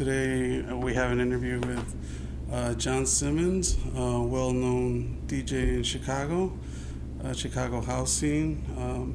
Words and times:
today 0.00 0.62
we 0.72 0.94
have 0.94 1.10
an 1.10 1.20
interview 1.20 1.60
with 1.60 1.94
uh, 2.50 2.72
John 2.72 3.04
Simmons, 3.04 3.76
a 3.94 4.18
well-known 4.22 5.20
DJ 5.26 5.74
in 5.74 5.82
Chicago, 5.82 6.58
uh, 7.22 7.34
Chicago 7.34 7.82
house 7.82 8.10
scene, 8.10 8.64
um, 8.78 9.14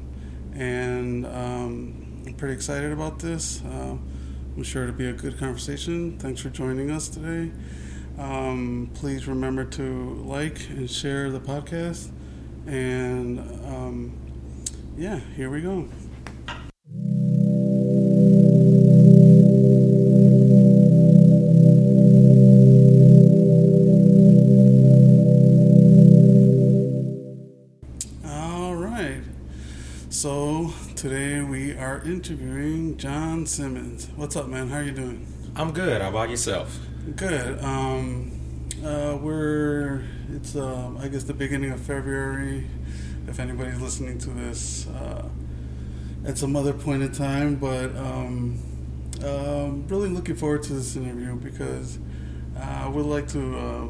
and 0.54 1.26
um, 1.26 2.22
I'm 2.24 2.34
pretty 2.34 2.54
excited 2.54 2.92
about 2.92 3.18
this. 3.18 3.64
Uh, 3.64 3.96
I'm 4.56 4.62
sure 4.62 4.84
it'll 4.84 4.94
be 4.94 5.08
a 5.08 5.12
good 5.12 5.40
conversation. 5.40 6.20
Thanks 6.20 6.40
for 6.40 6.50
joining 6.50 6.92
us 6.92 7.08
today. 7.08 7.50
Um, 8.16 8.88
please 8.94 9.26
remember 9.26 9.64
to 9.64 10.22
like 10.24 10.68
and 10.68 10.88
share 10.88 11.32
the 11.32 11.40
podcast. 11.40 12.12
And 12.68 13.40
um, 13.66 14.16
yeah, 14.96 15.18
here 15.34 15.50
we 15.50 15.62
go. 15.62 15.88
Are 31.96 32.04
interviewing 32.04 32.94
John 32.98 33.46
Simmons. 33.46 34.10
What's 34.16 34.36
up, 34.36 34.48
man? 34.48 34.68
How 34.68 34.78
are 34.78 34.82
you 34.82 34.92
doing? 34.92 35.26
I'm 35.56 35.72
good. 35.72 36.02
How 36.02 36.10
about 36.10 36.28
yourself? 36.28 36.78
Good. 37.14 37.58
Um, 37.64 38.68
uh, 38.84 39.16
we're 39.18 40.04
it's 40.30 40.56
uh, 40.56 40.90
I 40.98 41.08
guess 41.08 41.24
the 41.24 41.32
beginning 41.32 41.70
of 41.70 41.80
February. 41.80 42.66
If 43.26 43.40
anybody's 43.40 43.80
listening 43.80 44.18
to 44.18 44.30
this 44.30 44.86
uh, 44.88 45.26
at 46.26 46.36
some 46.36 46.54
other 46.54 46.74
point 46.74 47.02
in 47.02 47.12
time, 47.12 47.54
but 47.54 47.96
um, 47.96 48.58
um, 49.24 49.86
really 49.88 50.10
looking 50.10 50.36
forward 50.36 50.64
to 50.64 50.74
this 50.74 50.96
interview 50.96 51.36
because 51.36 51.98
uh, 52.58 52.60
I 52.60 52.88
would 52.88 53.06
like 53.06 53.26
to 53.28 53.56
uh, 53.56 53.88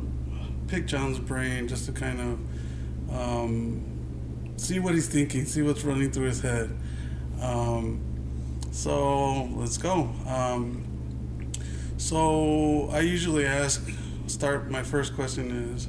pick 0.68 0.86
John's 0.86 1.18
brain 1.18 1.66
just 1.66 1.86
to 1.86 1.92
kind 1.92 2.20
of 2.20 3.18
um, 3.18 4.54
see 4.58 4.78
what 4.78 4.94
he's 4.94 5.08
thinking, 5.08 5.44
see 5.44 5.62
what's 5.62 5.82
running 5.82 6.12
through 6.12 6.26
his 6.26 6.40
head. 6.40 6.70
Um, 7.40 8.00
so 8.72 9.44
let's 9.54 9.78
go. 9.78 10.10
Um, 10.26 10.84
so 11.96 12.88
I 12.92 13.00
usually 13.00 13.46
ask, 13.46 13.88
start 14.26 14.70
my 14.70 14.82
first 14.82 15.14
question 15.14 15.74
is, 15.74 15.88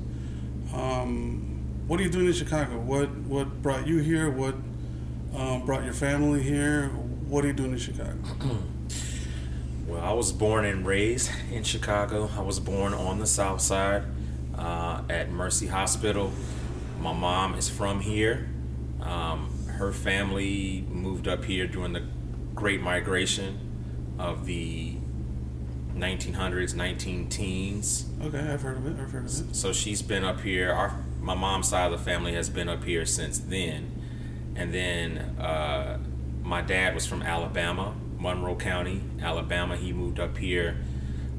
um, 0.73 1.43
what 1.87 1.99
are 1.99 2.03
you 2.03 2.09
doing 2.09 2.27
in 2.27 2.33
Chicago? 2.33 2.77
What 2.79 3.09
what 3.09 3.61
brought 3.61 3.87
you 3.87 3.99
here? 3.99 4.29
What 4.29 4.55
um, 5.35 5.65
brought 5.65 5.83
your 5.83 5.93
family 5.93 6.43
here? 6.43 6.87
What 7.27 7.43
are 7.43 7.47
you 7.47 7.53
doing 7.53 7.71
in 7.71 7.77
Chicago? 7.79 8.17
Well, 9.87 10.01
I 10.01 10.11
was 10.11 10.33
born 10.33 10.65
and 10.65 10.85
raised 10.85 11.31
in 11.49 11.63
Chicago. 11.63 12.29
I 12.35 12.41
was 12.41 12.59
born 12.59 12.93
on 12.93 13.19
the 13.19 13.25
South 13.25 13.61
Side 13.61 14.03
uh, 14.57 15.01
at 15.09 15.31
Mercy 15.31 15.65
Hospital. 15.65 16.29
My 16.99 17.13
mom 17.13 17.55
is 17.55 17.69
from 17.69 18.01
here. 18.01 18.49
Um, 18.99 19.49
her 19.77 19.93
family 19.93 20.85
moved 20.89 21.27
up 21.27 21.45
here 21.45 21.67
during 21.67 21.93
the 21.93 22.03
Great 22.55 22.81
Migration 22.81 24.15
of 24.19 24.45
the 24.45 24.95
1900s, 25.95 26.75
19 26.75 27.29
teens. 27.29 28.05
Okay, 28.21 28.39
I've 28.39 28.61
heard 28.61 28.77
of 28.77 28.87
it. 28.87 28.99
I've 29.01 29.11
heard 29.11 29.25
of 29.25 29.49
it. 29.49 29.55
So 29.55 29.73
she's 29.73 30.01
been 30.01 30.23
up 30.23 30.41
here. 30.41 30.71
Our 30.71 31.03
my 31.21 31.35
mom's 31.35 31.67
side 31.67 31.91
of 31.91 31.99
the 31.99 32.05
family 32.05 32.33
has 32.33 32.49
been 32.49 32.69
up 32.69 32.83
here 32.83 33.05
since 33.05 33.39
then, 33.39 33.91
and 34.55 34.73
then 34.73 35.17
uh, 35.39 35.99
my 36.41 36.61
dad 36.61 36.95
was 36.95 37.05
from 37.05 37.21
Alabama, 37.21 37.93
Monroe 38.17 38.55
County, 38.55 39.01
Alabama. 39.21 39.75
He 39.75 39.91
moved 39.91 40.19
up 40.19 40.37
here 40.37 40.77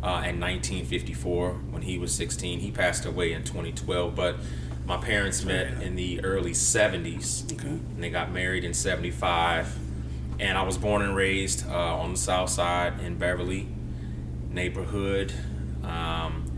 uh, 0.03 0.23
in 0.27 0.39
1954 0.41 1.53
when 1.71 1.83
he 1.83 1.99
was 1.99 2.15
16. 2.15 2.61
He 2.61 2.71
passed 2.71 3.07
away 3.07 3.33
in 3.33 3.45
2012, 3.45 4.15
but 4.15 4.37
my 4.89 4.97
parents 4.97 5.45
met 5.45 5.83
in 5.83 5.97
the 5.97 6.25
early 6.25 6.53
70s, 6.53 7.53
Okay. 7.53 7.69
and 7.69 8.03
they 8.03 8.09
got 8.09 8.33
married 8.33 8.65
in 8.65 8.73
75. 8.73 9.79
And 10.41 10.57
I 10.57 10.63
was 10.63 10.79
born 10.79 11.03
and 11.03 11.15
raised 11.15 11.69
uh, 11.69 11.97
on 11.99 12.13
the 12.13 12.17
South 12.17 12.49
Side 12.49 12.99
in 13.01 13.19
Beverly 13.19 13.69
neighborhood. 14.51 15.33
Um, 15.85 16.51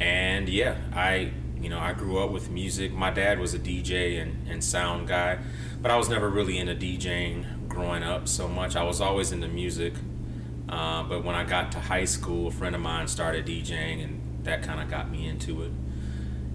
and 0.00 0.48
yeah, 0.48 0.76
I 0.92 1.30
you 1.60 1.68
know 1.68 1.78
I 1.78 1.92
grew 1.92 2.18
up 2.18 2.30
with 2.30 2.50
music. 2.50 2.92
My 2.92 3.10
dad 3.10 3.38
was 3.38 3.54
a 3.54 3.58
DJ 3.60 4.20
and, 4.20 4.48
and 4.48 4.64
sound 4.64 5.06
guy, 5.06 5.38
but 5.80 5.90
I 5.92 5.96
was 5.96 6.08
never 6.08 6.28
really 6.28 6.58
into 6.58 6.74
DJing 6.74 7.68
growing 7.68 8.02
up 8.02 8.26
so 8.26 8.48
much. 8.48 8.74
I 8.74 8.82
was 8.82 9.00
always 9.00 9.30
into 9.30 9.48
music. 9.48 9.94
Uh, 10.68 11.02
but 11.04 11.22
when 11.24 11.34
I 11.34 11.44
got 11.44 11.70
to 11.72 11.80
high 11.80 12.04
school, 12.06 12.48
a 12.48 12.50
friend 12.50 12.74
of 12.74 12.80
mine 12.80 13.06
started 13.08 13.46
DJing, 13.46 14.02
and 14.02 14.44
that 14.44 14.62
kind 14.62 14.80
of 14.80 14.90
got 14.90 15.10
me 15.10 15.26
into 15.28 15.62
it. 15.62 15.70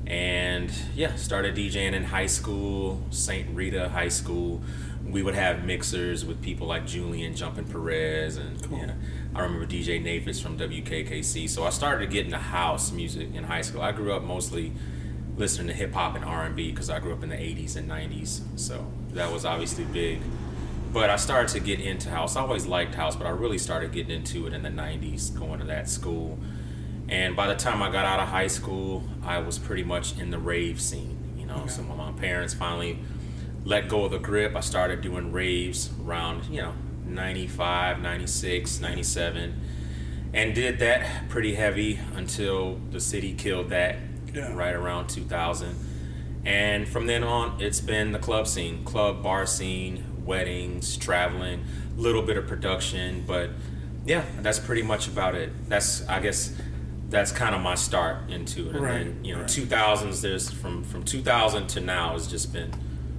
And 0.05 0.71
yeah, 0.95 1.15
started 1.15 1.55
DJing 1.55 1.93
in 1.93 2.03
high 2.03 2.25
school, 2.25 3.01
St. 3.09 3.47
Rita 3.55 3.89
High 3.89 4.09
School. 4.09 4.61
We 5.05 5.21
would 5.23 5.35
have 5.35 5.63
mixers 5.65 6.25
with 6.25 6.41
people 6.41 6.67
like 6.67 6.85
Julian 6.85 7.35
Jumpin' 7.35 7.65
Perez, 7.65 8.37
and 8.37 8.61
Cool. 8.63 8.79
yeah, 8.79 8.93
I 9.35 9.41
remember 9.41 9.65
DJ 9.65 10.01
Navis 10.01 10.41
from 10.41 10.57
WKKC. 10.57 11.49
So 11.49 11.63
I 11.65 11.69
started 11.69 12.05
to 12.05 12.11
get 12.11 12.25
into 12.25 12.37
house 12.37 12.91
music 12.91 13.29
in 13.33 13.43
high 13.45 13.61
school. 13.61 13.81
I 13.81 13.91
grew 13.91 14.13
up 14.13 14.23
mostly 14.23 14.73
listening 15.35 15.67
to 15.67 15.73
hip 15.73 15.93
hop 15.93 16.15
and 16.15 16.23
R 16.23 16.45
and 16.45 16.55
B 16.55 16.71
because 16.71 16.89
I 16.89 16.99
grew 16.99 17.13
up 17.13 17.23
in 17.23 17.29
the 17.29 17.35
'80s 17.35 17.75
and 17.75 17.89
'90s. 17.89 18.41
So 18.55 18.85
that 19.13 19.31
was 19.31 19.45
obviously 19.45 19.85
big. 19.85 20.19
But 20.93 21.09
I 21.09 21.15
started 21.15 21.49
to 21.53 21.59
get 21.59 21.79
into 21.79 22.09
house. 22.09 22.35
I 22.35 22.41
always 22.41 22.65
liked 22.67 22.93
house, 22.95 23.15
but 23.15 23.25
I 23.25 23.31
really 23.31 23.57
started 23.57 23.91
getting 23.91 24.15
into 24.15 24.47
it 24.47 24.53
in 24.53 24.63
the 24.63 24.69
'90s, 24.69 25.37
going 25.37 25.59
to 25.59 25.65
that 25.65 25.89
school. 25.89 26.37
And 27.13 27.35
by 27.35 27.45
the 27.45 27.53
time 27.53 27.83
I 27.83 27.91
got 27.91 28.05
out 28.05 28.19
of 28.19 28.27
high 28.29 28.47
school, 28.47 29.03
I 29.23 29.37
was 29.37 29.59
pretty 29.59 29.83
much 29.83 30.17
in 30.17 30.31
the 30.31 30.39
rave 30.39 30.81
scene. 30.81 31.15
You 31.37 31.45
know, 31.45 31.57
Okay. 31.57 31.67
so 31.69 31.83
when 31.83 31.95
my 31.97 32.11
parents 32.13 32.55
finally 32.55 32.97
let 33.63 33.87
go 33.87 34.05
of 34.05 34.11
the 34.11 34.17
grip, 34.17 34.55
I 34.55 34.61
started 34.61 35.01
doing 35.01 35.31
raves 35.31 35.91
around, 36.03 36.45
you 36.45 36.59
know, 36.63 36.73
95, 37.05 38.01
96, 38.01 38.79
97, 38.81 39.53
and 40.33 40.55
did 40.55 40.79
that 40.79 41.29
pretty 41.29 41.53
heavy 41.53 41.99
until 42.15 42.79
the 42.89 42.99
city 42.99 43.33
killed 43.33 43.69
that 43.69 43.97
Yeah. 44.33 44.51
right 44.51 44.73
around 44.73 45.07
2000. 45.07 45.75
And 46.43 46.87
from 46.87 47.05
then 47.05 47.23
on, 47.23 47.61
it's 47.61 47.79
been 47.79 48.11
the 48.11 48.17
club 48.19 48.47
scene, 48.47 48.83
club 48.85 49.21
bar 49.21 49.45
scene, 49.45 50.03
weddings, 50.25 50.97
traveling, 50.97 51.63
little 51.95 52.23
bit 52.23 52.37
of 52.37 52.47
production, 52.47 53.23
but 53.27 53.51
yeah, 54.03 54.23
that's 54.41 54.57
pretty 54.57 54.81
much 54.81 55.07
about 55.07 55.35
it. 55.35 55.51
That's 55.69 56.03
I 56.09 56.19
guess 56.19 56.51
that's 57.13 57.31
kind 57.31 57.53
of 57.55 57.61
my 57.61 57.75
start 57.75 58.29
into 58.29 58.69
it. 58.69 58.75
And 58.75 58.81
Right, 58.83 59.05
then, 59.05 59.23
you 59.23 59.33
know, 59.35 59.41
right. 59.41 59.49
2000s 59.49 60.21
there's 60.21 60.49
from 60.51 60.83
from 60.83 61.03
2000 61.03 61.67
to 61.67 61.79
now 61.79 62.13
has 62.13 62.27
just 62.27 62.51
been 62.51 62.71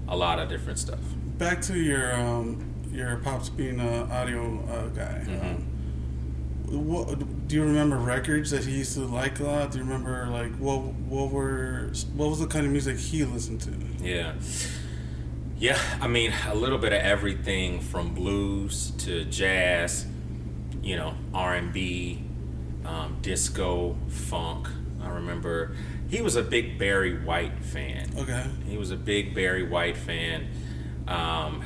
a 0.08 0.16
lot 0.16 0.38
of 0.38 0.48
different 0.48 0.78
stuff. 0.78 1.00
Back 1.38 1.62
to 1.62 1.78
your 1.78 2.14
um, 2.14 2.74
your 2.92 3.16
pops 3.16 3.48
being 3.48 3.80
an 3.80 4.10
audio 4.10 4.60
uh, 4.68 4.88
guy. 4.88 5.24
Mm-hmm. 5.26 5.46
Um, 5.46 5.70
what 6.86 7.46
do 7.48 7.56
you 7.56 7.62
remember 7.62 7.96
records 7.96 8.50
that 8.50 8.64
he 8.64 8.78
used 8.78 8.94
to 8.94 9.04
like 9.04 9.38
a 9.40 9.44
lot? 9.44 9.70
Do 9.70 9.78
you 9.78 9.84
remember 9.84 10.26
like 10.26 10.52
what 10.56 10.78
what 10.82 11.30
were 11.30 11.90
what 12.14 12.28
was 12.30 12.40
the 12.40 12.46
kind 12.46 12.66
of 12.66 12.72
music 12.72 12.98
he 12.98 13.24
listened 13.24 13.60
to? 13.62 13.70
Yeah. 14.04 14.34
Yeah, 15.56 15.78
I 16.00 16.08
mean, 16.08 16.32
a 16.48 16.54
little 16.54 16.78
bit 16.78 16.92
of 16.92 17.00
everything 17.00 17.80
from 17.80 18.12
blues 18.12 18.90
to 18.98 19.24
jazz, 19.26 20.04
you 20.82 20.96
know, 20.96 21.14
R&B, 21.32 22.24
um, 22.84 23.18
disco, 23.22 23.96
funk. 24.08 24.68
I 25.02 25.08
remember 25.10 25.74
he 26.08 26.22
was 26.22 26.36
a 26.36 26.42
big 26.42 26.78
Barry 26.78 27.16
White 27.22 27.58
fan. 27.62 28.10
Okay, 28.16 28.46
He 28.66 28.76
was 28.76 28.90
a 28.90 28.96
big 28.96 29.34
Barry 29.34 29.62
White 29.62 29.96
fan. 29.96 30.48
Um, 31.06 31.62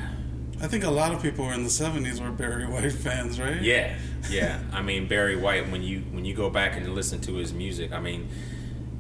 I 0.61 0.67
think 0.67 0.83
a 0.85 0.91
lot 0.91 1.13
of 1.13 1.23
people 1.23 1.51
in 1.51 1.63
the 1.63 1.69
'70s 1.69 2.21
were 2.21 2.33
Barry 2.33 2.67
White 2.67 2.93
fans, 2.93 3.39
right? 3.41 3.61
yeah, 3.63 3.97
yeah. 4.31 4.61
I 4.73 4.83
mean, 4.83 5.07
Barry 5.07 5.37
White. 5.37 5.71
When 5.71 5.83
you 5.83 6.01
when 6.11 6.25
you 6.25 6.35
go 6.35 6.51
back 6.51 6.77
and 6.77 6.95
listen 6.95 7.21
to 7.23 7.35
his 7.35 7.53
music, 7.53 7.93
I 7.93 8.01
mean, 8.01 8.29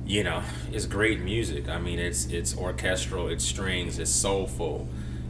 you 0.06 0.22
know, 0.22 0.42
it's 0.72 0.86
great 0.86 1.20
music. 1.20 1.68
I 1.68 1.78
mean, 1.78 1.98
it's 1.98 2.26
it's 2.26 2.56
orchestral, 2.56 3.28
it's 3.28 3.44
strings, 3.44 3.98
it's 3.98 4.10
soulful. 4.10 4.88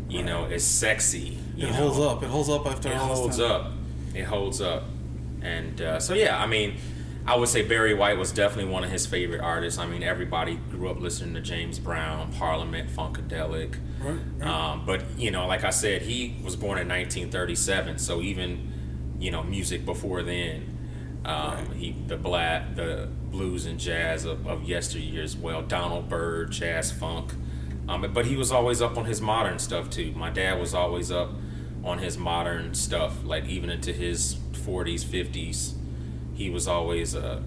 You 0.08 0.22
know, 0.22 0.44
it's 0.46 0.64
sexy. 0.64 1.38
It 1.56 1.66
you 1.66 1.72
holds 1.72 1.98
up. 1.98 2.22
It 2.22 2.28
holds 2.30 2.48
up 2.48 2.66
after 2.66 2.90
It 2.90 2.96
holds 2.96 3.40
up. 3.40 3.72
It 4.14 4.24
holds 4.24 4.60
up. 4.60 4.84
And 5.42 5.80
uh, 5.80 6.00
so 6.00 6.14
yeah, 6.14 6.40
I 6.42 6.46
mean, 6.46 6.76
I 7.26 7.36
would 7.36 7.48
say 7.48 7.62
Barry 7.62 7.94
White 7.94 8.16
was 8.16 8.32
definitely 8.32 8.70
one 8.72 8.84
of 8.84 8.90
his 8.90 9.06
favorite 9.06 9.40
artists. 9.40 9.78
I 9.78 9.86
mean, 9.86 10.02
everybody 10.02 10.56
grew 10.70 10.88
up 10.88 10.98
listening 11.00 11.34
to 11.34 11.40
James 11.40 11.78
Brown, 11.78 12.32
Parliament, 12.32 12.88
Funkadelic. 12.90 13.76
Right, 14.00 14.18
right. 14.38 14.48
Um, 14.48 14.86
but 14.86 15.02
you 15.18 15.30
know, 15.30 15.46
like 15.46 15.64
I 15.64 15.70
said, 15.70 16.02
he 16.02 16.36
was 16.42 16.56
born 16.56 16.78
in 16.78 16.88
1937, 16.88 17.98
so 17.98 18.20
even 18.22 18.72
you 19.20 19.30
know, 19.32 19.42
music 19.42 19.84
before 19.84 20.22
then, 20.22 20.78
um, 21.24 21.34
Right. 21.66 21.72
he 21.76 21.96
the 22.06 22.16
black, 22.16 22.76
the 22.76 23.08
blues 23.30 23.66
and 23.66 23.78
jazz 23.78 24.24
of, 24.24 24.46
of 24.46 24.62
yesteryear 24.64 25.22
as 25.22 25.36
well. 25.36 25.60
Donald 25.62 26.08
Byrd, 26.08 26.52
jazz 26.52 26.92
funk. 26.92 27.32
Um, 27.88 28.06
but 28.12 28.26
he 28.26 28.36
was 28.36 28.52
always 28.52 28.80
up 28.80 28.96
on 28.96 29.06
his 29.06 29.20
modern 29.20 29.58
stuff 29.58 29.90
too. 29.90 30.12
My 30.12 30.30
dad 30.30 30.60
was 30.60 30.72
always 30.74 31.10
up 31.10 31.30
on 31.84 31.98
his 31.98 32.18
modern 32.18 32.74
stuff. 32.74 33.24
Like 33.24 33.46
even 33.46 33.70
into 33.70 33.92
his 33.92 34.36
40s, 34.52 35.04
50s, 35.04 35.74
he 36.34 36.50
was 36.50 36.68
always 36.68 37.14
uh, 37.14 37.42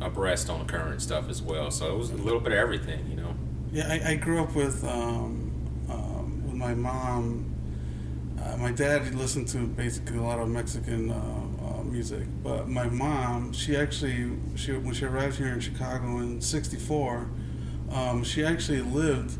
abreast 0.00 0.48
on 0.48 0.66
current 0.66 1.02
stuff 1.02 1.28
as 1.28 1.42
well. 1.42 1.70
So 1.70 1.92
it 1.92 1.98
was 1.98 2.10
a 2.10 2.16
little 2.16 2.40
bit 2.40 2.52
of 2.52 2.58
everything, 2.58 3.06
you 3.10 3.16
know. 3.16 3.34
Yeah, 3.72 3.88
I, 3.88 4.12
I 4.12 4.16
grew 4.16 4.42
up 4.42 4.54
with 4.54 4.82
um, 4.84 5.52
um, 5.88 6.42
with 6.46 6.54
my 6.54 6.74
mom. 6.74 7.46
Uh, 8.42 8.56
my 8.56 8.72
dad 8.72 9.14
listened 9.14 9.46
to 9.48 9.58
basically 9.58 10.16
a 10.16 10.22
lot 10.22 10.38
of 10.38 10.48
Mexican 10.48 11.10
uh, 11.10 11.14
uh, 11.14 11.84
music, 11.84 12.26
but 12.42 12.68
my 12.68 12.88
mom, 12.88 13.52
she 13.52 13.76
actually, 13.76 14.30
she 14.56 14.72
when 14.72 14.94
she 14.94 15.04
arrived 15.04 15.36
here 15.36 15.48
in 15.48 15.60
Chicago 15.60 16.18
in 16.18 16.40
'64, 16.40 17.28
um, 17.92 18.24
she 18.24 18.44
actually 18.44 18.80
lived 18.80 19.38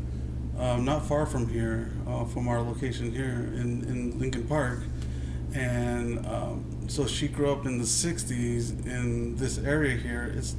um, 0.61 0.85
not 0.85 1.05
far 1.05 1.25
from 1.25 1.49
here, 1.49 1.91
uh, 2.07 2.23
from 2.25 2.47
our 2.47 2.61
location 2.61 3.11
here 3.11 3.51
in, 3.55 3.83
in 3.83 4.19
Lincoln 4.19 4.47
Park. 4.47 4.83
And 5.53 6.25
um, 6.25 6.63
so 6.87 7.07
she 7.07 7.27
grew 7.27 7.51
up 7.51 7.65
in 7.65 7.79
the 7.79 7.83
60s 7.83 8.85
in 8.85 9.35
this 9.35 9.57
area 9.57 9.97
here. 9.97 10.31
It's 10.37 10.55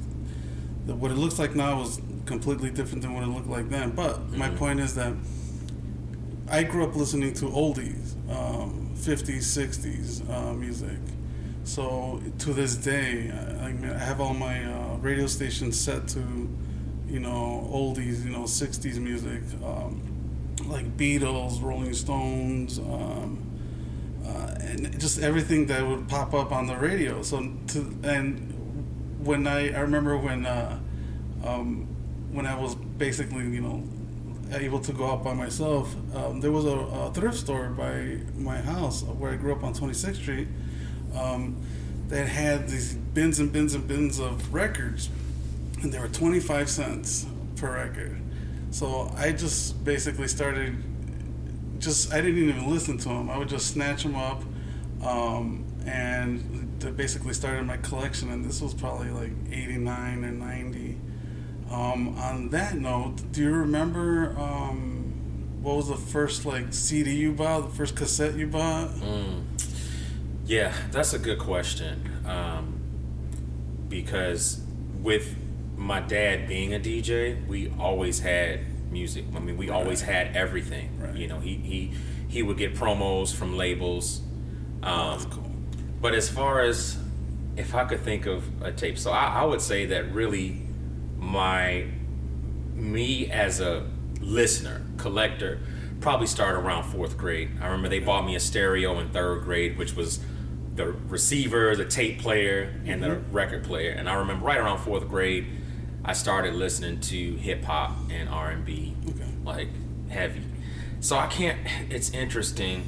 the, 0.85 0.93
what 0.93 1.09
it 1.09 1.15
looks 1.15 1.39
like 1.39 1.55
now 1.55 1.81
is 1.81 2.01
completely 2.25 2.69
different 2.69 3.01
than 3.01 3.13
what 3.13 3.23
it 3.23 3.27
looked 3.27 3.47
like 3.47 3.69
then. 3.69 3.91
But 3.91 4.15
mm-hmm. 4.15 4.37
my 4.37 4.49
point 4.49 4.81
is 4.81 4.93
that 4.95 5.13
I 6.49 6.63
grew 6.63 6.83
up 6.83 6.95
listening 6.95 7.33
to 7.35 7.45
oldies, 7.45 8.13
um, 8.29 8.91
50s, 8.95 9.37
60s 9.37 10.29
uh, 10.29 10.53
music. 10.53 10.99
So 11.63 12.21
to 12.39 12.53
this 12.53 12.75
day, 12.75 13.31
I, 13.31 13.67
I 13.67 13.97
have 13.97 14.19
all 14.19 14.33
my 14.33 14.65
uh, 14.65 14.97
radio 14.97 15.27
stations 15.27 15.79
set 15.79 16.09
to 16.09 16.49
you 17.13 17.19
know, 17.19 17.69
oldies, 17.71 18.25
you 18.25 18.31
know, 18.31 18.45
60s 18.45 18.97
music, 18.97 19.43
um, 19.63 20.01
like 20.65 20.97
Beatles, 20.97 21.61
Rolling 21.61 21.93
Stones, 21.93 22.79
um, 22.79 23.39
uh, 24.25 24.55
and 24.61 24.99
just 24.99 25.19
everything 25.19 25.67
that 25.67 25.85
would 25.87 26.09
pop 26.09 26.33
up 26.33 26.51
on 26.51 26.65
the 26.65 26.75
radio. 26.75 27.21
So, 27.21 27.53
to, 27.67 27.79
and 28.03 29.19
when 29.23 29.45
I, 29.45 29.75
I 29.75 29.81
remember 29.81 30.17
when, 30.17 30.47
uh, 30.47 30.79
um, 31.45 31.85
when 32.31 32.47
I 32.47 32.55
was 32.55 32.73
basically, 32.73 33.47
you 33.47 33.61
know, 33.61 33.83
able 34.51 34.79
to 34.79 34.91
go 34.91 35.05
out 35.05 35.23
by 35.23 35.35
myself, 35.35 35.95
um, 36.15 36.41
there 36.41 36.51
was 36.51 36.65
a, 36.65 36.77
a, 36.77 37.13
thrift 37.13 37.37
store 37.37 37.67
by 37.69 38.21
my 38.35 38.57
house 38.57 39.03
where 39.03 39.31
I 39.31 39.35
grew 39.35 39.53
up 39.53 39.63
on 39.63 39.75
26th 39.75 40.15
Street 40.15 40.47
um, 41.15 41.61
that 42.07 42.27
had 42.27 42.67
these 42.67 42.95
bins 42.95 43.37
and 43.37 43.53
bins 43.53 43.75
and 43.75 43.87
bins 43.87 44.17
of 44.17 44.51
records 44.51 45.09
and 45.83 45.91
they 45.91 45.99
were 45.99 46.07
25 46.07 46.69
cents 46.69 47.25
per 47.57 47.73
record. 47.73 48.19
So 48.71 49.11
I 49.15 49.31
just 49.33 49.83
basically 49.83 50.27
started, 50.27 50.75
just, 51.79 52.11
I 52.13 52.21
didn't 52.21 52.49
even 52.49 52.71
listen 52.71 52.97
to 52.99 53.09
them. 53.09 53.29
I 53.29 53.37
would 53.37 53.49
just 53.49 53.67
snatch 53.67 54.03
them 54.03 54.15
up 54.15 54.41
um, 55.03 55.65
and 55.85 56.79
basically 56.95 57.33
started 57.33 57.65
my 57.65 57.77
collection. 57.77 58.31
And 58.31 58.43
this 58.43 58.61
was 58.61 58.73
probably 58.73 59.09
like 59.11 59.31
89 59.51 60.25
or 60.25 60.31
90. 60.31 60.97
Um, 61.69 62.17
on 62.17 62.49
that 62.49 62.75
note, 62.75 63.31
do 63.31 63.41
you 63.41 63.51
remember 63.51 64.35
um, 64.37 65.13
what 65.61 65.75
was 65.75 65.89
the 65.89 65.95
first 65.95 66.45
like 66.45 66.73
CD 66.73 67.15
you 67.15 67.31
bought, 67.31 67.69
the 67.69 67.75
first 67.75 67.95
cassette 67.95 68.35
you 68.35 68.47
bought? 68.47 68.89
Mm. 68.89 69.43
Yeah, 70.45 70.73
that's 70.91 71.13
a 71.13 71.19
good 71.19 71.39
question. 71.39 72.09
Um, 72.25 72.79
because 73.89 74.61
with 75.01 75.35
my 75.83 75.99
dad 75.99 76.47
being 76.47 76.73
a 76.73 76.79
DJ, 76.79 77.45
we 77.45 77.71
always 77.77 78.19
had 78.19 78.61
music. 78.91 79.25
I 79.35 79.39
mean, 79.39 79.57
we 79.57 79.69
right. 79.69 79.75
always 79.75 80.01
had 80.01 80.35
everything. 80.35 80.97
Right. 80.99 81.15
You 81.15 81.27
know, 81.27 81.39
he 81.39 81.55
he 81.55 81.91
he 82.27 82.41
would 82.41 82.57
get 82.57 82.73
promos 82.75 83.33
from 83.33 83.57
labels. 83.57 84.21
Um, 84.81 84.91
oh, 84.93 85.27
cool. 85.29 85.51
But 86.01 86.13
as 86.13 86.29
far 86.29 86.61
as 86.61 86.97
if 87.55 87.75
I 87.75 87.85
could 87.85 87.99
think 87.99 88.25
of 88.25 88.43
a 88.63 88.71
tape, 88.71 88.97
so 88.97 89.11
I, 89.11 89.41
I 89.41 89.45
would 89.45 89.61
say 89.61 89.85
that 89.87 90.13
really 90.13 90.61
my 91.17 91.87
me 92.73 93.29
as 93.29 93.59
a 93.59 93.85
listener 94.19 94.81
collector 94.97 95.59
probably 95.99 96.27
started 96.27 96.59
around 96.59 96.83
fourth 96.83 97.17
grade. 97.17 97.49
I 97.61 97.65
remember 97.67 97.89
they 97.89 97.99
bought 97.99 98.25
me 98.25 98.35
a 98.35 98.39
stereo 98.39 98.99
in 98.99 99.09
third 99.09 99.43
grade, 99.43 99.77
which 99.77 99.95
was 99.95 100.19
the 100.75 100.87
receiver, 100.87 101.75
the 101.75 101.85
tape 101.85 102.19
player, 102.19 102.73
and 102.85 103.01
mm-hmm. 103.01 103.09
the 103.09 103.15
record 103.31 103.63
player. 103.63 103.91
And 103.91 104.09
I 104.09 104.15
remember 104.15 104.45
right 104.45 104.57
around 104.57 104.79
fourth 104.79 105.07
grade 105.07 105.45
I 106.05 106.13
started 106.13 106.53
listening 106.55 106.99
to 107.01 107.35
hip 107.35 107.63
hop 107.63 107.95
and 108.09 108.27
R 108.27 108.51
and 108.51 108.65
B, 108.65 108.95
like 109.43 109.69
heavy. 110.09 110.43
So 110.99 111.17
I 111.17 111.27
can't. 111.27 111.59
It's 111.89 112.09
interesting. 112.11 112.87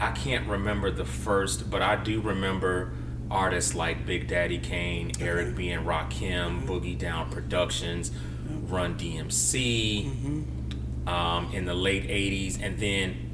I 0.00 0.12
can't 0.12 0.48
remember 0.48 0.90
the 0.90 1.04
first, 1.04 1.70
but 1.70 1.82
I 1.82 1.96
do 1.96 2.20
remember 2.20 2.92
artists 3.30 3.74
like 3.74 4.06
Big 4.06 4.28
Daddy 4.28 4.58
Kane, 4.58 5.12
Eric 5.20 5.56
B. 5.56 5.70
and 5.70 5.86
Rakim, 5.86 6.10
mm-hmm. 6.10 6.68
Boogie 6.68 6.98
Down 6.98 7.30
Productions, 7.30 8.10
Run 8.68 8.96
DMC 8.96 10.06
mm-hmm. 10.06 11.08
um, 11.08 11.52
in 11.52 11.64
the 11.64 11.74
late 11.74 12.06
'80s, 12.08 12.62
and 12.62 12.78
then 12.78 13.28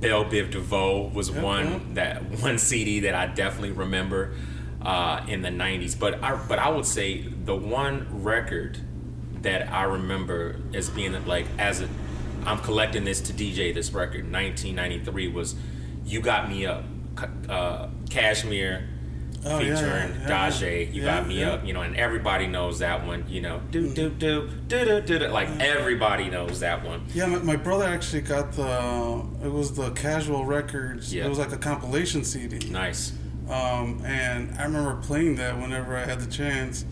Bell 0.00 0.24
Biv 0.24 0.50
DeVoe 0.50 1.10
was 1.12 1.30
yep, 1.30 1.42
one 1.42 1.72
yep. 1.72 1.82
that 1.94 2.22
one 2.40 2.58
CD 2.58 3.00
that 3.00 3.14
I 3.14 3.26
definitely 3.26 3.72
remember 3.72 4.34
uh, 4.82 5.24
in 5.28 5.42
the 5.42 5.48
'90s. 5.48 5.98
But 5.98 6.22
I 6.22 6.36
but 6.36 6.58
I 6.58 6.68
would 6.70 6.86
say 6.86 7.22
the 7.22 7.56
one 7.56 8.22
record 8.22 8.78
that 9.42 9.72
I 9.72 9.84
remember 9.84 10.56
as 10.74 10.90
being 10.90 11.24
like 11.26 11.46
as 11.58 11.80
a 11.80 11.88
I'm 12.44 12.58
collecting 12.58 13.04
this 13.04 13.20
to 13.22 13.32
DJ 13.32 13.74
this 13.74 13.92
record 13.92 14.30
1993 14.30 15.28
was 15.28 15.54
"You 16.04 16.20
Got 16.20 16.48
Me 16.48 16.66
Up," 16.66 16.84
uh, 17.48 17.88
Cajmere. 18.06 18.86
Oh, 19.46 19.58
featuring 19.60 19.80
yeah, 19.80 20.20
yeah, 20.20 20.50
Dajae, 20.50 20.92
you 20.92 21.02
yeah, 21.02 21.20
got 21.20 21.28
me 21.28 21.44
up, 21.44 21.64
you 21.64 21.72
know, 21.72 21.82
and 21.82 21.94
everybody 21.94 22.48
knows 22.48 22.80
that 22.80 23.06
one, 23.06 23.24
you 23.28 23.40
know, 23.40 23.60
do 23.70 23.88
do 23.94 24.10
do 24.10 24.48
do 24.66 24.84
do 24.84 25.00
do, 25.00 25.18
do 25.20 25.28
like 25.28 25.48
everybody 25.60 26.28
knows 26.28 26.58
that 26.58 26.84
one. 26.84 27.06
Yeah, 27.14 27.26
my, 27.26 27.38
my, 27.38 27.56
brother 27.56 27.84
actually 27.84 28.22
got 28.22 28.52
the, 28.52 29.24
it 29.44 29.48
was 29.48 29.74
the 29.74 29.90
Cajual 29.92 30.44
Records, 30.44 31.14
it 31.14 31.28
was 31.28 31.38
like 31.38 31.52
a 31.52 31.56
compilation 31.56 32.24
CD. 32.24 32.68
Nice. 32.68 33.12
Um, 33.48 34.02
and 34.04 34.58
I 34.58 34.64
remember 34.64 34.96
playing 35.02 35.36
that 35.36 35.58
whenever 35.58 35.96
I 35.96 36.04
had 36.04 36.20
the 36.20 36.30
chance. 36.30 36.84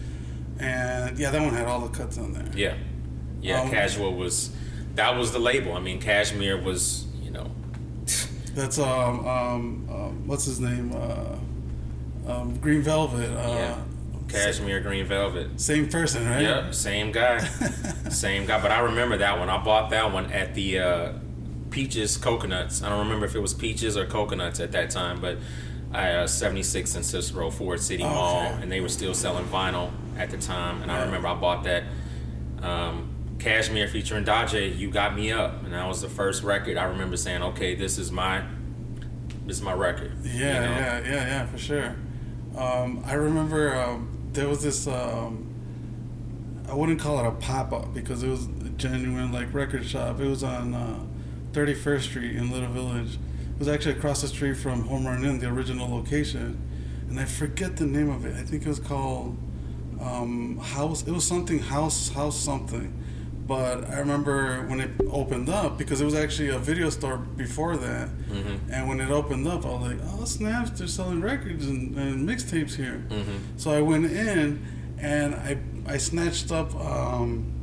And 0.58 1.18
yeah, 1.18 1.30
that 1.30 1.42
one 1.42 1.52
had 1.52 1.66
all 1.66 1.80
the 1.80 1.96
cuts 1.96 2.18
on 2.18 2.32
there. 2.32 2.48
Yeah. 2.54 2.74
Yeah, 3.42 3.62
um, 3.62 3.70
Cajual 3.70 4.16
was, 4.16 4.50
that 4.94 5.16
was 5.16 5.32
the 5.32 5.38
label. 5.38 5.74
I 5.74 5.80
mean, 5.80 6.00
Cajmere 6.00 6.62
was, 6.62 7.06
you 7.22 7.30
know. 7.30 7.50
that's, 8.54 8.78
um, 8.78 9.26
um, 9.26 9.88
um, 9.90 10.26
what's 10.26 10.46
his 10.46 10.58
name? 10.58 10.92
Uh, 10.94 11.36
um, 12.30 12.56
Green 12.56 12.82
Velvet. 12.82 13.30
Uh, 13.30 13.48
yeah. 13.48 13.82
Cajmere 14.28 14.82
Green 14.82 15.06
Velvet. 15.06 15.60
Same 15.60 15.88
person, 15.88 16.28
right? 16.28 16.42
Yep, 16.42 16.74
same 16.74 17.12
guy. 17.12 17.38
same 18.10 18.46
guy. 18.46 18.60
But 18.60 18.72
I 18.72 18.80
remember 18.80 19.18
that 19.18 19.38
one. 19.38 19.48
I 19.48 19.62
bought 19.62 19.90
that 19.90 20.12
one 20.12 20.32
at 20.32 20.54
the 20.54 20.80
uh, 20.80 21.12
Peaches 21.70 22.16
Coconuts. 22.16 22.82
I 22.82 22.88
don't 22.88 23.00
remember 23.00 23.26
if 23.26 23.34
it 23.34 23.40
was 23.40 23.54
Peaches 23.54 23.96
or 23.96 24.06
Coconuts 24.06 24.58
at 24.58 24.72
that 24.72 24.90
time, 24.90 25.20
but 25.20 25.38
uh, 25.94 26.26
76 26.26 26.94
in 26.94 27.02
Cicero 27.02 27.50
Ford 27.50 27.80
City 27.80 28.02
oh, 28.02 28.08
Mall, 28.08 28.46
okay. 28.46 28.62
and 28.62 28.70
they 28.70 28.80
were 28.80 28.88
still 28.88 29.14
selling 29.14 29.44
vinyl 29.46 29.90
at 30.16 30.30
the 30.30 30.38
time. 30.38 30.82
And 30.82 30.90
yeah. 30.90 30.98
I 30.98 31.04
remember 31.04 31.28
I 31.28 31.34
bought 31.34 31.64
that 31.64 31.84
um, 32.62 33.14
Cajmere 33.38 33.88
featuring 33.88 34.24
Dajae, 34.24 34.76
"You 34.76 34.90
Got 34.90 35.14
Me 35.14 35.32
Up," 35.32 35.62
and 35.62 35.72
that 35.72 35.86
was 35.86 36.00
the 36.00 36.08
first 36.08 36.42
record. 36.42 36.76
I 36.76 36.84
remember 36.84 37.16
saying, 37.16 37.42
"Okay, 37.42 37.74
this 37.74 37.98
is 37.98 38.10
my 38.10 38.42
this 39.46 39.56
is 39.56 39.62
my 39.62 39.72
record." 39.72 40.12
Yeah, 40.22 40.32
you 40.32 40.42
know? 40.42 40.76
yeah, 40.76 40.98
yeah, 41.00 41.26
yeah, 41.26 41.46
for 41.46 41.58
sure. 41.58 41.96
Um, 42.56 43.02
I 43.04 43.14
remember 43.14 43.74
um, 43.74 44.30
there 44.32 44.48
was 44.48 44.62
this. 44.62 44.86
Um, 44.86 45.42
I 46.68 46.74
wouldn't 46.74 46.98
call 46.98 47.20
it 47.20 47.26
a 47.26 47.32
pop 47.32 47.72
up 47.72 47.94
because 47.94 48.24
it 48.24 48.28
was 48.28 48.46
a 48.46 48.70
genuine 48.70 49.30
like 49.32 49.54
record 49.54 49.84
shop. 49.86 50.18
It 50.18 50.26
was 50.26 50.42
on 50.42 50.74
uh, 50.74 50.98
31st 51.52 52.00
Street 52.02 52.36
in 52.36 52.50
Little 52.50 52.70
Village 52.70 53.18
it 53.56 53.58
was 53.58 53.68
actually 53.68 53.92
across 53.92 54.20
the 54.20 54.28
street 54.28 54.54
from 54.54 54.82
Home 54.84 55.06
Run 55.06 55.24
Inn, 55.24 55.38
the 55.38 55.48
original 55.48 55.88
location, 55.88 56.60
and 57.08 57.18
I 57.18 57.24
forget 57.24 57.78
the 57.78 57.86
name 57.86 58.10
of 58.10 58.26
it. 58.26 58.36
I 58.36 58.42
think 58.42 58.66
it 58.66 58.68
was 58.68 58.78
called 58.78 59.38
um, 59.98 60.58
House. 60.58 61.06
It 61.06 61.10
was 61.10 61.26
something 61.26 61.58
House 61.58 62.10
House 62.10 62.38
something. 62.38 62.92
But 63.46 63.88
I 63.88 64.00
remember 64.00 64.66
when 64.66 64.80
it 64.80 64.90
opened 65.10 65.48
up 65.48 65.78
because 65.78 66.02
it 66.02 66.04
was 66.04 66.14
actually 66.14 66.48
a 66.48 66.58
video 66.58 66.90
store 66.90 67.16
before 67.16 67.78
that, 67.78 68.08
mm-hmm. 68.08 68.70
and 68.70 68.88
when 68.90 69.00
it 69.00 69.10
opened 69.10 69.48
up, 69.48 69.64
I 69.64 69.68
was 69.68 69.92
like, 69.92 69.98
"Oh 70.04 70.24
snaps! 70.26 70.70
They're 70.70 70.86
selling 70.86 71.22
records 71.22 71.66
and, 71.66 71.96
and 71.96 72.28
mixtapes 72.28 72.74
here." 72.74 73.02
Mm-hmm. 73.08 73.56
So 73.56 73.70
I 73.70 73.80
went 73.80 74.06
in 74.06 74.66
and 74.98 75.34
I 75.34 75.58
I 75.86 75.96
snatched 75.96 76.52
up 76.52 76.74
um, 76.74 77.54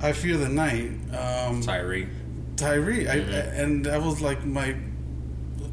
"I 0.00 0.12
Fear 0.12 0.38
the 0.38 0.48
Night." 0.48 0.92
Um, 1.12 1.60
Tyree. 1.60 2.08
Tyree, 2.56 3.04
mm-hmm. 3.04 3.34
I, 3.34 3.62
and 3.62 3.84
that 3.84 4.00
was 4.00 4.22
like 4.22 4.46
my 4.46 4.76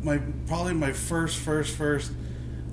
my 0.03 0.19
probably 0.47 0.73
my 0.73 0.91
first 0.91 1.37
first 1.37 1.75
first 1.75 2.11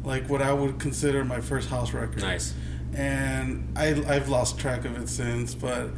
like 0.05 0.29
what 0.29 0.43
I 0.43 0.53
would 0.53 0.79
consider 0.81 1.25
my 1.25 1.41
first 1.41 1.69
house 1.69 1.93
record. 1.93 2.23
Nice. 2.23 2.55
And 2.95 3.73
I 3.77 3.89
I've 4.09 4.29
lost 4.29 4.59
track 4.59 4.85
of 4.85 4.97
it 5.01 5.09
since, 5.09 5.55
but 5.55 5.91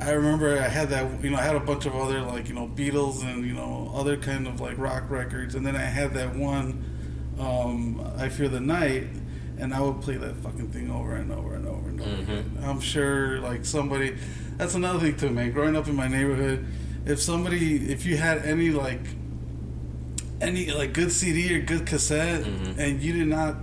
I 0.00 0.12
remember 0.12 0.58
I 0.58 0.68
had 0.68 0.88
that, 0.90 1.22
you 1.22 1.30
know, 1.30 1.36
I 1.36 1.42
had 1.42 1.56
a 1.56 1.60
bunch 1.60 1.84
of 1.86 1.94
other 1.94 2.22
like, 2.22 2.48
you 2.48 2.54
know, 2.54 2.66
Beatles 2.68 3.22
and 3.22 3.44
you 3.46 3.52
know 3.52 3.90
other 3.94 4.16
kind 4.16 4.46
of 4.46 4.60
like 4.60 4.78
rock 4.78 5.10
records, 5.10 5.54
and 5.54 5.64
then 5.66 5.76
I 5.76 5.82
had 5.84 6.14
that 6.14 6.34
one, 6.34 6.84
um, 7.38 8.00
I 8.16 8.28
Fear 8.30 8.48
the 8.48 8.60
Night, 8.60 9.04
and 9.58 9.74
I 9.74 9.80
would 9.80 10.00
play 10.00 10.16
that 10.16 10.36
fucking 10.36 10.68
thing 10.70 10.90
over 10.90 11.14
and 11.14 11.30
over 11.30 11.54
and 11.54 11.66
over 11.66 11.88
and 11.90 12.00
over. 12.00 12.10
Mhm. 12.10 12.22
Again. 12.22 12.58
I'm 12.64 12.80
sure 12.80 13.40
like 13.40 13.64
somebody, 13.66 14.16
that's 14.56 14.74
another 14.74 14.98
thing 15.00 15.16
too, 15.16 15.30
man. 15.30 15.52
Growing 15.52 15.76
up 15.76 15.86
in 15.86 15.94
my 15.94 16.08
neighborhood, 16.08 16.66
if 17.04 17.20
somebody, 17.20 17.90
if 17.92 18.06
you 18.06 18.16
had 18.16 18.38
any 18.44 18.70
like, 18.70 19.00
any 20.40 20.70
like 20.72 20.92
good 20.92 21.12
CD 21.12 21.54
or 21.54 21.60
good 21.60 21.86
cassette, 21.86 22.44
Mhm. 22.44 22.78
and 22.78 23.02
you 23.02 23.12
did 23.12 23.28
not 23.28 23.56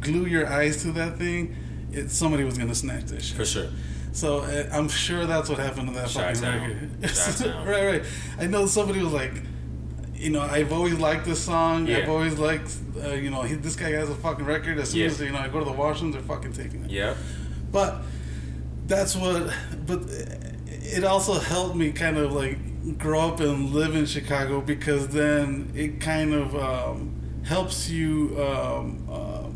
glue 0.00 0.26
your 0.26 0.46
eyes 0.46 0.82
to 0.82 0.92
that 0.92 1.18
thing, 1.18 1.56
it, 1.92 2.10
somebody 2.10 2.44
was 2.44 2.58
gonna 2.58 2.74
snatch 2.74 3.06
that 3.06 3.22
shit. 3.22 3.36
For 3.36 3.44
sure. 3.44 3.68
So 4.12 4.40
uh, 4.40 4.68
I'm 4.72 4.88
sure 4.88 5.24
that's 5.26 5.48
what 5.48 5.58
happened 5.58 5.88
to 5.88 5.94
that 5.94 6.10
fucking 6.10 6.40
Chi-town. 6.42 6.60
record. 7.00 7.66
Right, 7.66 7.86
right. 7.86 8.02
I 8.38 8.46
know 8.46 8.66
somebody 8.66 9.00
was 9.02 9.12
like, 9.14 9.32
you 10.14 10.28
know, 10.30 10.42
I've 10.42 10.70
always 10.72 10.94
liked 10.98 11.24
this 11.24 11.40
song. 11.42 11.86
Yeah. 11.86 11.98
I've 11.98 12.08
always 12.10 12.38
liked, 12.38 12.70
uh, 13.02 13.12
you 13.14 13.30
know, 13.30 13.42
he, 13.42 13.54
this 13.54 13.74
guy 13.74 13.90
has 13.92 14.10
a 14.10 14.14
fucking 14.14 14.44
record. 14.44 14.78
As 14.78 14.90
soon 14.90 15.00
Yeah. 15.00 15.06
as 15.06 15.18
you 15.20 15.30
know, 15.32 15.38
I 15.38 15.48
go 15.48 15.58
to 15.60 15.64
the 15.64 15.72
washrooms, 15.72 16.12
they're 16.12 16.20
fucking 16.22 16.52
taking 16.52 16.84
it. 16.84 16.90
Yeah. 16.90 17.14
But 17.72 18.02
that's 18.86 19.16
what. 19.16 19.50
But 19.86 20.02
it 20.68 21.04
also 21.04 21.34
helped 21.40 21.74
me 21.76 21.90
kind 21.92 22.18
of 22.18 22.32
like 22.32 22.58
grow 22.98 23.28
up 23.28 23.40
and 23.40 23.70
live 23.70 23.94
in 23.94 24.06
Chicago 24.06 24.60
because 24.60 25.08
then 25.08 25.72
it 25.74 26.00
kind 26.00 26.34
of 26.34 26.56
um, 26.56 27.42
helps 27.44 27.88
you 27.88 28.36
um, 28.42 29.08
uh, 29.10 29.48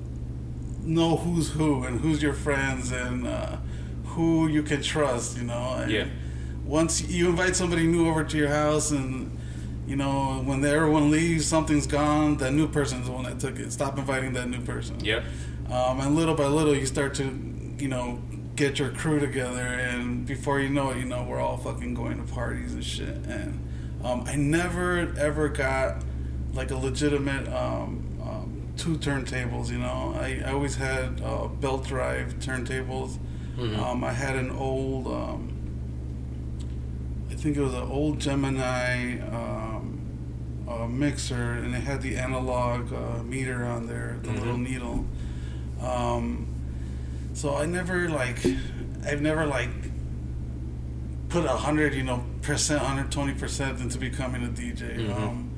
know 0.83 1.16
who's 1.16 1.50
who 1.50 1.85
and 1.85 2.00
who's 2.00 2.23
your 2.23 2.35
friends 2.35 2.92
and 2.92 3.26
uh, 3.26 3.56
who 4.04 4.47
you 4.49 4.62
can 4.62 4.83
trust. 4.83 5.37
You 5.37 5.45
know. 5.45 5.76
And 5.78 5.90
Yeah. 5.90 6.06
Once 6.64 7.09
you 7.09 7.28
invite 7.28 7.54
somebody 7.54 7.87
new 7.87 8.09
over 8.09 8.25
to 8.25 8.37
your 8.37 8.49
house 8.49 8.90
and. 8.90 9.33
You 9.88 9.95
know, 9.95 10.42
when 10.45 10.64
everyone 10.64 11.12
leaves, 11.12 11.47
something's 11.47 11.87
gone. 11.87 12.38
That 12.38 12.52
new 12.52 12.66
person's 12.66 13.06
the 13.06 13.12
one 13.12 13.23
that 13.23 13.38
took 13.38 13.61
it. 13.61 13.71
Stop 13.71 13.97
inviting 13.99 14.33
that 14.33 14.49
new 14.49 14.61
person. 14.61 14.99
Yep. 14.99 15.23
Um, 15.71 16.00
and 16.00 16.16
little 16.16 16.35
by 16.35 16.47
little, 16.47 16.75
you 16.75 16.87
start 16.87 17.14
to, 17.14 17.23
you 17.78 17.87
know, 17.87 18.21
get 18.57 18.79
your 18.79 18.91
crew 18.91 19.21
together, 19.21 19.61
and 19.61 20.27
before 20.27 20.61
you 20.61 20.69
know 20.71 20.91
it, 20.91 20.99
you 20.99 21.05
know, 21.05 21.25
we're 21.25 21.41
all 21.41 21.59
fucking 21.59 21.95
going 21.95 22.25
to 22.25 22.33
parties 22.33 22.73
and 22.75 22.85
shit. 22.85 23.09
And 23.27 23.63
um, 24.05 24.25
I 24.27 24.35
never 24.37 25.13
ever 25.19 25.49
got 25.49 26.03
like 26.55 26.71
a 26.71 26.77
legitimate 26.77 27.47
um, 27.49 28.03
um, 28.23 28.73
two 28.77 28.97
turntables. 28.97 29.71
You 29.71 29.79
know, 29.79 30.15
I, 30.19 30.43
I 30.45 30.53
always 30.53 30.77
had 30.77 31.21
uh, 31.23 31.49
belt 31.49 31.87
drive 31.87 32.39
turntables. 32.39 33.19
Mhm. 33.57 33.79
Um, 33.79 34.05
I 34.05 34.13
had 34.13 34.37
an 34.37 34.51
old, 34.51 35.07
um, 35.07 35.53
I 37.31 37.35
think 37.35 37.57
it 37.57 37.63
was 37.63 37.75
an 37.75 37.83
old 37.83 38.19
Gemini 38.21 39.19
um, 39.31 40.01
uh, 40.69 40.87
mixer, 40.87 41.53
and 41.53 41.75
it 41.75 41.81
had 41.83 42.01
the 42.03 42.17
analog 42.17 42.93
uh, 42.93 43.23
meter 43.23 43.65
on 43.65 43.87
there, 43.87 44.19
the 44.23 44.29
Mhm. 44.31 44.39
little 44.39 44.59
needle. 44.59 45.05
Um, 45.81 46.46
so 47.37 47.55
I 47.55 47.66
never 47.66 48.09
like, 48.09 48.38
I've 49.07 49.21
never 49.21 49.45
like 49.47 49.69
put 51.28 51.45
a 51.45 51.49
hundred, 51.49 51.95
you 51.95 52.02
know, 52.02 52.25
percent, 52.43 52.81
hundred 52.81 53.12
twenty 53.12 53.35
percent 53.35 53.81
into 53.81 53.99
becoming 53.99 54.43
a 54.45 54.49
DJ. 54.49 54.97
Mhm. 54.97 55.16
Um, 55.16 55.50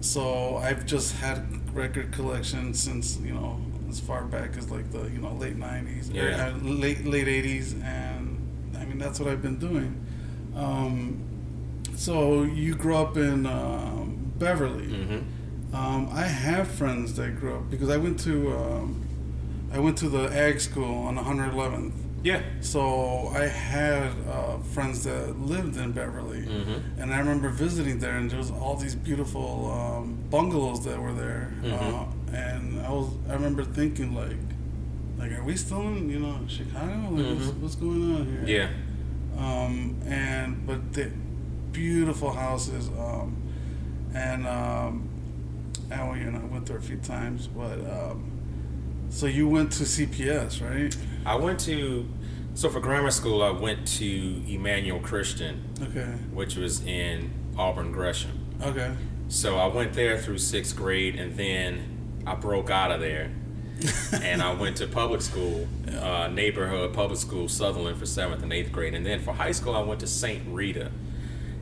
so 0.00 0.56
I've 0.56 0.86
just 0.86 1.16
had 1.16 1.44
record 1.76 2.12
collection 2.12 2.74
since 2.74 3.18
you 3.18 3.32
know 3.34 3.60
as 3.88 4.00
far 4.00 4.24
back 4.24 4.56
as 4.56 4.70
like 4.70 4.90
the 4.90 5.02
you 5.10 5.18
know 5.18 5.32
late 5.34 5.56
nineties, 5.56 6.08
Yeah. 6.10 6.52
uh, 6.54 6.58
late 6.66 7.04
late 7.04 7.28
eighties, 7.28 7.74
and 7.74 8.74
I 8.78 8.84
mean 8.84 8.98
that's 8.98 9.20
what 9.20 9.28
I've 9.28 9.42
been 9.42 9.58
doing. 9.58 9.90
Um, 10.56 11.22
so 11.94 12.42
you 12.42 12.74
grew 12.74 12.96
up 12.96 13.16
in 13.16 13.46
um, 13.46 14.32
Beverly. 14.38 14.86
Mm-hmm. 14.88 15.74
Um, 15.76 16.08
I 16.12 16.22
have 16.22 16.68
friends 16.68 17.14
that 17.14 17.38
grew 17.38 17.56
up 17.56 17.70
because 17.70 17.88
I 17.90 17.96
went 17.96 18.18
to 18.20 18.52
um, 18.56 19.06
I 19.72 19.78
went 19.78 19.96
to 19.98 20.08
the 20.08 20.24
ag 20.32 20.60
school 20.60 21.06
on 21.06 21.16
111th. 21.16 21.92
Yeah. 22.22 22.42
So 22.60 23.28
I 23.34 23.46
had 23.46 24.12
uh, 24.30 24.58
friends 24.74 25.02
that 25.04 25.40
lived 25.40 25.76
in 25.76 25.92
Beverly, 25.92 26.42
Mhm. 26.42 26.82
and 27.00 27.12
I 27.12 27.18
remember 27.18 27.48
visiting 27.48 27.98
there, 27.98 28.16
and 28.16 28.30
there 28.30 28.38
was 28.38 28.50
all 28.50 28.76
these 28.76 28.94
beautiful 28.94 29.70
um, 29.72 30.18
bungalows 30.30 30.84
that 30.84 31.00
were 31.00 31.12
there, 31.14 31.52
Mhm. 31.62 31.72
uh, 31.72 32.04
and 32.36 32.80
I 32.80 32.90
was 32.90 33.08
I 33.28 33.32
remember 33.34 33.64
thinking 33.64 34.14
like, 34.14 34.36
like 35.18 35.32
are 35.36 35.42
we 35.42 35.56
still 35.56 35.80
in 35.96 36.08
you 36.10 36.20
know 36.20 36.36
Chicago? 36.46 37.08
Like, 37.10 37.26
what's, 37.38 37.46
Mhm. 37.50 37.60
what's 37.60 37.74
going 37.76 38.02
on 38.16 38.24
here? 38.26 38.44
Yeah. 38.58 38.68
um, 39.38 39.96
and 40.06 40.64
but 40.66 40.92
the 40.92 41.10
beautiful 41.72 42.30
houses, 42.32 42.88
um, 42.98 43.34
and 44.14 44.46
um, 44.46 45.08
you 45.90 46.30
know 46.30 46.42
went 46.52 46.66
there 46.66 46.76
a 46.76 46.82
few 46.82 46.98
times. 46.98 47.48
But 47.48 47.78
um, 47.80 48.30
so 49.12 49.26
you 49.26 49.46
went 49.46 49.70
to 49.72 49.84
CPS, 49.84 50.60
right? 50.68 50.96
I 51.24 51.36
went 51.36 51.60
to 51.60 52.08
so 52.54 52.68
for 52.68 52.80
grammar 52.80 53.10
school 53.10 53.42
I 53.42 53.50
went 53.50 53.86
to 53.98 54.42
Emmanuel 54.46 55.00
Christian, 55.00 55.62
Okay, 55.82 56.10
which 56.32 56.56
was 56.56 56.84
in 56.84 57.30
Auburn 57.56 57.92
Gresham. 57.92 58.32
okay, 58.62 58.94
So 59.28 59.56
I 59.58 59.66
went 59.66 59.92
there 59.94 60.18
through 60.18 60.38
sixth 60.38 60.76
grade, 60.76 61.16
and 61.16 61.36
then 61.36 62.22
I 62.26 62.34
broke 62.34 62.68
out 62.70 62.90
of 62.92 63.00
there, 63.00 63.30
and 64.22 64.42
I 64.42 64.52
went 64.54 64.76
to 64.78 64.86
public 64.86 65.22
school, 65.22 65.66
uh, 65.98 66.28
neighborhood 66.28 66.92
public 66.92 67.18
school, 67.18 67.48
Sutherland 67.48 67.98
for 67.98 68.06
seventh 68.06 68.42
and 68.42 68.52
eighth 68.52 68.70
grade, 68.72 68.94
and 68.94 69.04
then 69.06 69.20
for 69.20 69.32
high 69.32 69.52
school 69.52 69.74
I 69.74 69.80
went 69.82 70.00
to 70.00 70.06
Saint 70.06 70.42
Rita, 70.48 70.90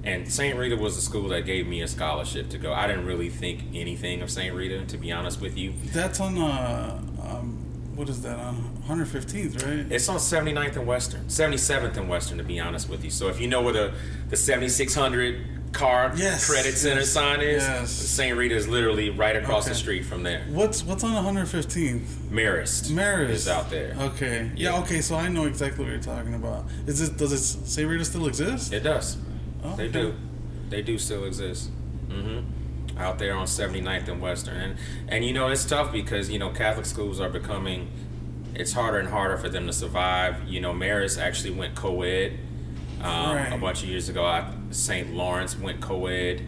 and 0.04 0.30
Saint 0.30 0.59
Rita 0.59 0.76
was 0.76 0.97
the 0.97 1.02
school 1.02 1.28
that 1.28 1.42
gave 1.47 1.66
me 1.66 1.83
a 1.83 1.88
scholarship 1.88 2.49
to 2.50 2.59
go. 2.59 2.73
I 2.73 2.87
didn't 2.87 3.07
really 3.07 3.28
think 3.28 3.64
anything 3.75 4.23
of 4.23 4.30
Saint 4.30 4.54
Rita, 4.54 4.85
to 4.87 4.97
be 4.97 5.12
honest 5.12 5.40
with 5.40 5.57
you. 5.59 5.75
That's 5.92 6.21
on 6.21 6.38
uh, 6.38 7.00
um, 7.23 7.66
what 7.95 8.09
is 8.09 8.23
that 8.23 8.38
on 8.38 8.83
115th, 8.88 9.66
right? 9.66 9.92
It's 9.92 10.09
on 10.09 10.16
79th 10.16 10.76
and 10.76 10.87
Western, 10.87 11.26
77th 11.26 11.97
and 11.97 12.09
Western, 12.09 12.38
to 12.38 12.45
be 12.45 12.59
honest 12.59 12.88
with 12.88 13.04
you. 13.04 13.11
So 13.11 13.28
if 13.28 13.40
you 13.40 13.47
know 13.47 13.61
where 13.62 13.75
the 13.75 13.92
the 14.30 14.37
7600 14.37 15.73
car 15.73 16.12
Yes, 16.16 16.50
credit 16.50 16.75
center 16.75 17.00
yes, 17.00 17.11
sign 17.11 17.40
is, 17.40 17.62
yes. 17.62 17.90
Saint 17.90 18.37
Rita 18.37 18.54
is 18.57 18.66
literally 18.66 19.11
right 19.11 19.37
across 19.37 19.69
the 19.69 19.75
street 19.75 20.04
from 20.04 20.23
there. 20.23 20.45
What's 20.49 20.83
what's 20.83 21.04
on 21.04 21.25
115th? 21.25 22.00
Marist. 22.30 22.90
Marist 22.90 23.28
is 23.30 23.49
out 23.49 23.71
there. 23.71 23.95
Okay, 23.99 24.50
yeah. 24.57 24.73
Yeah. 24.73 24.80
okay, 24.80 25.00
so 25.00 25.16
I 25.16 25.28
know 25.28 25.45
exactly 25.45 25.85
what 25.85 25.90
you're 25.92 26.02
talking 26.02 26.35
about. 26.35 26.64
Is 26.87 27.00
it 27.00 27.16
does 27.16 27.33
it 27.33 27.38
Saint 27.69 27.88
Rita 27.88 28.04
still 28.04 28.26
exist? 28.26 28.73
It 28.73 28.80
does. 28.80 29.16
Oh, 29.64 29.76
They 29.76 29.88
do. 29.88 30.14
They 30.69 30.83
do 30.83 30.99
still 30.99 31.25
exist. 31.25 31.71
hmm 32.09 32.40
Out 32.99 33.19
there 33.19 33.35
on 33.35 33.47
79th 33.47 34.09
and 34.09 34.21
Western. 34.21 34.57
And, 34.57 34.76
and 35.09 35.25
you 35.25 35.33
know, 35.33 35.49
it's 35.49 35.64
tough 35.64 35.93
because, 35.93 36.31
you 36.31 36.38
know, 36.38 36.50
Catholic 36.50 36.87
schools 36.87 37.21
are 37.21 37.29
becoming, 37.31 37.90
it's 38.55 38.73
harder 38.73 38.99
and 38.99 39.09
harder 39.09 39.37
for 39.37 39.49
them 39.49 39.67
to 39.67 39.73
survive. 39.73 40.49
You 40.49 40.61
know, 40.61 40.73
Marist 40.73 41.21
actually 41.21 41.50
went 41.52 41.75
co 41.75 42.02
ed 42.02 42.38
um, 43.02 43.37
Right. 43.37 43.52
a 43.52 43.59
bunch 43.59 43.83
of 43.83 43.88
years 43.88 44.09
ago. 44.09 44.25
I, 44.25 44.52
St. 44.71 45.12
Lawrence 45.14 45.59
went 45.59 45.81
co 45.81 46.07
ed. 46.07 46.43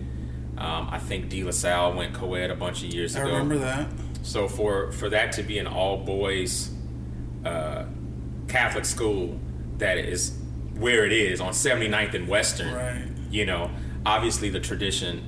Um, 0.59 0.89
I 0.91 0.99
think 0.99 1.29
De 1.31 1.43
La 1.43 1.51
Salle 1.51 1.95
went 1.95 2.13
co 2.15 2.35
ed 2.35 2.51
a 2.51 2.55
bunch 2.55 2.85
of 2.85 2.93
years 2.95 3.17
ago. 3.17 3.25
I 3.25 3.31
remember 3.33 3.59
that. 3.59 3.89
So 4.23 4.47
for 4.47 4.93
for 4.93 5.09
that 5.09 5.33
to 5.33 5.43
be 5.43 5.59
an 5.59 5.67
all 5.67 5.97
boys 5.97 6.71
uh, 7.45 7.87
Catholic 8.49 8.85
school 8.85 9.41
that 9.79 9.99
is 9.99 10.39
where 10.83 11.05
it 11.07 11.13
is 11.13 11.41
on 11.41 11.53
79th 11.53 12.15
and 12.15 12.29
Western, 12.29 12.75
Right. 12.75 13.05
you 13.31 13.47
know, 13.47 13.71
obviously 14.05 14.51
the 14.51 14.61
tradition, 14.61 15.23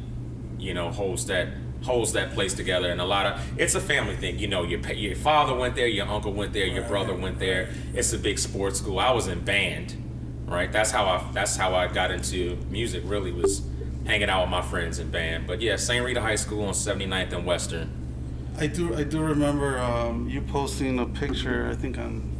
you 0.58 0.74
know, 0.74 0.90
holds 0.90 1.26
that 1.26 1.48
holds 1.82 2.14
that 2.14 2.32
place 2.32 2.54
together, 2.54 2.90
and 2.90 2.98
a 3.00 3.04
lot 3.04 3.26
of 3.26 3.40
it's 3.60 3.74
a 3.74 3.80
family 3.80 4.16
thing. 4.16 4.38
You 4.38 4.48
know, 4.48 4.62
your 4.64 4.80
your 4.92 5.14
father 5.16 5.54
went 5.54 5.74
there, 5.76 5.86
your 5.86 6.06
uncle 6.08 6.32
went 6.32 6.52
there, 6.52 6.66
your 6.66 6.82
Right, 6.82 6.90
brother 6.90 7.14
went 7.14 7.38
there. 7.38 7.68
It's 7.94 8.12
a 8.12 8.18
big 8.18 8.38
sports 8.38 8.78
school. 8.78 8.98
I 8.98 9.12
was 9.12 9.28
in 9.28 9.40
band, 9.44 9.94
right? 10.46 10.70
That's 10.72 10.90
how 10.90 11.04
I 11.04 11.22
that's 11.32 11.56
how 11.56 11.74
I 11.74 11.86
got 11.88 12.10
into 12.10 12.56
music. 12.70 13.02
Really 13.06 13.32
was 13.32 13.62
hanging 14.06 14.28
out 14.30 14.42
with 14.42 14.50
my 14.50 14.62
friends 14.62 14.98
in 14.98 15.10
band. 15.10 15.46
But 15.46 15.60
yeah, 15.60 15.76
St. 15.76 16.04
Rita 16.04 16.20
High 16.20 16.34
School 16.36 16.64
on 16.64 16.74
79th 16.74 17.32
and 17.32 17.46
Western. 17.46 17.90
I 18.58 18.66
do. 18.66 18.94
I 18.96 19.04
do 19.04 19.20
remember 19.20 19.78
um, 19.78 20.28
you 20.28 20.40
posting 20.40 20.98
a 20.98 21.06
picture. 21.06 21.68
I 21.70 21.74
think 21.74 21.98
on 21.98 22.33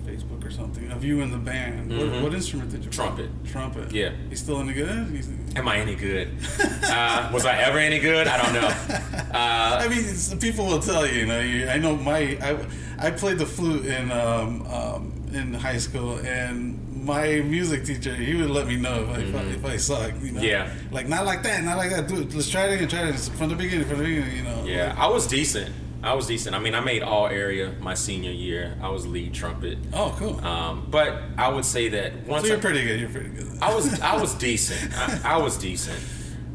or 0.45 0.51
something 0.51 0.91
of 0.93 1.03
you 1.05 1.21
in 1.23 1.31
the 1.31 1.39
band. 1.39 1.91
What, 1.91 2.07
Mhm. 2.09 2.23
what 2.23 2.35
instrument 2.35 2.71
did 2.71 2.85
you? 2.85 2.91
play? 2.91 2.97
Trumpet. 3.07 3.31
Trumpet. 3.47 3.93
Yeah. 3.93 4.11
You 4.31 4.37
still 4.37 4.61
any 4.61 4.73
good? 4.73 5.09
You- 5.11 5.39
Am 5.57 5.69
I 5.69 5.77
any 5.79 5.95
good? 5.95 6.29
uh, 6.85 7.31
was 7.33 7.45
I 7.47 7.57
ever 7.59 7.79
any 7.79 7.99
good? 8.01 8.27
I 8.27 8.37
don't 8.43 8.53
know. 8.55 8.71
Uh, 9.35 9.81
I 9.83 9.89
mean, 9.89 10.39
people 10.39 10.65
will 10.67 10.79
tell 10.79 11.05
you. 11.05 11.21
You 11.23 11.27
know, 11.27 11.41
you, 11.41 11.67
I 11.69 11.77
know 11.77 11.97
my. 11.97 12.39
I, 12.41 12.57
I 12.99 13.11
played 13.11 13.39
the 13.39 13.47
flute 13.47 13.85
in 13.87 14.13
um, 14.13 14.65
um, 14.69 15.13
in 15.33 15.53
high 15.55 15.79
school, 15.79 16.19
and 16.19 16.79
my 17.05 17.41
music 17.41 17.85
teacher 17.85 18.15
he 18.15 18.37
would 18.37 18.51
let 18.51 18.69
me 18.69 18.77
know 18.77 19.09
if 19.19 19.35
I 19.35 19.39
I, 19.39 19.43
if 19.59 19.65
I 19.65 19.77
suck. 19.77 20.13
You 20.23 20.31
know. 20.31 20.41
Mm-hmm. 20.41 20.45
Yeah. 20.45 20.71
Like 20.93 21.09
not 21.09 21.27
like 21.27 21.43
that, 21.43 21.65
not 21.65 21.77
like 21.79 21.91
that. 21.91 22.07
dude. 22.07 22.33
Let's 22.33 22.49
try 22.49 22.67
it 22.69 22.75
again. 22.75 22.87
Try 22.89 23.09
it 23.09 23.17
from 23.37 23.49
the 23.49 23.57
beginning. 23.57 23.89
From 23.89 23.99
the 23.99 24.05
beginning. 24.05 24.37
You 24.37 24.45
know. 24.45 24.65
yeah, 24.67 24.95
I 24.97 25.09
was 25.09 25.27
decent. 25.27 25.75
I 26.05 26.15
was 26.15 26.27
decent. 26.27 26.55
I 26.55 26.59
mean, 26.59 26.75
I 26.75 26.81
made 26.81 27.03
all 27.03 27.27
area 27.27 27.73
my 27.81 27.95
senior 27.95 28.31
year. 28.31 28.77
I 28.83 28.89
was 28.91 29.07
lead 29.07 29.35
trumpet. 29.35 29.79
Oh, 29.93 30.15
cool. 30.19 30.39
Um, 30.45 30.87
but 30.91 31.23
I 31.39 31.49
would 31.49 31.65
say 31.65 31.89
that 31.91 32.27
once 32.27 32.43
so 32.43 32.49
you're 32.49 32.59
I, 32.59 32.61
pretty 32.61 32.85
good. 32.85 33.01
You're 33.01 33.09
pretty 33.11 33.31
good. 33.31 33.59
I 33.63 33.75
was 33.75 34.01
I 34.01 34.17
was 34.21 34.35
decent. 34.49 34.93
I, 34.97 35.35
I 35.35 35.37
was 35.39 35.57
decent. 35.57 35.99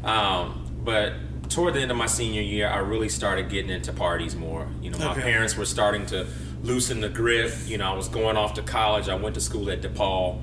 Um, 0.04 0.66
but 0.84 1.14
toward 1.50 1.74
the 1.74 1.80
end 1.80 1.90
of 1.90 1.96
my 1.96 2.06
senior 2.06 2.42
year, 2.42 2.68
I 2.68 2.78
really 2.78 3.08
started 3.08 3.48
getting 3.50 3.70
into 3.70 3.92
parties 3.92 4.36
more. 4.36 4.68
You 4.80 4.90
know, 4.90 4.98
my 4.98 5.10
Okay. 5.12 5.22
parents 5.22 5.56
were 5.56 5.66
starting 5.66 6.06
to 6.06 6.26
loosen 6.62 7.00
the 7.00 7.08
grip. 7.08 7.52
You 7.66 7.78
know, 7.78 7.92
I 7.92 7.96
was 7.96 8.08
going 8.08 8.36
off 8.36 8.54
to 8.54 8.62
college. 8.62 9.08
I 9.08 9.14
went 9.16 9.34
to 9.34 9.40
school 9.40 9.70
at 9.70 9.82
DePaul, 9.82 10.40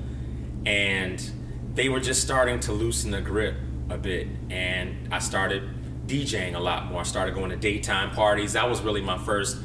and 0.66 1.30
they 1.74 1.88
were 1.88 2.00
just 2.00 2.22
starting 2.22 2.60
to 2.60 2.72
loosen 2.72 3.10
the 3.10 3.20
grip 3.20 3.54
a 3.90 3.96
bit. 3.96 4.26
And 4.50 5.12
I 5.12 5.18
started 5.18 5.62
DJing 6.08 6.54
a 6.54 6.58
lot 6.60 6.86
more. 6.86 7.00
I 7.00 7.04
started 7.04 7.34
going 7.34 7.50
to 7.50 7.56
daytime 7.56 8.10
parties. 8.10 8.54
That 8.54 8.68
was 8.68 8.80
really 8.80 9.00
my 9.02 9.18
first 9.18 9.58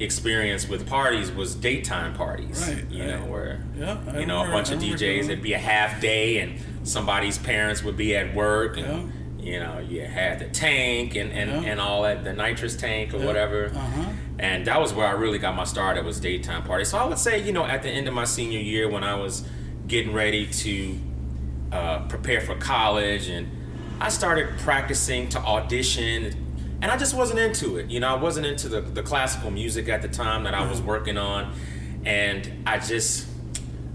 experience 0.00 0.66
with 0.68 0.88
parties 0.88 1.30
was 1.30 1.54
daytime 1.54 2.14
parties. 2.14 2.66
Right, 2.66 2.90
You 2.90 3.04
right. 3.04 3.20
know, 3.20 3.26
where 3.26 3.62
Yeah, 3.76 3.98
I 4.08 4.18
you 4.20 4.26
know 4.26 4.42
a 4.42 4.48
bunch 4.50 4.70
of 4.70 4.80
DJs. 4.80 5.24
It'd 5.24 5.42
be 5.42 5.52
a 5.52 5.58
half 5.58 6.00
day, 6.00 6.38
and 6.40 6.58
somebody's 6.82 7.38
parents 7.38 7.84
would 7.84 7.96
be 7.96 8.16
at 8.16 8.34
work, 8.34 8.78
and 8.78 9.12
you 9.38 9.60
know 9.60 9.78
you 9.80 10.00
had 10.02 10.38
the 10.38 10.46
tank 10.46 11.14
and 11.14 11.30
and, 11.32 11.50
Yeah. 11.62 11.70
and 11.72 11.80
all 11.80 12.02
that, 12.02 12.24
the 12.24 12.32
nitrous 12.32 12.74
tank 12.74 13.12
or 13.14 13.18
Yeah. 13.18 13.26
whatever. 13.26 13.66
Uh-huh. 13.66 14.02
And 14.38 14.66
that 14.66 14.80
was 14.80 14.92
where 14.92 15.06
I 15.06 15.12
really 15.12 15.38
got 15.38 15.54
my 15.54 15.64
start. 15.64 15.96
It 15.98 16.04
was 16.04 16.18
daytime 16.18 16.62
parties. 16.64 16.88
So 16.88 16.98
I 16.98 17.04
would 17.04 17.18
say, 17.18 17.40
you 17.40 17.52
know, 17.52 17.64
at 17.64 17.82
the 17.82 17.90
end 17.90 18.08
of 18.08 18.14
my 18.14 18.24
senior 18.24 18.58
year, 18.58 18.88
when 18.88 19.04
I 19.04 19.14
was 19.14 19.44
getting 19.86 20.12
ready 20.12 20.46
to 20.46 20.98
uh, 21.70 21.98
prepare 22.08 22.40
for 22.40 22.54
college, 22.56 23.28
and 23.28 23.48
I 24.02 24.08
started 24.08 24.58
practicing 24.58 25.28
to 25.28 25.38
audition, 25.38 26.34
and 26.82 26.90
I 26.90 26.96
just 26.96 27.14
wasn't 27.14 27.38
into 27.38 27.76
it. 27.76 27.88
You 27.88 28.00
know, 28.00 28.08
I 28.08 28.20
wasn't 28.20 28.46
into 28.46 28.68
the, 28.68 28.80
the 28.80 29.02
classical 29.04 29.52
music 29.52 29.88
at 29.88 30.02
the 30.02 30.08
time 30.08 30.42
that 30.42 30.54
I 30.54 30.68
was 30.68 30.78
mm-hmm. 30.78 30.88
working 30.88 31.16
on, 31.16 31.54
and 32.04 32.64
I 32.66 32.80
just, 32.80 33.28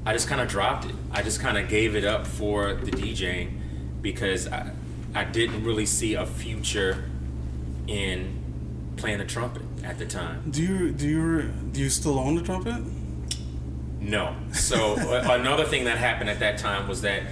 I 0.05 0.13
just 0.13 0.29
kind 0.29 0.39
of 0.39 0.47
dropped 0.47 0.85
it. 0.85 0.95
I 1.11 1.23
just 1.23 1.41
kind 1.41 1.57
of 1.57 1.67
gave 1.67 1.93
it 1.93 2.05
up 2.05 2.25
for 2.25 2.73
the 2.73 2.89
DJing 2.89 3.59
because 4.01 4.47
I, 4.47 4.71
I 5.13 5.25
didn't 5.25 5.65
really 5.65 5.85
see 5.85 6.13
a 6.13 6.25
future 6.25 7.03
in 7.87 8.93
playing 8.95 9.17
the 9.17 9.25
trumpet 9.25 9.63
at 9.83 9.99
the 9.99 10.05
time. 10.05 10.49
Do 10.51 10.63
you 10.63 10.91
do 10.91 11.05
you 11.05 11.41
do 11.73 11.81
you 11.81 11.89
still 11.89 12.17
own 12.17 12.35
the 12.35 12.43
trumpet? 12.43 12.81
No. 13.99 14.37
So 14.53 14.95
another 15.33 15.65
thing 15.65 15.83
that 15.83 15.97
happened 15.97 16.29
at 16.29 16.39
that 16.39 16.59
time 16.59 16.87
was 16.87 17.01
that 17.01 17.23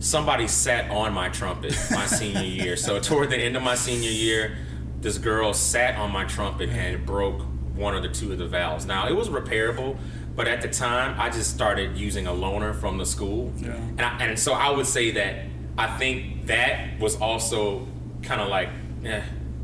somebody 0.00 0.48
sat 0.48 0.90
on 0.90 1.12
my 1.12 1.28
trumpet 1.28 1.76
my 1.92 2.06
senior 2.18 2.42
year. 2.42 2.76
So 2.76 2.98
toward 2.98 3.30
the 3.30 3.36
end 3.38 3.56
of 3.56 3.62
my 3.62 3.74
senior 3.76 4.10
year, 4.10 4.56
this 5.00 5.16
girl 5.18 5.54
sat 5.54 5.96
on 5.96 6.10
my 6.10 6.24
trumpet 6.24 6.68
and 6.70 7.06
broke 7.06 7.42
one 7.74 7.94
or 7.94 8.00
the 8.00 8.08
two 8.08 8.32
of 8.32 8.38
the 8.38 8.48
valves. 8.48 8.84
Now 8.86 9.08
it 9.08 9.14
was 9.14 9.28
repairable, 9.28 9.96
but 10.34 10.48
at 10.48 10.60
the 10.62 10.68
time 10.68 11.18
I 11.20 11.30
just 11.30 11.54
started 11.54 11.96
using 11.96 12.26
a 12.26 12.32
loaner 12.32 12.74
from 12.74 12.98
the 12.98 13.06
school, 13.06 13.52
Yeah. 13.58 13.74
and 13.76 14.00
I, 14.00 14.18
and 14.24 14.38
so 14.38 14.52
I 14.52 14.70
would 14.70 14.86
say 14.86 15.12
that 15.12 15.44
I 15.78 15.86
think 15.98 16.46
that 16.46 16.98
was 16.98 17.16
also 17.20 17.86
kind 18.22 18.40
of 18.40 18.48
like, 18.48 18.68
eh, 19.04 19.22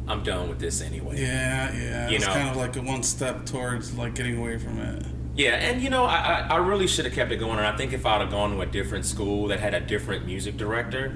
I'm 0.08 0.22
done 0.22 0.48
with 0.48 0.58
this 0.60 0.80
anyway. 0.80 1.20
Yeah, 1.20 1.74
yeah. 1.76 2.08
You 2.08 2.16
it's 2.16 2.26
know. 2.26 2.32
kind 2.32 2.48
of 2.48 2.56
like 2.56 2.76
a 2.76 2.80
one 2.82 3.02
step 3.02 3.44
towards 3.44 3.94
like 3.98 4.14
getting 4.14 4.38
away 4.38 4.56
from 4.58 4.78
it. 4.78 5.04
Yeah, 5.36 5.50
and 5.56 5.82
you 5.82 5.90
know, 5.90 6.04
I, 6.04 6.16
I, 6.16 6.46
I 6.52 6.56
really 6.56 6.86
should 6.86 7.04
have 7.04 7.14
kept 7.14 7.30
it 7.30 7.36
going. 7.36 7.58
And 7.58 7.66
I 7.66 7.76
think 7.76 7.92
if 7.92 8.06
I'd 8.06 8.20
have 8.22 8.30
gone 8.30 8.52
to 8.52 8.60
a 8.62 8.66
different 8.66 9.04
school 9.04 9.48
that 9.48 9.60
had 9.60 9.74
a 9.74 9.80
different 9.80 10.24
music 10.24 10.56
director, 10.56 11.14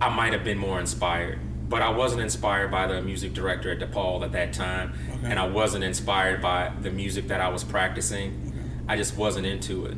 I 0.00 0.08
might 0.14 0.32
have 0.32 0.44
been 0.44 0.58
more 0.58 0.78
inspired. 0.78 1.38
But 1.68 1.82
I 1.82 1.90
wasn't 1.90 2.20
inspired 2.22 2.70
by 2.70 2.86
the 2.88 3.00
music 3.00 3.32
director 3.32 3.70
at 3.70 3.78
DePaul 3.78 4.24
at 4.24 4.32
that 4.32 4.52
time, 4.52 4.92
Okay. 5.08 5.30
and 5.30 5.38
I 5.38 5.46
wasn't 5.46 5.84
inspired 5.84 6.42
by 6.42 6.72
the 6.82 6.90
music 6.90 7.28
that 7.28 7.40
I 7.40 7.48
was 7.48 7.62
practicing. 7.64 8.52
I 8.88 8.96
just 8.96 9.16
wasn't 9.16 9.46
into 9.46 9.86
it, 9.86 9.96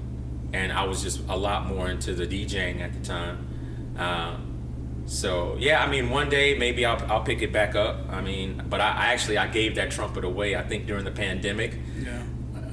and 0.52 0.70
I 0.70 0.85
was 0.85 1.02
just 1.02 1.20
a 1.31 1.37
lot 1.37 1.66
more 1.66 1.88
into 1.88 2.14
the 2.14 2.26
DJing 2.26 2.81
at 2.83 2.92
the 2.92 3.00
time. 3.00 3.94
Um, 3.96 5.02
so 5.07 5.57
yeah, 5.59 5.83
I 5.83 5.88
mean, 5.88 6.11
one 6.11 6.28
day 6.28 6.57
maybe 6.59 6.85
I'll, 6.85 7.02
I'll 7.11 7.22
pick 7.24 7.40
it 7.42 7.52
back 7.52 7.74
up. 7.74 8.07
I 8.11 8.20
mean, 8.20 8.62
but 8.68 8.81
I, 8.83 8.88
I 8.88 9.07
actually 9.14 9.38
I 9.38 9.46
gave 9.48 9.74
that 9.76 9.90
trumpet 9.90 10.24
away. 10.24 10.55
I 10.55 10.62
think 10.62 10.87
during 10.87 11.05
the 11.05 11.11
pandemic. 11.11 11.76
Yeah. 11.98 12.21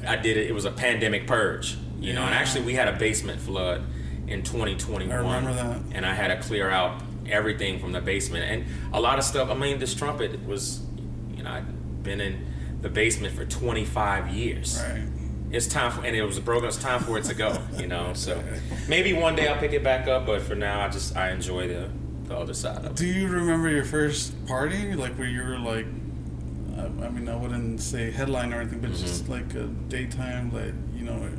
I 0.08 0.16
did 0.16 0.38
it. 0.38 0.48
It 0.48 0.54
was 0.54 0.66
a 0.66 0.72
pandemic 0.72 1.28
purge, 1.28 1.78
you 2.00 2.14
know. 2.14 2.24
And 2.24 2.34
actually, 2.34 2.66
we 2.66 2.74
had 2.74 2.88
a 2.88 2.98
basement 2.98 3.42
flood 3.42 3.84
in 4.28 4.44
2021. 4.44 5.12
I 5.12 5.16
remember 5.20 5.54
that. 5.54 5.96
And 5.96 6.06
I 6.06 6.14
had 6.14 6.28
to 6.28 6.48
clear 6.48 6.70
out 6.70 7.02
everything 7.28 7.80
from 7.80 7.92
the 7.92 8.02
basement 8.02 8.46
and 8.46 8.94
a 8.94 9.00
lot 9.00 9.20
of 9.20 9.26
stuff. 9.26 9.50
I 9.50 9.54
mean, 9.54 9.80
this 9.80 9.94
trumpet 9.94 10.46
was, 10.46 10.82
you 11.36 11.44
know, 11.44 11.52
I'd 11.52 12.04
been 12.04 12.22
in 12.22 12.46
the 12.82 12.90
basement 12.90 13.36
for 13.36 13.46
25 13.46 14.30
years. 14.30 14.82
Right. 14.82 15.04
It's 15.52 15.68
time 15.68 15.92
for, 15.92 16.06
and 16.06 16.16
it 16.16 16.24
was 16.24 16.40
broken. 16.40 16.68
It's 16.68 16.78
time 16.78 17.02
for 17.02 17.18
it 17.18 17.26
to 17.26 17.34
go, 17.34 17.58
you 17.78 17.88
know. 17.88 18.14
So 18.16 18.42
maybe 18.88 19.14
one 19.14 19.36
day 19.36 19.48
I'll 19.48 19.60
pick 19.60 19.74
it 19.74 19.84
back 19.84 20.08
up, 20.08 20.26
but 20.26 20.42
for 20.42 20.56
now, 20.56 20.82
I 20.82 20.90
just 20.90 21.18
I 21.18 21.32
enjoy 21.32 21.68
the 21.68 21.90
the 22.26 22.38
other 22.38 22.54
side 22.54 22.78
of 22.78 22.86
it. 22.86 22.96
Do 22.96 23.08
you 23.08 23.28
remember 23.28 23.70
your 23.70 23.84
first 23.84 24.46
party, 24.46 24.94
like 24.94 25.18
where 25.18 25.28
you 25.28 25.42
were 25.42 25.58
like, 25.58 25.88
I, 26.80 27.06
I 27.06 27.10
mean, 27.10 27.28
I 27.30 27.36
wouldn't 27.36 27.82
say 27.82 28.12
headline 28.12 28.54
or 28.54 28.62
anything, 28.62 28.80
but 28.80 28.92
just 28.92 29.24
Mm-hmm. 29.26 29.32
like 29.32 29.54
a 29.56 29.68
daytime, 29.90 30.52
like 30.54 30.74
you 30.96 31.06
know, 31.06 31.30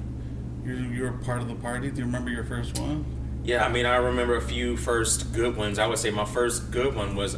you're 0.64 0.76
you 0.76 1.02
were 1.04 1.12
part 1.12 1.40
of 1.42 1.48
the 1.48 1.54
party. 1.54 1.90
Do 1.90 1.98
you 2.00 2.04
remember 2.06 2.30
your 2.30 2.44
first 2.44 2.78
one? 2.78 3.04
Yeah, 3.42 3.64
I 3.64 3.68
mean, 3.70 3.86
I 3.86 3.96
remember 3.96 4.36
a 4.36 4.42
few 4.42 4.76
first 4.76 5.32
good 5.32 5.56
ones. 5.56 5.78
I 5.78 5.86
would 5.86 5.98
say 5.98 6.10
my 6.10 6.26
first 6.26 6.70
good 6.70 6.94
one 6.94 7.16
was 7.16 7.36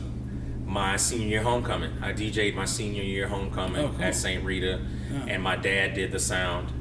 my 0.66 0.96
senior 0.96 1.26
year 1.28 1.42
homecoming. 1.42 1.92
I 2.02 2.12
DJ'd 2.12 2.56
my 2.56 2.64
senior 2.64 3.02
year 3.02 3.28
homecoming 3.28 3.84
Oh, 3.84 3.88
cool. 3.90 4.02
at 4.02 4.14
St. 4.14 4.42
Rita, 4.44 4.80
Yeah. 5.12 5.26
and 5.28 5.42
my 5.42 5.54
dad 5.56 5.94
did 5.94 6.10
the 6.10 6.18
sound. 6.18 6.72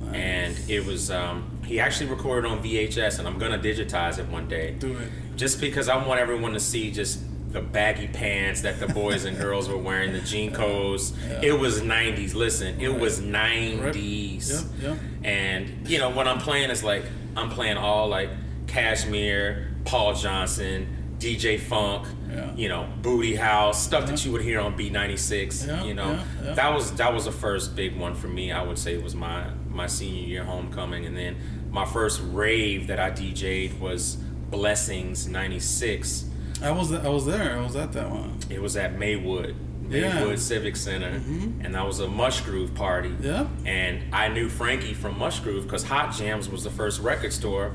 Nice. 0.00 0.14
And 0.14 0.70
it 0.70 0.86
was, 0.86 1.10
um, 1.10 1.58
he 1.66 1.80
actually 1.80 2.08
recorded 2.10 2.48
on 2.48 2.62
VHS, 2.62 3.18
and 3.18 3.26
I'm 3.26 3.38
gonna 3.38 3.58
digitize 3.58 4.18
it 4.18 4.28
one 4.28 4.46
day. 4.48 4.76
Do 4.78 4.96
it. 4.96 5.08
Just 5.36 5.60
because 5.60 5.88
I 5.88 5.96
want 6.06 6.20
everyone 6.20 6.52
to 6.52 6.60
see 6.60 6.90
just 6.92 7.20
the 7.48 7.60
baggy 7.62 8.06
pants 8.08 8.60
that 8.60 8.78
the 8.78 8.86
boys 8.88 9.24
and 9.24 9.38
girls 9.38 9.68
were 9.68 9.76
wearing, 9.78 10.12
the 10.12 10.20
jean 10.20 10.52
coats. 10.52 11.14
Yeah. 11.28 11.40
It 11.42 11.58
was 11.58 11.80
90s. 11.80 12.34
Listen, 12.34 12.78
it 12.80 12.88
Right. 12.88 13.00
was 13.00 13.20
90s. 13.20 14.50
Yep, 14.50 14.82
yep. 14.82 14.98
And 15.24 15.88
you 15.88 15.98
know, 15.98 16.10
when 16.10 16.28
I'm 16.28 16.38
playing, 16.38 16.70
it's 16.70 16.82
like 16.84 17.04
I'm 17.36 17.48
playing 17.50 17.76
all 17.78 18.08
like 18.08 18.30
Cajmere, 18.66 19.64
Paul 19.84 20.14
Johnson, 20.14 20.86
DJ 21.18 21.58
Funk, 21.58 22.06
Yeah. 22.30 22.54
you 22.54 22.68
know, 22.68 22.86
Booty 23.02 23.34
House, 23.34 23.82
stuff 23.82 24.06
that 24.06 24.24
you 24.24 24.32
would 24.32 24.42
hear 24.42 24.60
on 24.60 24.76
B96. 24.76 25.66
You 25.86 25.94
know, 25.94 26.12
yeah, 26.12 26.22
yeah. 26.44 26.52
that 26.54 26.74
was 26.74 26.92
that 26.92 27.12
was 27.14 27.24
the 27.24 27.32
first 27.32 27.74
big 27.74 27.96
one 27.98 28.14
for 28.14 28.28
me. 28.28 28.52
I 28.52 28.62
would 28.62 28.78
say 28.78 28.94
it 28.94 29.02
was 29.02 29.14
my 29.14 29.44
my 29.70 29.86
senior 29.86 30.22
year 30.26 30.44
homecoming, 30.44 31.06
and 31.06 31.16
then 31.16 31.36
my 31.70 31.84
first 31.86 32.20
rave 32.30 32.86
that 32.88 33.00
I 33.00 33.10
DJ'd 33.10 33.80
was 33.80 34.18
Blessings 34.50 35.26
'96. 35.28 36.24
I 36.62 36.70
was 36.70 36.92
I 36.92 37.08
was 37.08 37.26
there. 37.26 37.56
I 37.58 37.62
was 37.62 37.76
at 37.76 37.92
that 37.92 38.10
one. 38.10 38.38
It 38.50 38.60
was 38.60 38.76
at 38.76 38.98
Maywood, 38.98 39.54
Yeah. 39.88 40.14
Maywood 40.20 40.38
Civic 40.40 40.76
Center, 40.76 41.20
Mhm. 41.20 41.64
and 41.64 41.74
that 41.74 41.86
was 41.86 42.00
a 42.00 42.06
Mushgroove 42.06 42.74
party. 42.74 43.12
Yeah. 43.20 43.46
And 43.64 44.12
I 44.12 44.28
knew 44.28 44.48
Frankie 44.48 44.94
from 44.94 45.14
Mushgroove 45.16 45.62
because 45.62 45.84
Hot 45.84 46.12
Jams 46.14 46.48
was 46.48 46.64
the 46.64 46.70
first 46.70 47.00
record 47.00 47.32
store 47.32 47.72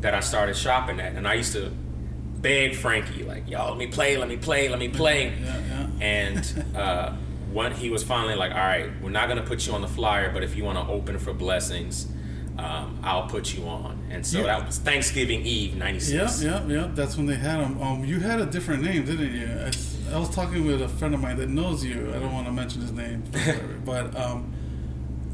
that 0.00 0.14
I 0.14 0.20
started 0.20 0.56
shopping 0.56 0.98
at, 1.00 1.14
and 1.14 1.28
I 1.28 1.34
used 1.34 1.52
to 1.52 1.70
beg 2.40 2.74
Frankie 2.74 3.22
like, 3.22 3.48
"Yo, 3.48 3.68
let 3.68 3.76
me 3.78 3.86
play, 3.86 4.16
let 4.16 4.28
me 4.28 4.36
play, 4.36 4.68
let 4.68 4.78
me 4.78 4.88
play." 4.88 5.32
Yeah, 5.44 5.56
yeah. 5.68 5.86
And 6.04 6.64
uh, 6.76 7.12
when 7.52 7.72
he 7.72 7.90
was 7.90 8.02
finally 8.02 8.34
like, 8.34 8.50
"All 8.52 8.56
right, 8.58 8.90
we're 9.02 9.10
not 9.10 9.28
gonna 9.28 9.42
put 9.42 9.66
you 9.66 9.74
on 9.74 9.82
the 9.82 9.88
flyer, 9.88 10.30
but 10.32 10.42
if 10.42 10.56
you 10.56 10.64
want 10.64 10.78
to 10.78 10.92
open 10.92 11.18
for 11.18 11.32
Blessings, 11.34 12.06
um, 12.62 12.98
I'll 13.02 13.26
put 13.26 13.54
you 13.54 13.64
on." 13.66 13.98
And 14.10 14.26
so 14.26 14.38
Yeah. 14.40 14.44
that 14.58 14.66
was 14.66 14.78
Thanksgiving 14.78 15.42
Eve 15.44 15.72
Yeah, 15.74 15.78
'96. 15.84 16.42
yeah, 16.42 16.66
yeah. 16.66 16.88
That's 16.94 17.16
when 17.16 17.26
they 17.26 17.36
had 17.36 17.60
them. 17.60 17.80
Um, 17.82 18.04
you 18.04 18.20
had 18.20 18.40
a 18.40 18.46
different 18.46 18.82
name, 18.82 19.04
didn't 19.04 19.32
you? 19.34 19.48
I 20.14 20.18
was 20.18 20.28
talking 20.30 20.66
with 20.66 20.82
a 20.82 20.88
friend 20.88 21.14
of 21.14 21.20
mine 21.20 21.36
that 21.38 21.48
knows 21.48 21.84
you. 21.84 22.12
I 22.14 22.18
don't 22.18 22.32
want 22.32 22.46
to 22.46 22.52
mention 22.52 22.82
his 22.82 22.92
name, 22.92 23.22
but 23.84 24.14
um, 24.14 24.52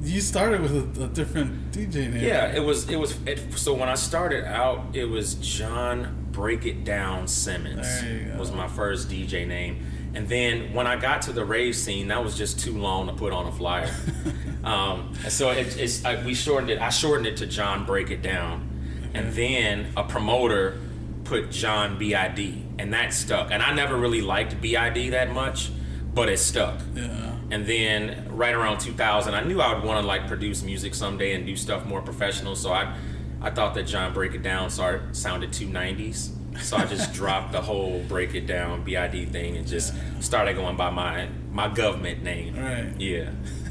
you 0.03 0.21
started 0.21 0.61
with 0.61 0.99
a, 0.99 1.05
a 1.05 1.09
different 1.09 1.73
DJ 1.73 2.09
name. 2.12 2.23
Yeah, 2.25 2.55
it 2.55 2.61
was. 2.62 2.88
It 2.88 2.97
was. 2.97 3.19
It, 3.27 3.53
so 3.59 3.75
when 3.75 3.88
I 3.88 3.95
started 3.97 4.45
out, 4.45 4.85
it 4.93 5.05
was 5.07 5.35
John 5.35 6.27
Break 6.31 6.64
It 6.67 6.85
Down 6.85 7.27
Simmons 7.27 7.87
There 8.03 8.12
you 8.12 8.25
go. 8.33 8.38
was 8.38 8.53
my 8.53 8.69
first 8.69 9.09
DJ 9.11 9.45
name, 9.49 9.85
and 10.14 10.29
then 10.29 10.73
when 10.73 10.87
I 10.87 10.97
got 10.97 11.23
to 11.23 11.33
the 11.33 11.44
rave 11.44 11.77
scene, 11.77 12.09
that 12.09 12.23
was 12.23 12.37
just 12.37 12.61
too 12.61 12.77
long 12.77 13.07
to 13.07 13.12
put 13.12 13.33
on 13.33 13.47
a 13.47 13.53
flyer. 13.53 13.94
um, 14.64 15.14
so 15.29 15.51
it, 15.51 15.77
it's 15.77 16.05
I, 16.05 16.25
we 16.25 16.35
shortened 16.35 16.71
it. 16.71 16.81
I 16.81 16.88
shortened 16.88 17.27
it 17.27 17.37
to 17.38 17.47
John 17.47 17.85
Break 17.85 18.11
It 18.11 18.23
Down, 18.23 19.11
and 19.14 19.33
then 19.33 19.92
a 19.97 20.05
promoter 20.05 20.81
put 21.25 21.51
John 21.51 21.99
Bid, 21.99 22.64
and 22.79 22.92
that 22.94 23.12
stuck. 23.12 23.51
And 23.51 23.62
I 23.62 23.75
never 23.75 23.97
really 23.97 24.23
liked 24.23 24.61
Bid 24.61 25.12
that 25.12 25.33
much, 25.33 25.71
but 26.14 26.29
it 26.29 26.38
stuck. 26.38 26.81
Yeah. 26.94 27.37
And 27.51 27.66
then 27.66 28.27
right 28.31 28.55
around 28.55 28.79
2000, 28.81 29.35
I 29.35 29.42
knew 29.42 29.61
I 29.61 29.75
would 29.75 29.85
want 29.85 30.01
to 30.01 30.07
like 30.07 30.27
produce 30.27 30.62
music 30.62 30.94
someday 30.94 31.35
and 31.35 31.47
do 31.47 31.57
stuff 31.57 31.87
more 31.87 32.03
professional. 32.03 32.57
So 32.57 32.73
I, 32.73 32.94
I 33.40 33.51
thought 33.51 33.75
that 33.75 33.85
John 33.85 34.12
Break 34.12 34.35
It 34.35 34.42
Down 34.42 34.68
started, 34.71 35.16
sounded 35.16 35.53
too 35.53 35.66
90s. 35.66 36.38
So 36.62 36.77
I 36.77 36.85
just 36.87 37.12
dropped 37.14 37.53
the 37.53 37.61
whole 37.62 38.01
Break 38.09 38.35
It 38.35 38.47
Down 38.47 38.83
BID 38.85 39.31
thing 39.33 39.57
and 39.57 39.66
just 39.66 39.94
started 40.21 40.55
going 40.57 40.77
by 40.77 40.90
my 40.90 41.29
my 41.53 41.68
government 41.68 42.23
name. 42.23 42.57
Right. 42.57 42.92
Yeah. 43.01 43.31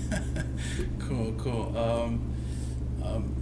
cool, 0.99 1.33
cool. 1.37 1.77
Um, 1.77 2.33
um, 3.03 3.35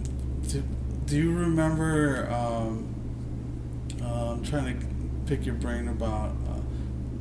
do, 0.48 0.62
do 1.06 1.16
you 1.16 1.32
remember? 1.32 2.28
Um, 2.30 2.92
uh, 4.02 4.32
I'm 4.32 4.42
trying 4.44 4.78
to 4.78 4.86
pick 5.26 5.46
your 5.46 5.54
brain 5.54 5.88
about. 5.88 6.30
Uh, 6.48 6.60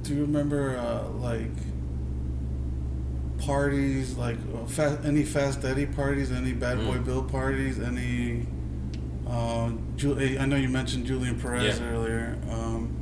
do 0.01 0.15
you 0.15 0.21
remember 0.21 0.77
uh, 0.77 1.07
like 1.19 1.49
parties, 3.39 4.15
like 4.17 4.37
uh, 4.55 4.65
fa- 4.65 5.01
any 5.03 5.23
Fast 5.23 5.63
Eddie 5.63 5.85
parties, 5.85 6.31
any 6.31 6.53
Bad 6.53 6.77
Boy 6.79 6.95
Mm. 6.97 7.05
Bill 7.05 7.23
parties, 7.23 7.79
any? 7.79 8.45
Uh, 9.27 9.71
Ju- 9.95 10.37
I 10.39 10.45
know 10.45 10.55
you 10.55 10.69
mentioned 10.69 11.05
Julian 11.05 11.39
Perez 11.39 11.79
Yeah. 11.79 11.85
earlier. 11.87 12.37
Um, 12.51 12.95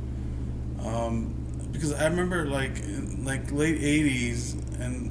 um, 0.84 1.34
because 1.72 1.92
I 1.92 2.06
remember 2.06 2.46
like 2.46 2.82
like 3.24 3.50
late 3.52 3.80
'80s 3.80 4.54
and 4.80 5.10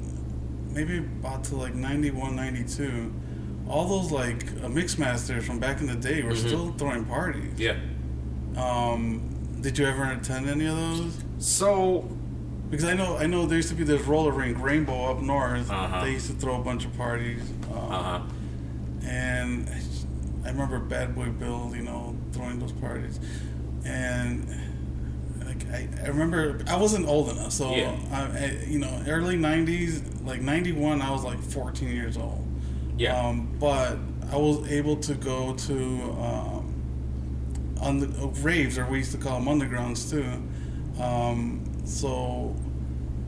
maybe 0.74 0.98
about 0.98 1.44
to 1.46 1.56
like 1.56 1.76
91, 1.76 2.36
92, 2.36 3.14
all 3.68 3.88
those 3.88 4.12
like 4.12 4.46
uh, 4.64 4.70
mix 4.70 4.98
masters 4.98 5.46
from 5.46 5.60
back 5.60 5.82
in 5.82 5.88
the 5.88 5.96
day 5.96 6.24
were 6.24 6.32
Mhm. 6.32 6.48
still 6.48 6.72
throwing 6.78 7.06
parties. 7.06 7.54
Yeah. 7.60 7.76
Um, 8.56 9.22
did 9.62 9.78
you 9.78 9.86
ever 9.86 10.04
attend 10.12 10.50
any 10.50 10.66
of 10.66 10.76
those? 10.76 11.18
So 11.40 12.10
Because 12.70 12.86
I 12.86 12.96
know 12.96 13.18
I 13.18 13.28
know 13.28 13.46
there 13.46 13.58
used 13.58 13.70
to 13.70 13.76
be 13.76 13.84
this 13.84 14.02
roller 14.08 14.32
rink, 14.32 14.58
Rainbow, 14.60 15.12
up 15.12 15.22
north. 15.22 15.70
Uh-huh. 15.70 16.04
They 16.06 16.14
used 16.14 16.26
to 16.28 16.34
throw 16.34 16.60
a 16.60 16.64
bunch 16.64 16.86
of 16.86 16.98
parties. 16.98 17.44
Um, 17.72 17.78
uh 17.78 18.02
huh. 18.04 18.20
and 19.08 19.70
I, 20.44 20.50
remember 20.50 20.80
Bad 20.80 21.16
Boy 21.16 21.30
Bill, 21.30 21.72
you 21.76 21.84
know, 21.84 22.16
throwing 22.32 22.60
those 22.60 22.72
parties, 22.72 23.20
and 23.86 24.48
like 25.46 25.66
I, 25.72 25.88
I 26.04 26.08
remember 26.08 26.62
I 26.68 26.78
wasn't 26.78 27.08
old 27.08 27.30
enough, 27.30 27.52
so 27.52 27.74
Yeah. 27.76 27.96
I, 28.12 28.22
I, 28.22 28.66
you 28.68 28.80
know, 28.80 29.04
early 29.08 29.38
'90s, 29.38 30.26
like 30.26 30.42
'91, 30.42 31.02
I 31.02 31.12
was 31.12 31.24
like 31.24 31.40
14 31.40 31.90
years 31.90 32.18
old. 32.18 32.46
Yeah. 32.98 33.20
Um, 33.20 33.56
but 33.60 33.98
I 34.32 34.38
was 34.38 34.72
able 34.72 34.96
to 34.98 35.14
go 35.16 35.54
to 35.54 35.74
um, 35.74 36.74
on 37.82 38.00
the 38.00 38.08
uh, 38.22 38.28
raves, 38.42 38.78
or 38.78 38.86
we 38.86 39.00
used 39.00 39.12
to 39.12 39.18
call 39.18 39.40
them 39.40 39.48
undergrounds 39.48 40.10
too. 40.10 40.26
Um, 41.02 41.64
so 41.86 42.56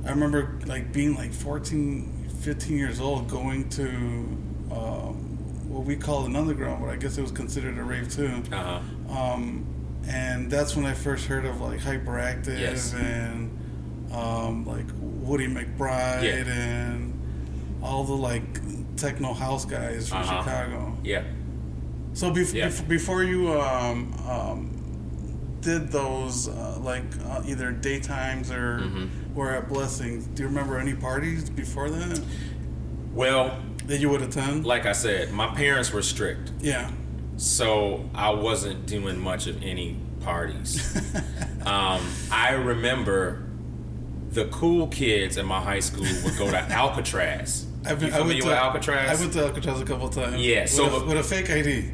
I 0.05 0.09
remember 0.09 0.59
like 0.65 0.93
being 0.93 1.15
like 1.15 1.33
14, 1.33 2.29
15 2.41 2.77
years 2.77 2.99
old, 2.99 3.27
going 3.29 3.69
to 3.69 3.85
um, 4.71 5.34
what 5.75 5.85
we 5.85 5.95
called 5.97 6.25
an 6.27 6.35
underground, 6.37 6.81
but 6.81 6.89
I 6.89 6.95
guess 6.95 7.17
it 7.17 7.21
was 7.21 7.31
considered 7.31 7.77
a 7.77 7.83
rave 7.83 8.09
too. 8.09 8.31
Uh 8.51 8.79
huh. 9.09 9.13
Um, 9.33 9.65
and 10.07 10.49
that's 10.49 10.75
when 10.75 10.85
I 10.85 10.93
first 10.93 11.25
heard 11.25 11.45
of 11.45 11.59
like 11.59 11.79
Hyperactive 11.79 12.57
Yes. 12.59 12.93
and 12.93 13.49
um, 14.13 14.65
like 14.65 14.85
Woody 14.99 15.47
McBride 15.47 16.23
Yeah. 16.23 16.53
and 16.53 17.79
all 17.83 18.03
the 18.05 18.13
like 18.13 18.95
techno 18.95 19.33
house 19.33 19.65
guys 19.65 20.07
from 20.09 20.19
Uh-huh. 20.19 20.43
Chicago. 20.43 20.97
Yeah. 21.03 21.23
So 22.13 22.31
bef- 22.31 22.53
Yeah. 22.53 22.67
bef- 22.69 22.87
before 22.87 23.23
you 23.25 23.51
um, 23.51 24.13
um, 24.29 24.69
did 25.59 25.91
those 25.91 26.47
uh, 26.47 26.77
like 26.81 27.03
uh, 27.27 27.41
either 27.45 27.73
daytimes 27.73 28.49
or 28.51 28.79
Mhm. 28.79 29.09
were 29.33 29.51
at 29.51 29.67
Blessings, 29.67 30.25
do 30.27 30.43
you 30.43 30.47
remember 30.47 30.79
any 30.79 30.93
parties 30.93 31.49
before 31.49 31.89
that 31.89 32.21
Well, 33.13 33.57
that 33.87 33.99
you 33.99 34.09
would 34.09 34.21
attend? 34.21 34.65
like 34.65 34.85
I 34.85 34.93
said, 34.93 35.31
my 35.31 35.47
parents 35.47 35.91
were 35.91 36.01
strict, 36.01 36.51
yeah. 36.59 36.91
so 37.37 38.09
I 38.13 38.31
wasn't 38.31 38.85
doing 38.85 39.19
much 39.19 39.47
of 39.47 39.61
any 39.63 39.97
parties. 40.21 40.95
um, 41.65 42.01
I 42.31 42.53
remember 42.53 43.43
the 44.29 44.45
cool 44.45 44.87
kids 44.87 45.37
in 45.37 45.45
my 45.45 45.61
high 45.61 45.79
school 45.79 46.05
would 46.23 46.37
go 46.37 46.49
to 46.51 46.57
Alcatraz. 46.57 47.67
I've 47.85 47.99
been, 47.99 48.09
you 48.09 48.15
I 48.15 48.17
familiar 48.17 48.43
went 48.43 48.43
to 48.43 48.49
with 48.49 48.57
Alcatraz? 48.57 49.17
I 49.17 49.21
went 49.21 49.33
to 49.33 49.45
Alcatraz 49.45 49.81
a 49.81 49.85
couple 49.85 50.09
times. 50.09 50.45
Yeah, 50.45 50.61
with 50.61 50.69
so 50.71 50.85
a, 50.85 51.05
with 51.05 51.17
a 51.17 51.23
fake 51.23 51.49
ID. 51.49 51.91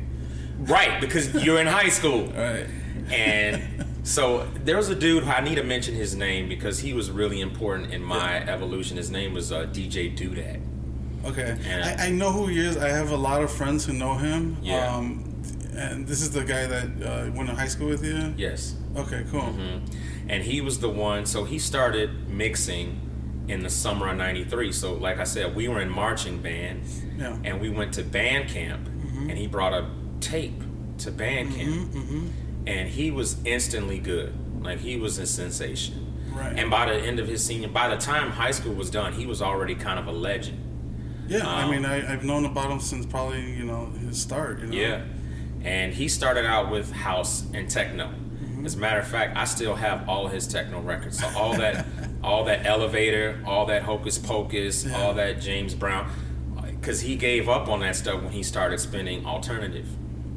Right, 0.59 1.01
because 1.01 1.33
you're 1.43 1.59
in 1.59 1.67
high 1.67 1.89
school. 1.89 2.31
Right. 2.35 2.67
And 3.11 3.85
so 4.03 4.47
there 4.63 4.77
was 4.77 4.87
a 4.87 4.95
dude 4.95 5.23
who 5.23 5.29
I 5.29 5.41
need 5.41 5.55
to 5.55 5.63
mention 5.63 5.95
his 5.95 6.15
name 6.15 6.47
because 6.47 6.79
he 6.79 6.93
was 6.93 7.11
really 7.11 7.41
important 7.41 7.93
in 7.93 8.01
my 8.01 8.37
evolution. 8.47 8.95
His 8.95 9.11
name 9.11 9.33
was 9.33 9.51
uh, 9.51 9.65
DJ 9.65 10.15
Doodat. 10.15 10.61
Okay. 11.25 11.57
Yeah. 11.65 11.95
I, 11.99 12.07
I 12.07 12.09
know 12.11 12.31
who 12.31 12.47
he 12.47 12.59
is. 12.59 12.77
I 12.77 12.89
have 12.89 13.11
a 13.11 13.17
lot 13.17 13.41
of 13.41 13.51
friends 13.51 13.85
who 13.85 13.93
know 13.93 14.15
him. 14.15 14.57
Yeah. 14.61 14.95
Um, 14.95 15.27
and 15.75 16.05
this 16.07 16.21
is 16.21 16.31
the 16.31 16.43
guy 16.43 16.65
that 16.67 16.85
uh, 17.03 17.31
went 17.31 17.49
to 17.49 17.55
high 17.55 17.67
school 17.67 17.87
with 17.87 18.03
you. 18.03 18.33
Yes. 18.37 18.75
Okay. 18.95 19.23
Cool. 19.31 19.41
hmm 19.41 19.79
And 20.29 20.43
he 20.43 20.61
was 20.61 20.79
the 20.79 20.89
one, 20.89 21.25
so 21.25 21.43
he 21.43 21.59
started 21.59 22.27
mixing 22.29 22.99
in 23.47 23.63
the 23.63 23.69
summer 23.69 24.09
of 24.09 24.17
93. 24.17 24.71
So, 24.71 24.93
like 24.93 25.19
I 25.19 25.23
said, 25.23 25.55
we 25.55 25.67
were 25.67 25.81
in 25.81 25.89
marching 25.89 26.41
band 26.41 26.83
Yeah. 27.17 27.37
and 27.43 27.59
we 27.61 27.69
went 27.69 27.93
to 27.95 28.03
band 28.03 28.49
camp 28.49 28.87
and 28.87 29.37
he 29.37 29.45
brought 29.47 29.73
a 29.73 29.87
tape 30.19 30.61
to 30.99 31.11
band 31.11 31.53
camp 31.55 31.91
Mm-hmm. 31.91 32.27
and 32.67 32.89
he 32.89 33.11
was 33.11 33.37
instantly 33.45 33.99
good. 33.99 34.33
Like, 34.63 34.79
he 34.79 34.97
was 34.97 35.17
a 35.17 35.25
sensation. 35.25 36.07
Right. 36.33 36.57
And 36.57 36.69
by 36.71 36.85
the 36.85 36.95
end 36.95 37.19
of 37.19 37.27
his 37.27 37.43
senior, 37.43 37.67
by 37.67 37.89
the 37.89 37.97
time 37.97 38.31
high 38.31 38.51
school 38.51 38.73
was 38.73 38.89
done, 38.89 39.13
he 39.13 39.25
was 39.25 39.41
already 39.41 39.75
kind 39.75 39.99
of 39.99 40.07
a 40.07 40.11
legend. 40.11 40.59
Yeah, 41.27 41.47
I 41.47 41.63
Um, 41.63 41.71
mean, 41.71 41.85
I, 41.85 42.11
I've 42.11 42.23
known 42.23 42.45
about 42.45 42.69
him 42.71 42.79
since 42.79 43.05
probably 43.05 43.51
you 43.51 43.63
know 43.63 43.85
his 44.07 44.19
start. 44.21 44.59
You 44.61 44.67
know? 44.67 44.75
Yeah. 44.75 45.01
And 45.63 45.93
he 45.93 46.07
started 46.07 46.45
out 46.45 46.71
with 46.71 46.91
house 46.91 47.43
and 47.53 47.69
techno. 47.69 48.07
Mm-hmm. 48.07 48.65
As 48.65 48.75
a 48.75 48.79
matter 48.79 48.99
of 48.99 49.07
fact, 49.07 49.37
I 49.37 49.45
still 49.45 49.75
have 49.75 50.09
all 50.09 50.27
his 50.27 50.47
techno 50.47 50.81
records. 50.81 51.19
So 51.19 51.27
all 51.37 51.55
that 51.57 51.85
all 52.23 52.43
that 52.45 52.65
elevator, 52.65 53.39
all 53.45 53.65
that 53.67 53.83
hocus 53.83 54.17
pocus, 54.17 54.85
Yeah. 54.85 54.99
all 55.01 55.13
that 55.15 55.39
James 55.41 55.73
Brown 55.73 56.09
cuz 56.81 57.01
he 57.01 57.15
gave 57.15 57.47
up 57.47 57.67
on 57.69 57.79
that 57.81 57.95
stuff 57.95 58.23
when 58.23 58.31
he 58.31 58.41
started 58.41 58.79
spinning 58.79 59.23
alternative. 59.25 59.85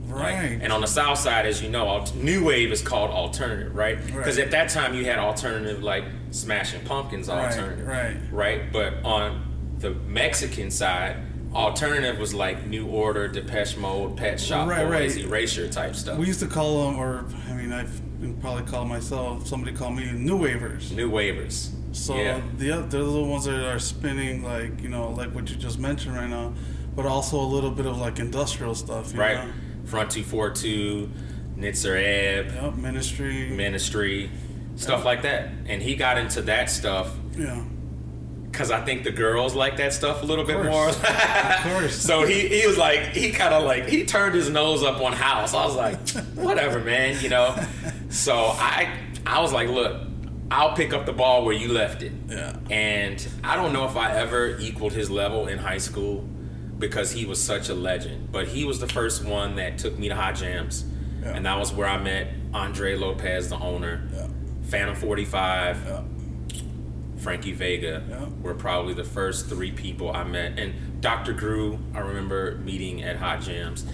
Like, 0.07 0.35
Right. 0.35 0.59
and 0.61 0.71
on 0.75 0.83
the 0.83 0.87
south 0.87 1.19
side, 1.19 1.47
as 1.47 1.63
you 1.63 1.71
know, 1.71 1.87
alt- 1.89 2.15
new 2.15 2.45
wave 2.45 2.71
is 2.71 2.83
called 2.83 3.11
alternative, 3.11 3.75
right? 3.75 3.97
Because 4.05 4.37
Right. 4.37 4.45
at 4.45 4.51
that 4.51 4.69
time 4.69 4.95
you 4.95 5.07
had 5.07 5.19
alternative 5.19 5.83
like 5.83 6.05
Smashing 6.33 6.83
Pumpkins 6.83 7.31
alternative, 7.31 7.87
Right, 7.87 7.97
alternative, 7.97 8.33
right. 8.33 8.61
right? 8.61 8.73
But 8.73 9.03
on 9.05 9.41
the 9.79 9.91
Mexican 9.91 10.71
side, 10.71 11.17
alternative 11.55 12.19
was 12.19 12.35
like 12.35 12.67
New 12.67 12.87
Order, 12.87 13.29
Depeche 13.29 13.77
Mode, 13.77 14.17
Pet 14.17 14.41
Shop 14.41 14.69
Right, 14.69 14.85
right. 14.85 15.03
Boys, 15.03 15.17
Erasure 15.17 15.69
type 15.69 15.95
stuff. 15.95 16.19
We 16.19 16.27
used 16.27 16.41
to 16.41 16.47
call 16.47 16.85
them, 16.87 16.99
or 16.99 17.25
I 17.49 17.53
mean, 17.55 17.73
I've 17.73 18.01
probably 18.41 18.65
called 18.65 18.89
myself. 18.89 19.47
Somebody 19.47 19.77
called 19.77 19.97
me 19.97 20.11
new 20.13 20.37
wavers. 20.37 20.93
New 20.93 21.11
wavers. 21.11 21.71
So 21.93 22.17
yeah, 22.17 22.41
the 22.57 22.85
they're 22.89 23.05
the 23.05 23.23
ones 23.23 23.45
that 23.45 23.73
are 23.73 23.79
spinning 23.79 24.43
like 24.43 24.81
you 24.83 24.89
know 24.89 25.11
like 25.11 25.33
what 25.33 25.49
you 25.49 25.57
just 25.57 25.79
mentioned 25.79 26.17
right 26.17 26.29
now, 26.29 26.53
but 26.97 27.07
also 27.07 27.39
a 27.39 27.47
little 27.47 27.71
bit 27.71 27.87
of 27.87 27.99
like 27.99 28.19
industrial 28.19 28.75
stuff. 28.75 29.13
You 29.13 29.21
right. 29.21 29.47
Know? 29.47 29.53
Front 29.85 30.11
two 30.11 30.25
four 30.25 30.51
two, 30.51 31.11
Nitzer 31.57 31.95
Ebb, 31.97 32.53
Yep. 32.53 32.75
Ministry. 32.77 33.51
Ministry, 33.51 34.31
stuff 34.77 35.01
Yeah. 35.01 35.05
like 35.05 35.23
that. 35.23 35.51
And 35.67 35.81
he 35.83 35.95
got 35.95 36.19
into 36.19 36.43
that 36.43 36.69
stuff 36.71 37.15
Yeah. 37.39 37.63
Because 38.55 38.71
I 38.71 38.81
think 38.85 39.03
the 39.03 39.11
girls 39.11 39.57
like 39.57 39.79
that 39.79 39.93
stuff 39.93 40.23
a 40.23 40.27
little 40.27 40.45
bit 40.45 40.63
more. 40.65 40.89
Of 40.95 41.63
course. 41.73 41.97
So 42.01 42.25
he, 42.25 42.47
he 42.49 42.67
was 42.67 42.79
like 42.79 43.01
he 43.09 43.31
kind 43.33 43.53
of 43.53 43.65
like 43.65 43.89
he 43.89 44.05
turned 44.05 44.35
his 44.35 44.49
nose 44.49 44.83
up 44.85 45.01
on 45.01 45.13
house. 45.13 45.55
I 45.55 45.65
was 45.67 45.75
like, 45.75 45.97
whatever, 46.35 46.79
man, 46.79 47.21
you 47.21 47.29
know. 47.31 47.57
So 48.11 48.35
I 48.37 48.97
I 49.27 49.41
was 49.41 49.53
like, 49.53 49.69
look, 49.69 50.01
I'll 50.53 50.75
pick 50.77 50.93
up 50.93 51.05
the 51.05 51.13
ball 51.13 51.45
where 51.45 51.55
you 51.55 51.73
left 51.73 52.03
it. 52.05 52.13
Yeah. 52.29 52.57
And 52.71 53.27
I 53.43 53.57
don't 53.57 53.73
know 53.73 53.87
if 53.87 53.97
I 53.97 54.13
ever 54.15 54.57
equaled 54.61 54.93
his 54.93 55.11
level 55.11 55.49
in 55.49 55.59
high 55.59 55.79
school 55.79 56.21
because 56.79 57.11
he 57.11 57.25
was 57.25 57.41
such 57.43 57.69
a 57.71 57.75
legend. 57.75 58.31
But 58.31 58.47
he 58.47 58.65
was 58.65 58.79
the 58.79 58.89
first 58.89 59.25
one 59.25 59.57
that 59.57 59.79
took 59.79 59.99
me 59.99 60.09
to 60.11 60.15
Hot 60.15 60.37
Jams, 60.37 60.85
Yeah. 61.23 61.31
and 61.35 61.45
that 61.47 61.59
was 61.59 61.73
where 61.73 61.89
I 61.89 61.99
met 61.99 62.29
Andre 62.53 62.95
Lopez, 62.95 63.49
the 63.49 63.59
owner. 63.59 64.07
Yeah. 64.15 64.29
Phantom 64.69 64.95
45, 64.97 65.77
Yeah. 65.87 66.03
Frankie 67.25 67.53
Vega 67.53 68.03
Yeah. 68.09 68.27
were 68.43 68.55
probably 68.55 68.93
the 68.95 69.03
first 69.05 69.49
three 69.49 69.73
people 69.73 70.13
I 70.13 70.23
met. 70.25 70.59
And 70.59 71.01
Dr. 71.01 71.33
Grew 71.33 71.79
I 71.95 72.01
remember 72.01 72.57
meeting 72.57 73.03
at 73.03 73.17
Hot 73.17 73.41
Jams. 73.41 73.85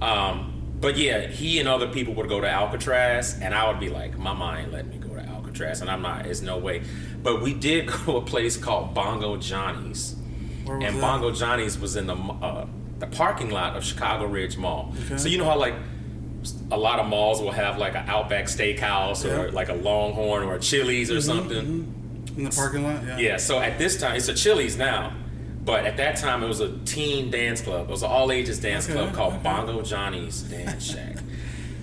Um, 0.00 0.54
but 0.80 0.96
yeah, 0.96 1.26
he 1.26 1.58
and 1.60 1.68
other 1.68 1.88
people 1.88 2.14
would 2.14 2.28
go 2.28 2.40
to 2.40 2.48
Alcatraz, 2.48 3.38
and 3.40 3.54
I 3.54 3.68
would 3.68 3.80
be 3.80 3.90
like, 3.90 4.16
my 4.16 4.32
mind 4.32 4.72
let 4.72 4.86
me 4.86 4.96
go 4.96 5.08
to 5.08 5.20
Alcatraz, 5.28 5.80
and 5.80 5.90
I'm 5.90 6.02
not, 6.02 6.24
It's 6.26 6.40
no 6.40 6.56
way. 6.56 6.82
But 7.22 7.42
we 7.42 7.52
did 7.52 7.86
go 7.92 7.96
to 8.04 8.16
a 8.18 8.22
place 8.22 8.56
called 8.56 8.94
Bongo 8.94 9.36
Johnny's. 9.36 10.14
And 10.66 10.82
that? 10.82 11.00
Bongo 11.00 11.30
Johnny's 11.32 11.78
was 11.78 11.96
in 11.96 12.06
the 12.06 12.14
uh, 12.14 12.66
the 12.98 13.06
parking 13.06 13.50
lot 13.50 13.76
of 13.76 13.84
Chicago 13.84 14.26
Ridge 14.26 14.56
Mall. 14.58 14.94
Okay. 15.06 15.16
So 15.16 15.28
you 15.28 15.38
know 15.38 15.44
how 15.46 15.58
like 15.58 15.74
a 16.70 16.76
lot 16.76 16.98
of 17.00 17.06
malls 17.06 17.40
will 17.40 17.52
have 17.52 17.78
like 17.78 17.94
an 17.94 18.04
Outback 18.06 18.44
Steakhouse 18.46 19.24
or 19.24 19.28
Yeah. 19.28 19.44
Mm-hmm, 19.46 19.54
like 19.56 19.68
a 19.70 19.74
Longhorn 19.74 20.42
or 20.44 20.54
a 20.56 20.60
Chili's 20.60 21.10
or 21.10 21.20
something. 21.22 21.94
In 22.38 22.44
the 22.44 22.50
parking 22.50 22.84
lot. 22.84 23.04
Yeah. 23.04 23.18
Yeah, 23.18 23.36
so 23.36 23.58
at 23.58 23.78
this 23.78 24.00
time, 24.00 24.16
it's 24.16 24.28
a 24.28 24.34
Chili's 24.34 24.76
now. 24.76 25.12
But 25.64 25.84
at 25.84 25.96
that 25.98 26.16
time, 26.16 26.42
it 26.42 26.48
was 26.48 26.60
a 26.60 26.78
teen 26.86 27.30
dance 27.30 27.60
club. 27.60 27.88
It 27.88 27.90
was 27.90 28.02
an 28.02 28.10
all 28.10 28.32
ages 28.32 28.58
dance 28.58 28.88
Okay, 28.88 28.94
club 28.94 29.12
called 29.12 29.34
okay. 29.34 29.42
Bongo 29.42 29.82
Johnny's 29.82 30.42
Dance 30.42 30.84
Shack. 30.92 31.16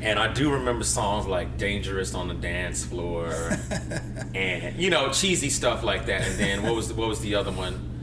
And 0.01 0.19
I 0.19 0.31
do 0.31 0.51
remember 0.51 0.83
songs 0.83 1.25
like 1.25 1.57
"Dangerous 1.57 2.13
on 2.13 2.27
the 2.27 2.33
Dance 2.33 2.85
Floor," 2.85 3.57
and 4.35 4.77
you 4.77 4.89
know, 4.89 5.09
cheesy 5.09 5.49
stuff 5.49 5.83
like 5.83 6.05
that. 6.07 6.21
And 6.21 6.37
then 6.37 6.63
what 6.63 6.75
was 6.75 6.89
the, 6.89 6.95
what 6.95 7.07
was 7.07 7.21
the 7.21 7.33
other 7.33 7.51
one? 7.51 7.94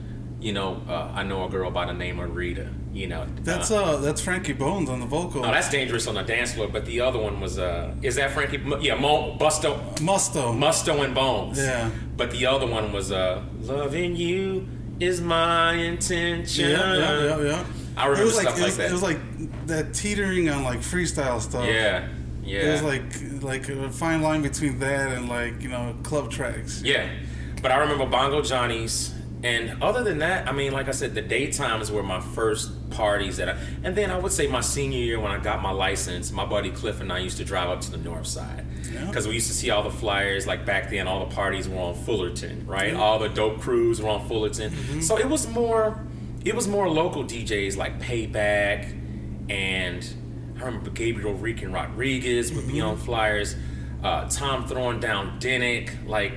You 0.42 0.52
know, 0.52 0.82
uh, 0.88 1.12
I 1.14 1.22
know 1.22 1.44
a 1.44 1.48
girl 1.48 1.70
by 1.70 1.86
the 1.86 1.92
name 1.92 2.18
of 2.18 2.34
Rita. 2.34 2.68
You 2.92 3.06
know, 3.06 3.26
That's 3.42 3.70
uh, 3.70 3.98
that's 3.98 4.20
Frankie 4.20 4.52
Bones 4.52 4.90
on 4.90 4.98
the 5.00 5.06
vocal. 5.06 5.42
no, 5.42 5.52
that's 5.52 5.70
"Dangerous 5.70 6.08
on 6.08 6.16
the 6.16 6.22
Dance 6.22 6.52
Floor." 6.52 6.66
But 6.68 6.84
the 6.84 7.00
other 7.00 7.18
one 7.18 7.40
was, 7.40 7.58
uh, 7.58 7.94
is 8.02 8.16
that 8.16 8.32
Frankie? 8.32 8.60
Yeah, 8.80 8.96
Mo, 8.96 9.38
Busto, 9.38 9.78
Musto. 10.00 10.52
Musto 10.52 11.04
and 11.04 11.14
Bones. 11.14 11.58
Yeah. 11.58 11.90
But 12.16 12.32
the 12.32 12.46
other 12.46 12.66
one 12.66 12.92
was, 12.92 13.12
uh, 13.12 13.40
"Loving 13.60 14.16
You 14.16 14.66
is 14.98 15.20
my 15.20 15.74
intention." 15.74 16.70
yeah, 16.70 16.94
yeah, 16.94 17.24
yeah, 17.24 17.40
yeah. 17.40 17.64
I 17.96 18.06
remember 18.06 18.22
it 18.22 18.24
was 18.24 18.36
like, 18.36 18.48
stuff 18.48 18.58
it 18.58 18.60
like 18.60 18.66
was, 18.66 18.76
that. 18.78 18.88
It 18.88 18.92
was 18.92 19.02
like 19.02 19.66
that 19.68 19.94
teetering 19.94 20.48
on 20.48 20.64
like 20.64 20.80
freestyle 20.80 21.40
stuff. 21.40 21.66
Yeah, 21.66 22.08
yeah. 22.42 22.60
It 22.60 22.72
was 22.72 22.82
like 22.82 23.02
like 23.42 23.68
a 23.68 23.90
fine 23.90 24.22
line 24.22 24.42
between 24.42 24.80
that 24.80 25.12
and 25.12 25.28
like 25.28 25.62
you 25.62 25.68
know 25.68 25.94
club 26.02 26.30
tracks. 26.30 26.82
Yeah, 26.84 27.08
but 27.62 27.70
I 27.70 27.78
remember 27.78 28.06
Bongo 28.06 28.42
Johnny's, 28.42 29.14
and 29.44 29.82
other 29.82 30.04
than 30.04 30.18
that, 30.18 30.48
I 30.48 30.52
mean, 30.52 30.72
like 30.72 30.88
I 30.88 30.92
said, 30.92 31.14
the 31.14 31.22
daytimes 31.22 31.90
were 31.90 32.02
my 32.02 32.20
first 32.20 32.90
parties 32.90 33.38
that 33.38 33.48
I, 33.48 33.56
and 33.82 33.96
then 33.96 34.10
I 34.10 34.18
would 34.18 34.30
say 34.32 34.46
my 34.46 34.60
senior 34.60 34.98
year 34.98 35.18
when 35.18 35.32
I 35.32 35.38
got 35.38 35.60
my 35.62 35.70
license, 35.72 36.30
my 36.30 36.44
buddy 36.44 36.70
Cliff 36.70 37.00
and 37.00 37.12
I 37.12 37.18
used 37.18 37.38
to 37.38 37.44
drive 37.44 37.68
up 37.68 37.80
to 37.82 37.90
the 37.90 37.96
north 37.96 38.26
side 38.26 38.64
Yeah. 38.92 39.06
because 39.06 39.26
we 39.26 39.34
used 39.34 39.48
to 39.48 39.54
see 39.54 39.70
all 39.70 39.82
the 39.82 39.90
flyers. 39.90 40.46
Like 40.46 40.64
back 40.64 40.90
then, 40.90 41.08
all 41.08 41.26
the 41.26 41.34
parties 41.34 41.68
were 41.68 41.78
on 41.80 41.94
Fullerton, 41.94 42.66
right? 42.66 42.94
All 42.94 43.18
the 43.18 43.28
dope 43.30 43.60
crews 43.60 44.00
were 44.00 44.10
on 44.10 44.28
Fullerton, 44.28 45.02
so 45.02 45.18
it 45.18 45.28
was 45.28 45.48
more, 45.48 45.98
it 46.44 46.54
was 46.54 46.68
more 46.68 46.88
local 46.88 47.24
DJs 47.24 47.76
like 47.76 48.00
Payback, 48.00 48.92
and 49.50 50.06
I 50.60 50.64
remember 50.66 50.90
Gabriel 50.90 51.34
Rican 51.34 51.72
Rodriguez 51.72 52.52
would 52.52 52.68
be 52.68 52.80
on 52.80 52.96
flyers. 52.96 53.56
Uh, 54.04 54.28
Tom 54.28 54.66
throwing 54.66 55.00
down 55.00 55.38
Dinnick, 55.40 56.06
like 56.06 56.32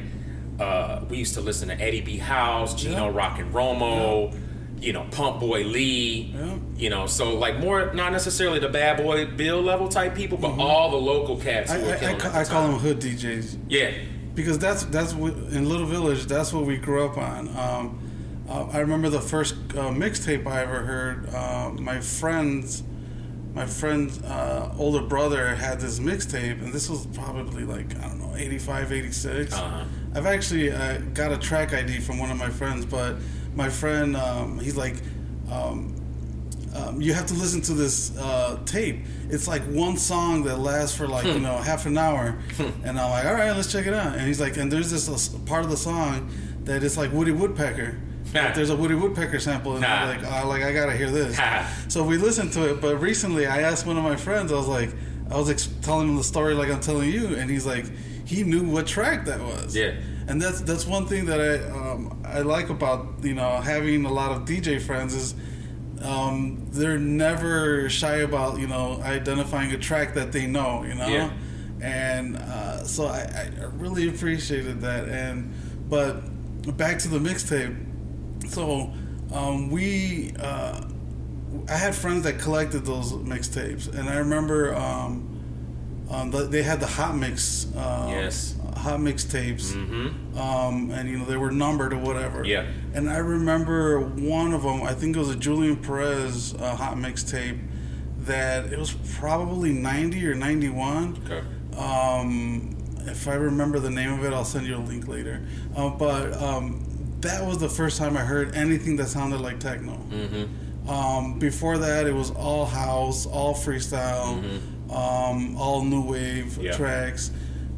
uh, 0.60 1.02
we 1.10 1.18
used 1.18 1.34
to 1.36 1.42
listen 1.42 1.68
to 1.70 1.80
Eddie 1.82 2.02
B. 2.02 2.18
House, 2.18 2.74
Gino 2.76 3.06
Yeah. 3.10 3.16
Rock 3.16 3.40
and 3.40 3.54
Romo, 3.54 4.34
you 4.80 4.94
know, 4.94 5.06
Pump 5.12 5.40
Boy 5.40 5.64
Lee, 5.64 6.34
Yeah. 6.36 6.56
you 6.78 6.90
know, 6.90 7.08
so 7.08 7.36
like 7.38 7.60
more 7.60 7.94
not 7.94 8.12
necessarily 8.12 8.60
the 8.60 8.70
Bad 8.70 8.98
Boy 8.98 9.26
Bill 9.26 9.62
level 9.62 9.88
type 9.88 10.16
people, 10.16 10.38
but 10.38 10.58
all 10.60 10.92
the 10.92 10.98
local 10.98 11.38
cats 11.38 11.72
I, 11.72 11.80
who 11.80 11.86
were 11.88 11.94
I, 11.94 12.12
I, 12.12 12.14
ca- 12.16 12.40
I 12.40 12.44
call 12.46 12.68
them 12.68 12.80
hood 12.80 13.00
DJs 13.00 13.58
Yeah, 13.70 13.92
because 14.34 14.60
that's 14.60 14.84
that's 14.86 15.14
what 15.14 15.34
in 15.34 15.68
Little 15.70 15.88
Village. 15.88 16.26
That's 16.26 16.54
what 16.54 16.66
we 16.66 16.78
grew 16.78 17.06
up 17.06 17.18
on. 17.18 17.48
Um, 17.58 18.02
uh, 18.48 18.68
I 18.72 18.80
remember 18.80 19.10
the 19.10 19.22
first 19.22 19.56
uh, 19.72 19.90
mixtape 19.90 20.46
I 20.46 20.62
ever 20.62 20.80
heard. 20.84 21.34
Uh, 21.34 21.72
my 21.80 22.00
friends, 22.00 22.84
my 23.56 23.66
friend's 23.66 24.22
uh, 24.22 24.72
older 24.78 25.02
brother 25.02 25.56
had 25.56 25.80
this 25.80 26.00
mixtape, 26.00 26.62
and 26.62 26.72
this 26.72 26.90
was 26.90 27.08
probably 27.08 27.64
like 27.64 27.98
I 28.00 28.10
don't 28.10 28.20
know, 28.20 28.36
85, 28.38 28.92
86. 28.92 29.54
Uh-huh. 29.54 29.84
I've 30.16 30.26
actually 30.26 30.72
uh, 30.72 31.00
got 31.14 31.32
a 31.32 31.38
track 31.38 31.74
ID 31.74 32.00
from 32.00 32.18
one 32.20 32.32
of 32.32 32.38
my 32.38 32.50
friends, 32.50 32.86
but 32.86 33.18
my 33.54 33.70
friend, 33.70 34.16
um, 34.16 34.60
he's 34.60 34.78
like. 34.78 34.96
Um, 35.52 35.96
um, 36.76 37.00
you 37.00 37.14
have 37.14 37.26
to 37.28 37.34
listen 37.34 37.62
to 37.62 37.74
this 37.74 38.18
uh, 38.18 38.60
tape. 38.66 39.06
It's 39.30 39.48
like 39.48 39.62
one 39.64 39.96
song 39.96 40.44
that 40.44 40.58
lasts 40.58 40.98
for 40.98 41.08
like 41.08 41.26
you 41.26 41.40
know 41.40 41.56
half 41.56 41.86
an 41.86 41.98
hour, 41.98 42.38
and 42.60 43.00
I'm 43.00 43.10
like, 43.12 43.26
all 43.26 43.34
right, 43.34 43.56
let's 43.56 43.72
check 43.72 43.88
it 43.88 43.94
out. 43.94 44.16
And 44.16 44.28
he's 44.28 44.42
like, 44.42 44.58
and 44.58 44.70
there's 44.70 44.92
this 44.92 45.08
uh, 45.08 45.38
part 45.46 45.64
of 45.64 45.70
the 45.70 45.78
song 45.78 46.30
that 46.66 46.84
is 46.84 46.98
like 46.98 47.14
Woody 47.14 47.32
Woodpecker. 47.32 47.98
Like, 48.34 48.54
there's 48.54 48.72
a 48.72 48.76
Woody 48.76 48.96
Woodpecker 48.96 49.40
sample, 49.40 49.78
and 49.78 49.86
I'm 49.86 50.22
like, 50.22 50.44
oh, 50.44 50.50
like 50.50 50.62
I 50.62 50.74
gotta 50.74 50.98
hear 50.98 51.10
this. 51.10 51.40
so 51.88 52.04
we 52.04 52.18
listened 52.18 52.52
to 52.54 52.72
it. 52.72 52.82
But 52.82 52.98
recently, 52.98 53.48
I 53.48 53.62
asked 53.62 53.86
one 53.86 53.96
of 53.96 54.04
my 54.04 54.18
friends. 54.18 54.52
I 54.52 54.56
was 54.56 54.68
like, 54.68 54.90
I 55.32 55.38
was 55.38 55.50
ex- 55.50 55.70
telling 55.82 56.10
him 56.10 56.18
the 56.18 56.24
story 56.24 56.54
like 56.54 56.70
I'm 56.70 56.82
telling 56.82 57.10
you, 57.10 57.36
and 57.36 57.50
he's 57.50 57.66
like, 57.66 57.86
he 58.26 58.44
knew 58.44 58.64
what 58.64 58.88
track 58.88 59.26
that 59.26 59.40
was. 59.40 59.76
Yeah. 59.76 59.94
And 60.28 60.42
that's 60.42 60.62
that's 60.62 60.86
one 60.88 61.06
thing 61.06 61.26
that 61.26 61.40
I 61.40 61.70
um, 61.70 62.22
I 62.26 62.40
like 62.42 62.70
about 62.70 63.24
you 63.24 63.36
know 63.36 63.58
having 63.62 64.06
a 64.06 64.12
lot 64.12 64.32
of 64.32 64.46
DJ 64.46 64.82
friends 64.82 65.14
is 65.14 65.36
um, 66.02 66.66
they're 66.72 66.98
never 67.00 67.90
shy 67.90 68.18
about 68.18 68.60
you 68.60 68.68
know 68.68 69.00
identifying 69.04 69.72
a 69.72 69.78
track 69.78 70.16
that 70.16 70.32
they 70.32 70.46
know 70.48 70.84
you 70.84 70.96
know 70.96 71.08
Yeah. 71.08 71.32
and 71.82 72.38
uh, 72.38 72.84
so 72.84 73.06
I, 73.06 73.52
I 73.62 73.66
really 73.78 74.08
appreciated 74.10 74.82
that 74.82 75.08
and 75.08 75.54
but 75.90 76.22
back 76.78 77.00
to 77.00 77.08
the 77.08 77.20
mixtape 77.20 77.76
so 78.50 78.92
um, 79.34 79.70
we 79.70 80.34
uh, 80.40 80.82
I 81.70 81.78
had 81.78 81.96
friends 81.96 82.24
that 82.24 82.40
collected 82.40 82.86
those 82.86 83.14
mixtapes 83.14 83.88
and 83.88 84.10
I 84.10 84.18
remember 84.18 84.76
um, 84.76 85.35
um, 86.10 86.32
they 86.32 86.64
had 86.64 86.80
the 86.80 86.88
hot 86.88 87.16
mix 87.16 87.68
uh, 87.76 88.08
Yes. 88.10 88.56
hot 88.78 89.02
mix 89.02 89.24
tapes 89.24 89.72
mm-hmm. 89.74 90.38
um, 90.38 90.92
and 90.92 91.10
you 91.10 91.18
know 91.18 91.26
they 91.26 91.38
were 91.38 91.52
numbered 91.52 91.94
or 91.94 91.98
whatever. 91.98 92.46
Yeah. 92.46 92.66
And 92.94 93.10
I 93.10 93.18
remember 93.18 94.00
one 94.00 94.54
of 94.54 94.64
them. 94.64 94.84
I 94.84 94.94
think 94.94 95.16
it 95.16 95.20
was 95.20 95.30
a 95.30 95.36
Julian 95.36 95.78
Perez 95.78 96.54
uh, 96.56 96.76
hot 96.76 96.98
mix 96.98 97.24
tape 97.24 97.58
that 98.20 98.72
it 98.72 98.78
was 98.80 98.94
probably 99.20 99.72
ninety 99.72 100.26
or 100.28 100.36
ninety 100.36 100.70
one. 100.70 101.18
Okay. 101.26 101.42
Um, 101.80 102.78
if 103.08 103.28
I 103.28 103.36
remember 103.36 103.80
the 103.80 103.90
name 103.90 104.14
of 104.14 104.24
it, 104.26 104.34
I'll 104.34 104.46
send 104.46 104.66
you 104.66 104.78
a 104.78 104.80
link 104.80 105.08
later. 105.08 105.46
Uh, 105.76 105.90
but 105.90 106.34
um, 106.42 106.86
that 107.22 107.46
was 107.46 107.58
the 107.60 107.70
first 107.70 107.98
time 107.98 108.18
I 108.18 108.22
heard 108.22 108.56
anything 108.56 108.96
that 108.98 109.08
sounded 109.08 109.42
like 109.42 109.60
techno. 109.60 109.94
Mm-hmm. 110.10 110.90
Um, 110.90 111.40
before 111.40 111.78
that, 111.80 112.06
it 112.06 112.14
was 112.14 112.32
all 112.32 112.66
house, 112.66 113.26
all 113.26 113.56
freestyle, 113.56 114.42
um, 114.90 115.56
all 115.58 115.84
new 115.84 116.02
wave. 116.02 116.58
Yeah. 116.58 116.76
tracks. 116.76 117.32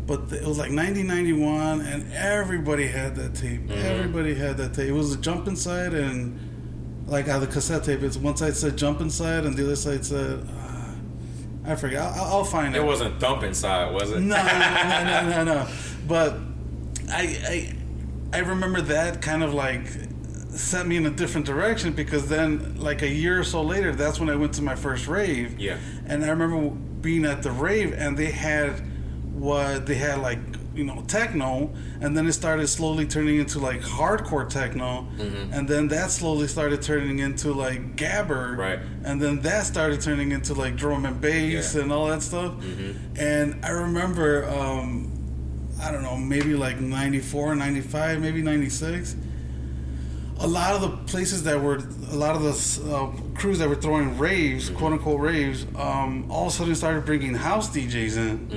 But 0.05 0.31
it 0.31 0.47
was 0.47 0.57
like 0.57 0.71
1991, 0.71 1.81
and 1.81 2.13
everybody 2.13 2.87
had 2.87 3.15
that 3.17 3.35
tape. 3.35 3.61
Mm-hmm. 3.61 3.73
Everybody 3.73 4.35
had 4.35 4.55
that 4.57 4.73
tape. 4.73 4.87
It 4.87 4.93
was 4.93 5.13
a 5.13 5.17
jump 5.17 5.47
inside, 5.47 5.93
and 5.93 6.39
like 7.07 7.27
on 7.27 7.41
the 7.41 7.47
cassette 7.47 7.83
tape, 7.83 8.03
it's 8.03 8.15
one 8.15 8.37
side 8.37 8.55
said 8.55 8.77
jump 8.77 9.01
inside, 9.01 9.45
and 9.45 9.55
the 9.57 9.65
other 9.65 9.75
side 9.75 10.05
said, 10.05 10.47
uh, 10.49 11.71
I 11.71 11.75
forget. 11.75 12.01
I'll, 12.01 12.37
I'll 12.37 12.43
find 12.45 12.73
it. 12.73 12.79
It 12.79 12.85
wasn't 12.85 13.19
thump 13.19 13.43
inside, 13.43 13.93
was 13.93 14.11
it? 14.11 14.21
No, 14.21 14.37
no, 14.37 15.03
no, 15.03 15.29
no, 15.29 15.43
no. 15.43 15.67
But 16.07 16.37
I, 17.09 17.73
I, 18.31 18.37
I 18.37 18.39
remember 18.39 18.79
that 18.79 19.21
kind 19.21 19.43
of 19.43 19.53
like 19.53 19.87
set 20.49 20.87
me 20.87 20.95
in 20.95 21.05
a 21.05 21.09
different 21.09 21.45
direction 21.45 21.91
because 21.91 22.29
then, 22.29 22.79
like 22.79 23.01
a 23.01 23.09
year 23.09 23.41
or 23.41 23.43
so 23.43 23.61
later, 23.61 23.93
that's 23.93 24.21
when 24.21 24.29
I 24.29 24.37
went 24.37 24.53
to 24.53 24.61
my 24.61 24.75
first 24.75 25.07
rave. 25.07 25.59
Yeah. 25.59 25.77
And 26.05 26.23
I 26.23 26.29
remember 26.29 26.69
being 27.01 27.25
at 27.25 27.43
the 27.43 27.51
rave, 27.51 27.93
and 27.93 28.17
they 28.17 28.31
had 28.31 28.81
what 29.33 29.85
they 29.85 29.95
had 29.95 30.19
like 30.19 30.39
you 30.73 30.83
know 30.83 31.03
techno, 31.07 31.71
and 32.01 32.15
then 32.15 32.27
it 32.27 32.33
started 32.33 32.67
slowly 32.67 33.05
turning 33.07 33.37
into 33.39 33.59
like 33.59 33.81
hardcore 33.81 34.47
techno, 34.47 35.07
Mm-hmm. 35.17 35.53
and 35.53 35.67
then 35.67 35.87
that 35.89 36.11
slowly 36.11 36.47
started 36.47 36.81
turning 36.81 37.19
into 37.19 37.51
like 37.53 37.95
gabber, 37.95 38.55
Right. 38.57 38.79
and 39.03 39.21
then 39.21 39.41
that 39.41 39.65
started 39.65 40.01
turning 40.01 40.31
into 40.31 40.53
like 40.53 40.75
drum 40.75 41.05
and 41.05 41.19
bass 41.19 41.75
Yeah. 41.75 41.81
and 41.81 41.91
all 41.91 42.07
that 42.07 42.21
stuff. 42.21 42.53
And 43.17 43.63
I 43.65 43.69
remember, 43.69 44.47
um, 44.49 45.11
I 45.81 45.91
don't 45.91 46.03
know, 46.03 46.17
maybe 46.17 46.53
like 46.55 46.79
94, 46.79 47.55
95, 47.55 48.21
maybe 48.21 48.41
96. 48.41 49.15
A 50.39 50.47
lot 50.47 50.75
of 50.75 50.81
the 50.81 50.89
places 51.11 51.43
that 51.43 51.59
were, 51.61 51.77
a 52.11 52.15
lot 52.15 52.35
of 52.35 52.43
the 52.43 52.95
uh, 52.95 53.11
crews 53.37 53.57
that 53.59 53.67
were 53.67 53.75
throwing 53.75 54.17
raves, 54.19 54.69
quote 54.69 54.93
unquote 54.93 55.19
raves, 55.19 55.65
um, 55.75 56.29
all 56.29 56.47
of 56.47 56.53
a 56.53 56.55
sudden 56.55 56.75
started 56.75 57.05
bringing 57.05 57.33
house 57.33 57.69
DJs 57.69 58.17
in. 58.17 58.47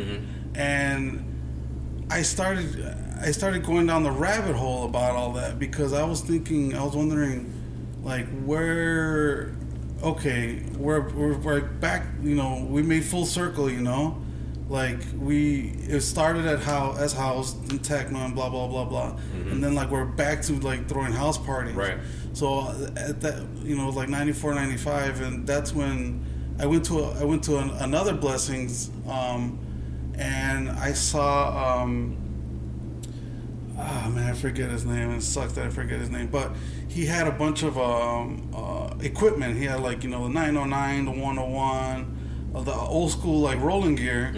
And 0.55 2.07
I 2.11 2.23
started, 2.23 2.85
I 3.23 3.31
started 3.31 3.65
going 3.65 3.87
down 3.87 4.03
the 4.03 4.11
rabbit 4.11 4.57
hole 4.57 4.85
about 4.85 5.17
all 5.17 5.33
that 5.35 5.59
because 5.59 5.93
I 5.95 6.05
was 6.05 6.21
thinking, 6.21 6.75
I 6.77 6.85
was 6.85 6.95
wondering, 6.95 7.51
like, 8.03 8.27
where 8.45 9.53
okay, 10.03 10.63
we're, 10.79 11.09
we're, 11.11 11.37
we're 11.37 11.61
back, 11.61 12.07
you 12.23 12.35
know, 12.35 12.67
we 12.69 12.83
made 12.83 13.05
full 13.05 13.27
circle, 13.27 13.71
you 13.71 13.81
know? 13.81 14.23
Like, 14.71 15.01
we, 15.19 15.73
it 15.89 16.01
started 16.03 16.47
at 16.47 16.61
how, 16.61 16.95
as 16.97 17.13
house 17.13 17.55
and 17.55 17.83
techno 17.83 18.21
and 18.21 18.37
blah, 18.37 18.49
blah, 18.49 18.69
blah, 18.69 18.85
blah. 18.85 19.19
And 19.51 19.63
then, 19.63 19.75
like, 19.75 19.91
we're 19.91 20.05
back 20.05 20.43
to, 20.43 20.53
like, 20.61 20.89
throwing 20.89 21.13
house 21.13 21.37
parties. 21.37 21.75
Right. 21.75 21.99
So, 22.35 22.69
at 22.97 23.21
that, 23.21 23.45
you 23.65 23.77
know, 23.77 23.91
like 23.91 24.09
94, 24.09 24.55
95, 24.55 25.23
and 25.23 25.45
that's 25.45 25.75
when 25.75 26.25
I 26.61 26.67
went 26.67 26.85
to, 26.85 27.01
a, 27.01 27.21
I 27.21 27.25
went 27.25 27.43
to 27.45 27.59
an, 27.59 27.71
another 27.71 28.15
Blessings, 28.15 28.91
um, 29.09 29.59
and 30.17 30.71
I 30.71 30.93
saw, 30.93 31.83
um, 31.83 32.17
Ah 33.83 34.11
man, 34.11 34.31
I 34.31 34.35
forget 34.35 34.71
his 34.71 34.85
name. 34.85 35.11
It 35.13 35.23
sucks 35.23 35.55
that 35.55 35.65
I 35.67 35.71
forget 35.71 36.01
his 36.01 36.11
name. 36.11 36.27
But 36.27 36.55
he 36.87 37.07
had 37.07 37.27
a 37.27 37.31
bunch 37.31 37.63
of 37.63 37.79
um, 37.79 38.51
uh, 38.55 38.95
equipment. 39.01 39.57
He 39.57 39.65
had 39.65 39.81
like 39.81 40.05
you 40.05 40.11
know 40.11 40.25
the 40.25 40.35
909, 40.35 41.07
the 41.07 41.11
101, 41.13 42.20
uh, 42.55 42.63
the 42.63 42.75
old 42.75 43.11
school 43.11 43.41
like 43.41 43.61
rolling 43.61 43.95
gear. 43.97 44.33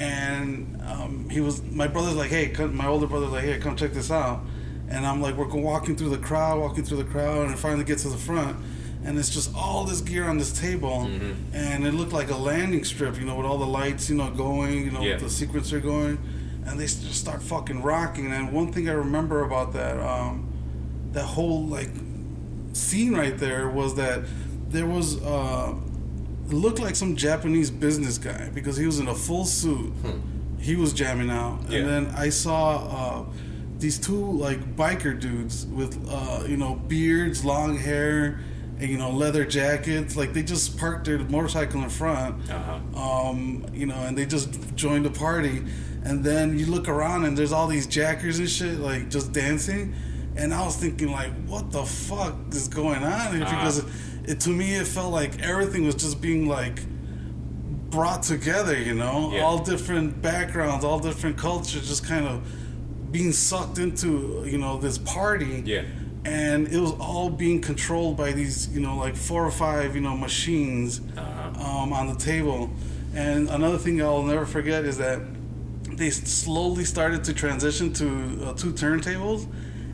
And 0.00 0.80
um, 0.86 1.28
he 1.30 1.40
was 1.40 1.62
my 1.62 1.86
brother's 1.86 2.14
like, 2.16 2.30
hey, 2.30 2.48
come, 2.48 2.76
my 2.76 2.86
older 2.86 3.06
brother's 3.06 3.30
like, 3.30 3.44
hey, 3.44 3.58
come 3.58 3.76
check 3.76 3.92
this 3.92 4.10
out. 4.10 4.40
And 4.88 5.06
I'm 5.06 5.22
like, 5.22 5.36
we're 5.36 5.46
walking 5.46 5.96
through 5.96 6.10
the 6.10 6.18
crowd, 6.18 6.60
walking 6.60 6.84
through 6.84 6.98
the 6.98 7.04
crowd, 7.10 7.42
and 7.46 7.50
I 7.52 7.54
finally 7.56 7.84
get 7.84 7.98
to 7.98 8.08
the 8.08 8.16
front. 8.18 8.56
and 9.04 9.18
it's 9.18 9.30
just 9.30 9.52
all 9.56 9.82
this 9.84 10.00
gear 10.00 10.24
on 10.28 10.38
this 10.38 10.52
table, 10.60 11.06
Mm-hmm. 11.08 11.54
and 11.56 11.84
it 11.86 11.92
looked 11.92 12.12
like 12.12 12.30
a 12.30 12.36
landing 12.36 12.84
strip, 12.84 13.18
you 13.18 13.24
know, 13.24 13.34
with 13.36 13.46
all 13.46 13.58
the 13.58 13.66
lights, 13.66 14.08
you 14.08 14.14
know, 14.16 14.30
going, 14.30 14.84
you 14.84 14.90
know, 14.92 15.00
Yeah. 15.02 15.14
with 15.20 15.22
the 15.36 15.46
sequencer 15.46 15.82
going, 15.82 16.18
and 16.66 16.78
they 16.78 16.84
just 16.84 17.14
start 17.14 17.42
fucking 17.42 17.82
rocking. 17.82 18.30
And 18.32 18.52
one 18.52 18.70
thing 18.72 18.88
I 18.88 18.92
remember 18.92 19.42
about 19.42 19.72
that, 19.72 19.98
um, 19.98 20.46
that 21.12 21.24
whole 21.24 21.66
like 21.66 21.90
scene 22.74 23.14
right 23.14 23.36
there 23.38 23.68
was 23.68 23.94
that 23.96 24.20
there 24.68 24.86
was 24.86 25.20
uh, 25.22 25.74
looked 26.52 26.78
like 26.80 26.94
some 26.96 27.16
Japanese 27.16 27.70
business 27.70 28.18
guy 28.18 28.50
because 28.54 28.76
he 28.76 28.86
was 28.86 28.98
in 29.00 29.08
a 29.08 29.14
full 29.14 29.44
suit. 29.44 29.92
He 30.58 30.76
was 30.76 30.92
jamming 30.92 31.30
out, 31.30 31.60
and 31.62 31.68
Hmm. 31.68 31.86
Then 31.86 32.06
I 32.16 32.28
saw 32.28 32.76
uh, 32.76 33.24
these 33.78 33.98
two 33.98 34.30
like 34.32 34.76
biker 34.76 35.18
dudes 35.18 35.66
with 35.66 35.98
uh, 36.08 36.44
you 36.46 36.56
know 36.56 36.76
beards, 36.76 37.44
long 37.44 37.76
hair, 37.76 38.40
and 38.78 38.88
you 38.88 38.96
know 38.96 39.10
leather 39.10 39.44
jackets. 39.44 40.16
Like 40.16 40.32
they 40.34 40.42
just 40.42 40.78
parked 40.78 41.06
their 41.06 41.18
motorcycle 41.18 41.82
in 41.82 41.90
front, 41.90 42.48
Uh-huh. 42.50 43.28
um, 43.30 43.66
you 43.74 43.86
know, 43.86 43.96
and 43.96 44.16
they 44.16 44.24
just 44.26 44.74
joined 44.76 45.04
the 45.04 45.10
party. 45.10 45.64
And 46.04 46.24
then 46.24 46.58
you 46.58 46.66
look 46.66 46.88
around 46.88 47.24
and 47.26 47.38
there's 47.38 47.52
all 47.52 47.68
these 47.68 47.86
jackers 47.86 48.38
and 48.40 48.48
shit 48.50 48.78
like 48.80 49.08
just 49.08 49.32
dancing. 49.32 49.94
And 50.34 50.52
I 50.54 50.64
was 50.64 50.76
thinking 50.76 51.12
like, 51.12 51.30
what 51.46 51.70
the 51.70 51.84
fuck 51.84 52.34
is 52.50 52.66
going 52.66 53.02
on? 53.04 53.10
Uh-huh. 53.10 53.38
Because 53.38 53.84
it 54.24 54.40
to 54.40 54.50
me 54.50 54.74
it 54.76 54.86
felt 54.86 55.12
like 55.12 55.40
everything 55.42 55.84
was 55.84 55.94
just 55.96 56.20
being 56.20 56.46
like 56.48 56.80
brought 57.90 58.22
together, 58.22 58.78
you 58.78 58.94
know, 58.94 59.32
Yeah. 59.34 59.42
all 59.42 59.58
different 59.58 60.22
backgrounds, 60.22 60.84
all 60.84 60.98
different 60.98 61.36
cultures, 61.36 61.86
just 61.88 62.06
kind 62.06 62.26
of 62.26 62.40
being 63.12 63.32
sucked 63.32 63.78
into 63.78 64.42
you 64.46 64.56
know 64.56 64.78
this 64.78 64.96
party 64.96 65.62
Yeah. 65.66 65.82
and 66.24 66.66
it 66.68 66.80
was 66.80 66.92
all 66.92 67.28
being 67.28 67.60
controlled 67.60 68.16
by 68.16 68.32
these 68.32 68.68
you 68.68 68.80
know 68.80 68.96
like 68.96 69.14
four 69.16 69.44
or 69.44 69.50
five 69.50 69.94
you 69.94 70.00
know 70.00 70.16
machines 70.16 71.02
Uh-huh. 71.18 71.82
um, 71.82 71.92
on 71.92 72.06
the 72.06 72.14
table 72.14 72.70
and 73.14 73.50
another 73.50 73.76
thing 73.76 74.00
i'll 74.00 74.22
never 74.22 74.46
forget 74.46 74.86
is 74.86 74.96
that 74.96 75.20
they 75.98 76.08
slowly 76.08 76.84
started 76.86 77.22
to 77.24 77.34
transition 77.34 77.92
to 77.92 78.06
uh, 78.46 78.54
two 78.54 78.72
turntables 78.72 79.46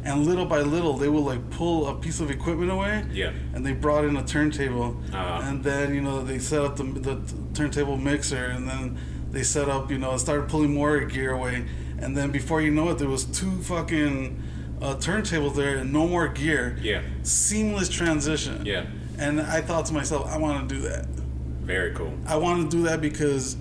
and 0.08 0.26
little 0.26 0.44
by 0.54 0.60
little 0.60 0.94
they 1.02 1.08
would 1.08 1.24
like 1.32 1.42
pull 1.50 1.86
a 1.88 1.94
piece 2.04 2.18
of 2.20 2.30
equipment 2.30 2.70
away 2.70 3.04
Yeah. 3.12 3.32
and 3.54 3.64
they 3.66 3.72
brought 3.72 4.04
in 4.04 4.16
a 4.16 4.24
turntable 4.24 4.96
Uh-huh. 5.12 5.40
and 5.48 5.62
then 5.62 5.94
you 5.94 6.00
know 6.00 6.22
they 6.22 6.38
set 6.38 6.62
up 6.66 6.76
the, 6.76 6.84
the 6.84 7.14
turntable 7.54 7.96
mixer 7.96 8.44
and 8.54 8.66
then 8.68 8.98
they 9.30 9.42
set 9.42 9.68
up 9.68 9.90
you 9.90 9.98
know 9.98 10.16
started 10.16 10.48
pulling 10.48 10.72
more 10.72 10.98
gear 11.00 11.32
away 11.32 11.64
and 12.02 12.16
then 12.16 12.30
before 12.30 12.60
you 12.62 12.70
know 12.70 12.88
it 12.90 12.98
there 12.98 13.08
was 13.08 13.24
two 13.40 13.50
fucking 13.72 14.42
uh, 14.80 14.94
turntables 14.96 15.54
there 15.56 15.76
and 15.78 15.92
no 15.92 16.06
more 16.06 16.28
gear 16.28 16.78
Yeah. 16.80 17.02
seamless 17.22 17.88
transition 17.88 18.64
Yeah. 18.64 18.86
and 19.18 19.40
i 19.40 19.60
thought 19.60 19.84
to 19.86 19.92
myself 19.94 20.22
i 20.34 20.38
want 20.38 20.68
to 20.68 20.74
do 20.76 20.80
that 20.88 21.04
Very 21.74 21.92
cool. 21.94 22.12
i 22.26 22.36
want 22.36 22.56
to 22.70 22.76
do 22.76 22.82
that 22.84 23.00
because 23.00 23.56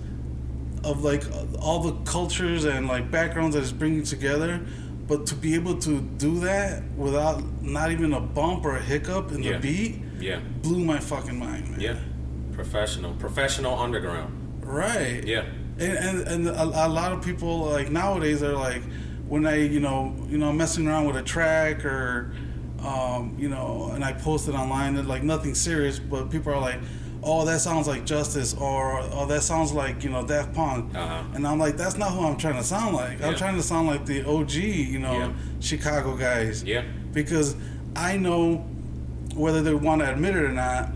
of 0.84 1.02
like 1.04 1.24
all 1.60 1.80
the 1.88 1.92
cultures 2.10 2.64
and 2.64 2.86
like 2.94 3.10
backgrounds 3.10 3.54
that 3.56 3.62
it's 3.62 3.72
bringing 3.72 4.04
together 4.04 4.60
but 5.08 5.26
to 5.26 5.34
be 5.34 5.54
able 5.54 5.76
to 5.78 6.00
do 6.18 6.38
that 6.40 6.82
without 6.96 7.42
not 7.62 7.90
even 7.90 8.12
a 8.12 8.20
bump 8.20 8.64
or 8.64 8.76
a 8.76 8.82
hiccup 8.82 9.32
in 9.32 9.42
Yeah. 9.42 9.52
the 9.54 9.58
beat 9.58 10.02
Yeah. 10.20 10.40
blew 10.62 10.84
my 10.84 10.98
fucking 11.00 11.38
mind 11.38 11.70
man 11.70 11.80
Yeah. 11.80 11.96
Professional. 12.52 13.12
Professional 13.14 13.78
underground. 13.78 14.32
right 14.62 15.24
Yeah. 15.24 15.44
and 15.78 15.92
and, 16.06 16.18
and 16.28 16.48
a, 16.48 16.86
a 16.86 16.88
lot 16.88 17.12
of 17.12 17.22
people 17.24 17.64
like 17.76 17.90
nowadays 17.90 18.42
are 18.42 18.52
like 18.68 18.82
when 19.28 19.46
I 19.46 19.56
you 19.74 19.80
know 19.80 20.14
you 20.28 20.38
know 20.38 20.52
messing 20.52 20.86
around 20.86 21.06
with 21.06 21.16
a 21.16 21.22
track 21.22 21.84
or 21.84 22.32
um, 22.84 23.34
you 23.38 23.48
know 23.48 23.90
and 23.94 24.04
I 24.04 24.12
post 24.12 24.48
it 24.48 24.54
online 24.54 24.96
and 24.96 25.08
like 25.08 25.22
nothing 25.22 25.54
serious 25.54 25.98
but 25.98 26.30
people 26.30 26.52
are 26.52 26.60
like 26.60 26.80
oh 27.22 27.44
that 27.44 27.60
sounds 27.60 27.86
like 27.88 28.04
Justice 28.04 28.54
or 28.54 29.00
oh 29.12 29.26
that 29.26 29.42
sounds 29.42 29.72
like 29.72 30.04
you 30.04 30.10
know 30.10 30.26
Daft 30.26 30.54
Punk 30.54 30.94
Uh-huh. 30.94 31.22
and 31.34 31.46
I'm 31.46 31.58
like 31.58 31.76
that's 31.76 31.96
not 31.96 32.12
who 32.12 32.20
I'm 32.24 32.36
trying 32.36 32.56
to 32.56 32.62
sound 32.62 32.94
like 32.94 33.20
I'm 33.22 33.34
trying 33.34 33.56
to 33.56 33.62
sound 33.62 33.88
like 33.88 34.06
the 34.06 34.24
OG 34.24 34.52
you 34.54 34.98
know 34.98 35.12
Yeah. 35.18 35.32
Chicago 35.60 36.16
guys 36.16 36.62
Yeah. 36.62 36.84
because 37.12 37.56
I 37.96 38.16
know 38.16 38.64
whether 39.34 39.62
they 39.62 39.74
want 39.74 40.00
to 40.02 40.10
admit 40.12 40.36
it 40.36 40.42
or 40.44 40.52
not 40.52 40.90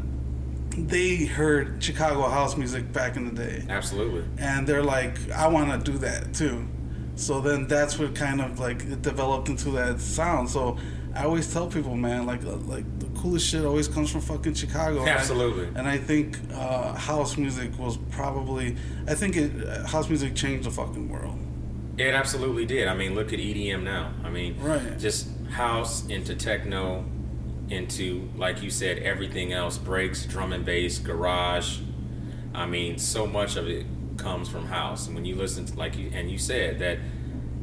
they 0.77 1.27
heard 1.27 1.83
Chicago 1.83 2.23
house 2.29 2.57
music 2.57 2.93
back 2.93 3.17
in 3.17 3.27
the 3.27 3.35
day 3.35 3.65
Absolutely. 3.69 4.25
and 4.39 4.67
they're 4.67 4.83
like, 4.83 5.31
I 5.31 5.47
want 5.49 5.85
to 5.85 5.93
do 5.93 5.99
that 5.99 6.33
too. 6.33 6.67
So 7.15 7.43
then 7.43 7.67
that's 7.69 7.99
what 7.99 8.15
kind 8.15 8.41
of 8.41 8.59
like 8.59 8.83
it 8.85 9.03
developed 9.03 9.51
into 9.51 9.71
that 9.73 10.01
sound. 10.01 10.49
So 10.49 10.79
I 11.15 11.25
always 11.25 11.53
tell 11.53 11.67
people, 11.67 11.95
man, 11.95 12.25
like 12.25 12.43
uh, 12.47 12.57
like 12.57 12.87
coolest 13.23 13.47
shit 13.47 13.65
always 13.65 13.87
comes 13.87 14.11
from 14.11 14.21
fucking 14.21 14.55
Chicago. 14.55 15.07
Absolutely. 15.07 15.69
And 15.77 15.87
I 15.87 15.97
think 15.97 16.39
uh, 16.53 16.93
house 16.95 17.37
music 17.37 17.71
was 17.79 17.97
probably, 18.11 18.77
I 19.07 19.15
think 19.15 19.37
it 19.37 19.53
uh, 19.69 19.87
house 19.87 20.09
music 20.09 20.35
changed 20.35 20.67
the 20.67 20.71
fucking 20.73 21.09
world. 21.09 21.39
It 21.99 22.15
absolutely 22.15 22.67
did. 22.67 22.89
I 22.89 22.95
mean, 22.95 23.15
look 23.15 23.33
at 23.33 23.39
EDM 23.39 23.83
now. 23.85 24.13
I 24.25 24.31
mean, 24.31 24.59
Right. 24.61 24.99
just 24.99 25.29
house 25.51 26.05
into 26.09 26.35
techno, 26.35 27.05
into 27.69 28.29
like 28.37 28.61
you 28.63 28.71
said, 28.71 28.99
everything 28.99 29.53
else 29.53 29.79
breaks, 29.79 30.27
drum 30.27 30.53
and 30.53 30.65
bass, 30.65 30.99
garage. 30.99 31.79
I 32.55 32.67
mean, 32.67 32.99
so 32.99 33.27
much 33.27 33.57
of 33.57 33.69
it 33.69 33.87
comes 34.17 34.49
from 34.49 34.67
house. 34.67 35.07
And 35.07 35.15
when 35.15 35.25
you 35.25 35.37
listen 35.37 35.65
to 35.67 35.79
like 35.79 35.97
you 35.97 36.11
and 36.13 36.31
you 36.31 36.39
said 36.39 36.81
that 36.81 36.99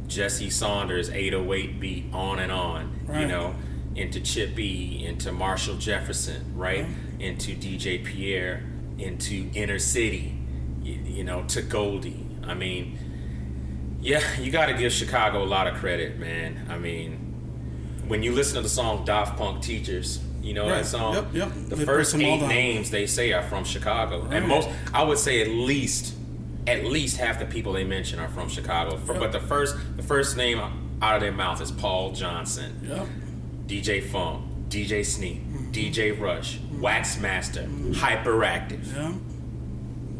Jesse 0.07 0.49
Saunders 0.49 1.09
808 1.09 1.79
beat 1.79 2.05
on 2.13 2.39
and 2.39 2.51
on, 2.51 2.99
you 3.13 3.27
know, 3.27 3.55
into 3.95 4.19
Chippy, 4.21 5.05
into 5.05 5.31
Marshall 5.31 5.75
Jefferson, 5.75 6.53
right? 6.55 6.85
Into 7.19 7.55
DJ 7.55 8.03
Pierre, 8.03 8.63
into 8.97 9.49
Inner 9.53 9.79
City, 9.79 10.37
you, 10.81 10.93
you 11.05 11.23
know, 11.23 11.43
to 11.49 11.61
Goldie. 11.61 12.25
I 12.43 12.53
mean, 12.53 12.97
yeah, 14.01 14.21
you 14.39 14.51
got 14.51 14.67
to 14.67 14.73
give 14.73 14.91
Chicago 14.93 15.43
a 15.43 15.45
lot 15.45 15.67
of 15.67 15.75
credit, 15.75 16.17
man. 16.19 16.65
I 16.69 16.77
mean, 16.77 17.17
when 18.07 18.23
you 18.23 18.31
listen 18.31 18.55
to 18.55 18.61
the 18.61 18.69
song 18.69 19.03
Daft 19.05 19.37
Punk 19.37 19.61
Teachers, 19.61 20.19
you 20.41 20.53
know 20.53 20.63
Right. 20.69 20.77
that 20.77 20.85
song? 20.85 21.13
Yep, 21.15 21.25
yep. 21.33 21.51
The 21.67 21.75
They 21.75 21.85
first 21.85 22.13
break 22.15 22.23
them 22.39 22.41
all 22.43 22.49
eight 22.49 22.55
names 22.55 22.89
they 22.91 23.05
say 23.07 23.33
are 23.33 23.43
from 23.43 23.65
Chicago. 23.65 24.21
Right. 24.23 24.35
And 24.35 24.47
most, 24.47 24.69
I 24.93 25.03
would 25.03 25.17
say 25.17 25.41
at 25.41 25.49
least, 25.49 26.15
at 26.65 26.85
least 26.85 27.17
half 27.17 27.39
the 27.39 27.45
people 27.45 27.73
they 27.73 27.83
mention 27.83 28.19
are 28.19 28.29
from 28.29 28.47
Chicago. 28.47 28.97
Yep. 29.05 29.19
But 29.19 29.31
the 29.33 29.39
first, 29.41 29.75
the 29.97 30.03
first 30.03 30.37
name 30.37 30.61
out 31.01 31.15
of 31.15 31.21
their 31.21 31.31
mouth 31.33 31.61
is 31.61 31.71
Paul 31.71 32.13
Johnson, 32.13 32.79
Yep. 32.87 33.07
DJ 33.69 34.03
Funk, 34.03 34.43
DJ 34.69 35.05
Sneak, 35.05 35.37
Mm-hmm. 35.45 35.71
DJ 35.71 36.19
Rush, 36.19 36.59
Wax 36.79 37.19
Master, 37.19 37.63
Hyperactive. 37.63 38.91
Yeah. 38.95 39.13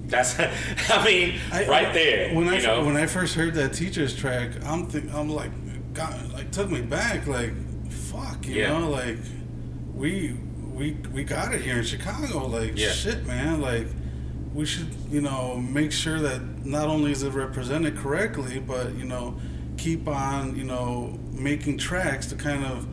That's, 0.05 0.39
I 0.89 1.03
mean, 1.05 1.39
I- 1.51 1.67
right 1.67 1.93
there. 1.93 2.33
When 2.35 2.47
I 2.47 2.59
know? 2.59 2.85
when 2.85 2.95
I 2.95 3.07
first 3.07 3.33
heard 3.35 3.55
that 3.55 3.73
teacher's 3.73 4.15
track, 4.15 4.51
I'm 4.65 4.85
think 4.87 5.11
I'm 5.13 5.29
like, 5.29 5.51
God, 5.93 6.31
like 6.33 6.51
took 6.51 6.69
me 6.69 6.81
back. 6.81 7.25
Like, 7.27 7.53
fuck, 7.91 8.45
you 8.45 8.55
Yeah. 8.61 8.77
know, 8.79 8.89
like 8.89 9.17
we 9.95 10.35
we 10.73 10.91
we 11.11 11.23
got 11.23 11.53
it 11.53 11.61
here 11.61 11.77
in 11.79 11.83
Chicago. 11.83 12.45
Like, 12.47 12.77
Yeah. 12.77 12.91
shit, 12.91 13.25
man. 13.25 13.59
Like, 13.61 13.87
we 14.53 14.65
should 14.65 14.87
you 15.09 15.21
know 15.21 15.57
make 15.57 15.91
sure 15.91 16.19
that 16.19 16.41
not 16.65 16.87
only 16.87 17.11
is 17.11 17.23
it 17.23 17.33
represented 17.33 17.97
correctly, 17.97 18.59
but 18.59 18.95
you 18.95 19.05
know 19.05 19.35
keep 19.77 20.07
on 20.07 20.55
you 20.55 20.63
know 20.63 21.17
making 21.31 21.77
tracks 21.79 22.27
to 22.27 22.35
kind 22.35 22.63
of 22.65 22.87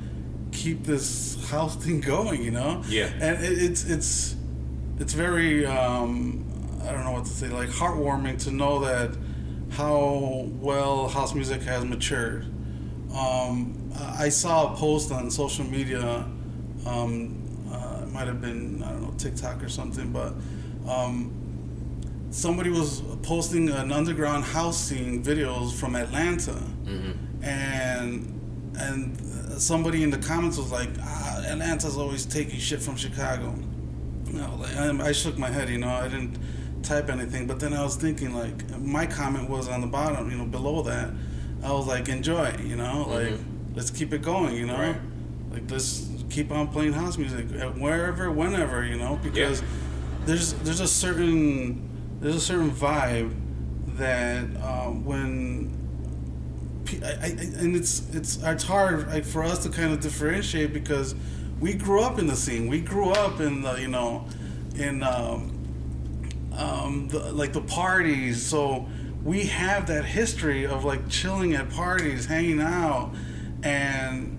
keep 0.57 0.85
this 0.85 1.37
house 1.51 1.77
thing 1.77 2.01
going. 2.01 2.43
You 2.43 2.51
know. 2.53 2.83
Yeah. 2.89 3.11
And 3.21 3.45
it, 3.45 3.59
it's 3.67 3.83
it's 3.85 4.37
it's 4.99 5.13
very 5.13 5.67
um, 5.67 6.45
I 6.87 6.93
don't 6.93 7.05
know 7.05 7.13
what 7.13 7.25
to 7.27 7.31
say 7.41 7.49
like 7.49 7.69
heartwarming 7.69 8.37
to 8.45 8.51
know 8.51 8.81
that 8.81 9.11
how 9.71 10.49
well 10.61 11.09
house 11.09 11.35
music 11.35 11.63
has 11.63 11.85
matured. 11.85 12.45
Um, 13.15 13.91
I 14.19 14.29
saw 14.31 14.73
a 14.73 14.77
post 14.77 15.13
on 15.13 15.31
social 15.31 15.65
media. 15.65 16.25
Um, 16.87 17.43
uh, 17.73 18.03
it 18.05 18.13
might 18.13 18.27
have 18.27 18.41
been 18.41 18.83
I 18.83 18.91
don't 18.91 19.03
know 19.03 19.15
TikTok 19.19 19.63
or 19.63 19.69
something, 19.69 20.13
but 20.13 20.33
um, 20.89 21.33
somebody 22.31 22.71
was 22.71 23.03
posting 23.23 23.69
an 23.71 23.91
underground 23.93 24.45
house 24.45 24.79
scene 24.79 25.23
videos 25.23 25.73
from 25.73 25.97
Atlanta, 25.97 26.53
Mm-hmm. 26.87 27.45
and 27.45 28.33
and 28.79 29.19
somebody 29.59 30.03
in 30.03 30.11
the 30.11 30.19
comments 30.19 30.57
was 30.59 30.71
like, 30.73 30.89
ah, 31.01 31.43
Atlanta's 31.47 31.97
always 31.97 32.25
taking 32.27 32.59
shit 32.59 32.81
from 32.83 32.97
Chicago. 32.97 33.55
You 34.27 34.35
know, 34.35 34.57
like, 34.61 34.77
I, 34.77 35.09
I 35.09 35.13
shook 35.13 35.39
my 35.39 35.49
head, 35.51 35.69
you 35.69 35.79
know, 35.79 35.89
I 35.89 36.09
didn't 36.09 36.39
type 36.83 37.09
anything, 37.11 37.47
but 37.47 37.61
then 37.61 37.73
I 37.73 37.83
was 37.83 37.97
thinking, 37.97 38.35
like, 38.35 38.69
my 38.79 39.07
comment 39.07 39.49
was 39.49 39.69
on 39.69 39.81
the 39.81 39.87
bottom, 39.87 40.31
you 40.31 40.37
know, 40.37 40.45
below 40.47 40.83
that. 40.83 41.11
I 41.63 41.73
was 41.73 41.87
like, 41.87 42.09
enjoy, 42.09 42.55
you 42.63 42.77
know, 42.77 43.07
like, 43.09 43.35
let's 43.75 43.91
keep 43.91 44.13
it 44.13 44.23
going, 44.23 44.57
you 44.57 44.67
know, 44.67 44.79
Right. 44.79 44.97
like, 45.51 45.71
let's 45.71 46.09
keep 46.31 46.51
on 46.51 46.69
playing 46.69 46.93
house 46.93 47.17
music 47.19 47.47
uh, 47.61 47.71
wherever, 47.71 48.31
whenever, 48.31 48.85
you 48.85 48.97
know, 48.97 49.19
because 49.23 49.63
there's 50.27 50.53
there's 50.55 50.81
a 50.81 50.89
certain 50.89 52.19
there's 52.21 52.35
a 52.37 52.41
certain 52.41 52.71
vibe 52.71 53.33
that 53.97 54.45
uh, 54.61 54.87
when 54.91 55.71
I, 57.03 57.09
I, 57.23 57.27
and 57.29 57.77
it's 57.77 58.03
it's 58.15 58.39
it's 58.43 58.65
hard 58.65 59.07
like, 59.09 59.25
for 59.25 59.43
us 59.45 59.63
to 59.65 59.69
kind 59.71 59.93
of 59.93 60.01
differentiate 60.01 60.73
because 60.73 61.15
we 61.61 61.75
grew 61.75 62.03
up 62.03 62.19
in 62.19 62.27
the 62.27 62.37
scene. 62.37 62.69
We 62.69 62.81
grew 62.81 63.11
up 63.11 63.41
in 63.41 63.63
the 63.63 63.75
you 63.81 63.89
know, 63.89 64.27
in 64.77 65.03
um, 65.03 65.53
um, 66.53 67.09
the, 67.09 67.33
like 67.33 67.53
the 67.53 67.61
parties. 67.63 68.45
So 68.45 68.87
we 69.25 69.45
have 69.47 69.87
that 69.89 70.05
history 70.05 70.67
of 70.67 70.85
like 70.85 71.09
chilling 71.09 71.55
at 71.55 71.71
parties, 71.71 72.27
hanging 72.27 72.61
out, 72.61 73.13
and 73.63 74.33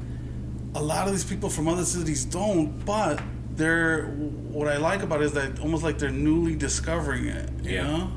a 0.75 0.81
lot 0.81 1.07
of 1.07 1.13
these 1.13 1.25
people 1.25 1.49
from 1.49 1.67
other 1.67 1.85
cities 1.85 2.25
don't. 2.25 2.85
But 2.85 3.21
they're 3.51 4.05
what 4.05 4.67
I 4.67 4.77
like 4.77 5.01
about 5.03 5.21
it 5.21 5.25
is 5.25 5.33
that 5.33 5.59
almost 5.59 5.83
like 5.83 5.97
they're 5.97 6.09
newly 6.09 6.55
discovering 6.55 7.25
it. 7.25 7.49
You 7.63 7.71
Yeah. 7.71 7.83
know? 7.87 8.11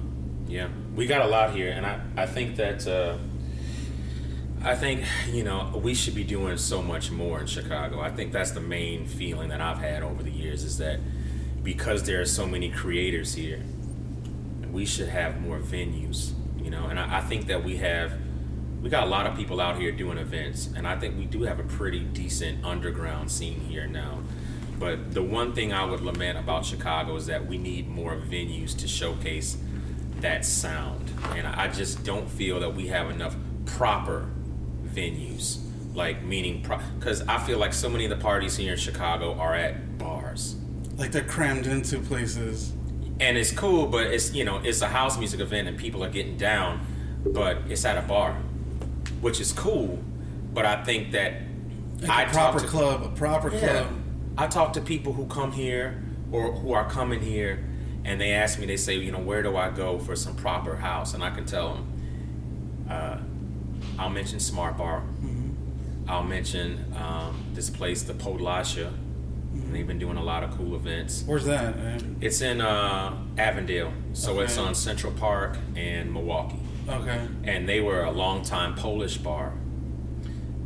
Yeah, 0.49 0.69
we 0.97 1.07
got 1.07 1.23
a 1.25 1.29
lot 1.29 1.55
here, 1.55 1.71
and 1.71 1.87
I, 1.87 2.01
I 2.17 2.27
think 2.27 2.57
that 2.57 2.85
uh, 2.87 3.19
I 4.63 4.75
think 4.75 5.05
you 5.33 5.43
know 5.43 5.81
we 5.83 5.95
should 5.95 6.15
be 6.15 6.25
doing 6.25 6.59
so 6.59 6.83
much 6.83 7.11
more 7.11 7.41
in 7.41 7.47
Chicago. 7.47 8.01
I 8.01 8.11
think 8.11 8.31
that's 8.33 8.51
the 8.51 8.61
main 8.61 9.07
feeling 9.07 9.49
that 9.49 9.61
I've 9.63 9.79
had 9.79 10.03
over 10.03 10.23
the 10.23 10.31
years 10.31 10.65
is 10.65 10.77
that 10.79 11.01
because 11.63 12.03
there 12.03 12.21
are 12.21 12.27
so 12.27 12.47
many 12.47 12.71
creators 12.71 13.35
here, 13.35 13.63
we 14.71 14.85
should 14.85 15.09
have 15.09 15.41
more 15.41 15.59
venues. 15.59 16.33
You 16.63 16.71
know, 16.71 16.87
and 16.89 17.01
I, 17.01 17.19
I 17.19 17.21
think 17.23 17.47
that 17.47 17.65
we 17.65 17.79
have 17.79 18.13
we 18.83 18.91
got 18.91 19.05
a 19.05 19.11
lot 19.11 19.27
of 19.27 19.35
people 19.35 19.63
out 19.63 19.79
here 19.79 19.93
doing 19.93 20.19
events, 20.19 20.69
and 20.77 20.87
I 20.87 20.99
think 20.99 21.17
we 21.17 21.25
do 21.25 21.43
have 21.43 21.59
a 21.59 21.65
pretty 21.65 22.01
decent 22.01 22.63
underground 22.63 23.31
scene 23.31 23.61
here 23.61 23.87
now. 23.87 24.19
But 24.79 25.13
the 25.13 25.23
one 25.23 25.55
thing 25.55 25.73
I 25.73 25.87
would 25.87 26.03
lament 26.03 26.39
about 26.39 26.67
Chicago 26.67 27.17
is 27.17 27.27
that 27.27 27.47
we 27.47 27.57
need 27.57 27.89
more 27.89 28.17
venues 28.17 28.77
to 28.79 28.89
showcase 28.89 29.57
that 30.21 30.45
sound. 30.45 31.11
And 31.35 31.47
I 31.47 31.69
just 31.69 32.05
don't 32.05 32.29
feel 32.29 32.61
that 32.61 32.75
we 32.75 32.89
have 32.89 33.11
enough 33.11 33.37
proper 33.67 34.27
venues. 34.95 35.59
Like, 35.95 36.23
meaning, 36.23 36.65
because 36.99 37.23
I 37.23 37.39
feel 37.39 37.59
like 37.59 37.73
so 37.73 37.89
many 37.89 38.05
of 38.05 38.11
the 38.11 38.17
parties 38.17 38.57
here 38.57 38.73
in 38.73 38.79
Chicago 38.79 39.35
are 39.35 39.55
at 39.55 39.99
bars. 39.99 40.57
Like 40.97 41.11
they're 41.13 41.25
crammed 41.25 41.67
into 41.67 41.99
places. 41.99 42.73
And 43.19 43.37
it's 43.37 43.51
cool, 43.53 43.87
but 43.87 44.07
it's, 44.07 44.33
you 44.33 44.45
know, 44.45 44.59
it's 44.63 44.81
a 44.83 44.89
house 44.89 45.19
music 45.19 45.41
event 45.41 45.69
and 45.69 45.77
people 45.77 46.03
are 46.05 46.09
getting 46.11 46.37
down, 46.37 46.81
but 47.27 47.59
it's 47.69 47.85
at 47.85 47.99
a 47.99 48.03
bar, 48.07 48.33
which 49.21 49.41
is 49.41 49.53
cool. 49.53 49.99
But 50.55 50.65
I 50.65 50.83
think 50.85 51.13
that 51.13 51.35
Like 52.01 52.11
I 52.11 52.23
a 52.23 52.31
proper 52.33 52.61
to- 52.61 52.67
club, 52.67 53.03
a 53.05 53.09
proper 53.09 53.53
yeah. 53.53 53.59
club. 53.59 53.87
I 54.39 54.47
talk 54.47 54.73
to 54.75 54.81
people 54.81 55.13
who 55.13 55.27
come 55.27 55.53
here 55.53 56.03
or 56.33 56.53
who 56.53 56.73
are 56.73 56.89
coming 56.89 57.21
here 57.21 57.65
and 58.05 58.19
they 58.21 58.33
ask 58.33 58.59
me, 58.59 58.65
they 58.67 58.79
say, 58.79 58.95
you 58.97 59.13
know, 59.13 59.19
where 59.19 59.43
do 59.43 59.57
I 59.57 59.69
go 59.71 59.99
for 59.99 60.17
some 60.17 60.35
proper 60.37 60.77
house? 60.77 61.13
And 61.13 61.23
I 61.23 61.31
can 61.31 61.45
tell 61.45 61.75
them, 61.75 62.87
uh, 62.89 63.17
I'll 64.01 64.09
mention 64.11 64.41
Smart 64.41 64.79
Bar. 64.79 65.03
I'll 66.09 66.25
mention 66.25 66.93
um, 66.97 67.45
this 67.55 67.69
place, 67.69 68.03
the 68.03 68.15
Podlasie. 68.15 68.91
And 69.53 69.75
they've 69.75 69.87
been 69.87 69.99
doing 69.99 70.17
a 70.17 70.23
lot 70.25 70.43
of 70.43 70.57
cool 70.57 70.75
events. 70.75 71.23
Where's 71.27 71.45
that? 71.45 71.77
man? 71.77 72.17
It's 72.21 72.41
in 72.41 72.61
uh, 72.63 73.17
Avondale, 73.37 73.93
so 74.15 74.41
it's 74.41 74.57
on 74.57 74.75
Central 74.75 75.13
Park 75.13 75.59
and 75.77 76.13
Milwaukee 76.13 76.57
Okay. 76.89 77.29
and 77.45 77.69
they 77.69 77.81
were 77.81 78.03
a 78.05 78.11
long 78.11 78.43
time 78.43 78.75
Polish 78.75 79.19
bar 79.19 79.53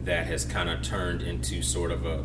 that 0.05 0.27
has 0.27 0.45
kind 0.45 0.71
of 0.71 0.81
turned 0.83 1.21
into 1.23 1.61
sort 1.61 1.91
of 1.91 2.07
a 2.07 2.25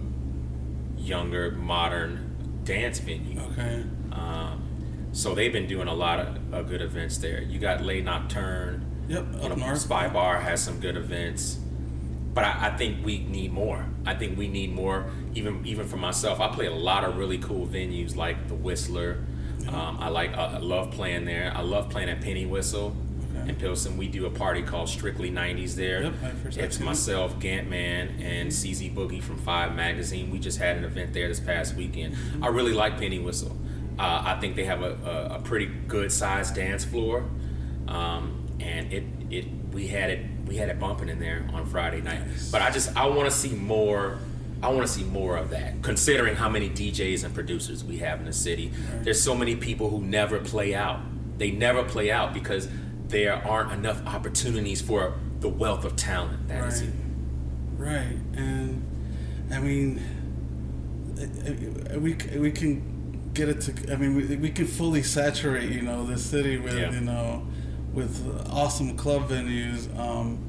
younger, 0.98 1.52
modern 1.52 2.62
dance 2.66 3.00
venue. 3.00 3.40
Okay. 3.52 3.84
Um, 4.12 5.10
so 5.12 5.34
they've 5.34 5.52
been 5.52 5.68
doing 5.68 5.88
a 5.88 5.94
lot 5.94 6.20
of 6.20 6.54
uh, 6.54 6.62
good 6.62 6.82
events 6.82 7.18
there. 7.18 7.42
You 7.42 7.58
got 7.60 7.82
Les 7.82 8.02
Nocturne. 8.02 8.86
Yep. 9.10 9.26
You 9.42 9.50
know, 9.50 9.56
north. 9.56 9.80
Spy 9.80 10.08
Bar 10.08 10.40
has 10.40 10.64
some 10.64 10.80
good 10.80 10.96
events, 10.96 11.58
but 12.34 12.44
I, 12.46 12.68
I 12.68 12.78
think 12.78 13.04
we 13.06 13.20
need 13.20 13.52
more. 13.52 13.86
I 14.06 14.14
think 14.16 14.38
we 14.38 14.48
need 14.48 14.74
more. 14.74 15.06
Even 15.36 15.66
even 15.66 15.88
for 15.88 15.98
myself, 15.98 16.40
I 16.40 16.48
play 16.50 16.68
a 16.68 16.74
lot 16.74 17.04
of 17.04 17.18
really 17.18 17.38
cool 17.40 17.68
venues 17.68 18.16
like 18.16 18.48
the 18.48 18.56
Whistler. 18.56 19.18
Um, 19.68 19.98
I 20.00 20.10
like 20.10 20.34
I 20.34 20.58
love 20.60 20.92
playing 20.92 21.26
there. 21.26 21.52
I 21.56 21.62
love 21.62 21.90
playing 21.90 22.10
at 22.10 22.22
Penny 22.22 22.46
Whistle 22.46 22.96
Okay. 23.36 23.50
in 23.50 23.56
Pilsen. 23.58 23.96
We 23.98 24.08
do 24.08 24.26
a 24.26 24.30
party 24.32 24.64
called 24.64 24.90
Strictly 24.90 25.30
90s 25.30 25.76
there. 25.76 26.02
Yep, 26.04 26.14
I 26.24 26.30
first- 26.32 26.58
I've 26.58 26.64
it's 26.66 26.80
myself, 26.80 27.40
Gantman, 27.40 28.20
and 28.24 28.50
CZ 28.52 28.90
Boogie 28.96 29.22
from 29.22 29.38
Five 29.38 29.76
Magazine. 29.76 30.32
We 30.32 30.40
just 30.40 30.58
had 30.58 30.78
an 30.78 30.84
event 30.84 31.14
there 31.14 31.28
this 31.28 31.40
past 31.40 31.76
weekend. 31.76 32.16
I 32.42 32.48
really 32.48 32.74
like 32.74 32.98
Penny 32.98 33.20
Whistle. 33.20 33.56
Uh, 34.00 34.24
I 34.26 34.40
think 34.40 34.56
they 34.56 34.66
have 34.66 34.82
a, 34.82 34.98
a, 35.32 35.36
a 35.36 35.40
pretty 35.44 35.68
good 35.88 36.12
sized 36.12 36.56
dance 36.56 36.84
floor, 36.86 37.26
um, 37.88 38.39
and 38.62 38.92
it 38.94 39.04
it 39.30 39.46
we 39.74 39.88
had 39.88 40.10
it 40.10 40.26
we 40.46 40.56
had 40.56 40.70
it 40.70 40.80
bumping 40.80 41.10
in 41.10 41.20
there 41.20 41.46
on 41.54 41.66
Friday 41.66 42.02
night. 42.02 42.22
But 42.52 42.62
I 42.62 42.72
just 42.72 42.96
I 42.98 43.06
want 43.08 43.30
to 43.30 43.36
see 43.36 43.50
more. 43.54 44.18
I 44.62 44.68
want 44.70 44.82
to 44.86 44.92
see 44.92 45.04
more 45.06 45.38
of 45.38 45.52
that. 45.52 45.82
Considering 45.84 46.36
how 46.36 46.50
many 46.50 46.70
DJs 46.70 47.24
and 47.24 47.34
producers 47.34 47.84
we 47.84 47.98
have 48.00 48.20
in 48.20 48.26
the 48.26 48.34
city, 48.34 48.72
there's 49.04 49.22
so 49.22 49.34
many 49.34 49.56
people 49.56 49.90
who 49.90 50.02
never 50.02 50.40
play 50.40 50.76
out. 50.76 51.00
They 51.38 51.52
never 51.52 51.84
play 51.84 52.12
out 52.12 52.34
because 52.34 52.68
there 53.08 53.36
aren't 53.36 53.72
enough 53.72 54.06
opportunities 54.06 54.82
for 54.82 55.14
the 55.40 55.48
wealth 55.48 55.86
of 55.86 55.96
talent 55.96 56.50
that 56.50 56.66
is 56.68 56.82
Right. 56.82 56.92
here. 56.92 56.94
Right, 57.78 58.18
and 58.36 58.84
I 59.54 59.60
mean, 59.60 60.02
we 61.98 62.16
we 62.38 62.52
can 62.52 63.30
get 63.34 63.50
it 63.50 63.62
to. 63.62 63.94
I 63.94 63.96
mean, 63.96 64.16
we, 64.16 64.36
we 64.36 64.50
can 64.50 64.68
fully 64.68 65.04
saturate, 65.04 65.70
you 65.72 65.82
know, 65.82 66.06
the 66.06 66.18
city 66.18 66.58
with 66.58 66.78
Yeah. 66.78 66.92
you 66.92 67.02
know, 67.02 67.48
with 67.94 68.48
awesome 68.50 68.96
club 68.98 69.30
venues. 69.30 69.88
Um, 69.98 70.40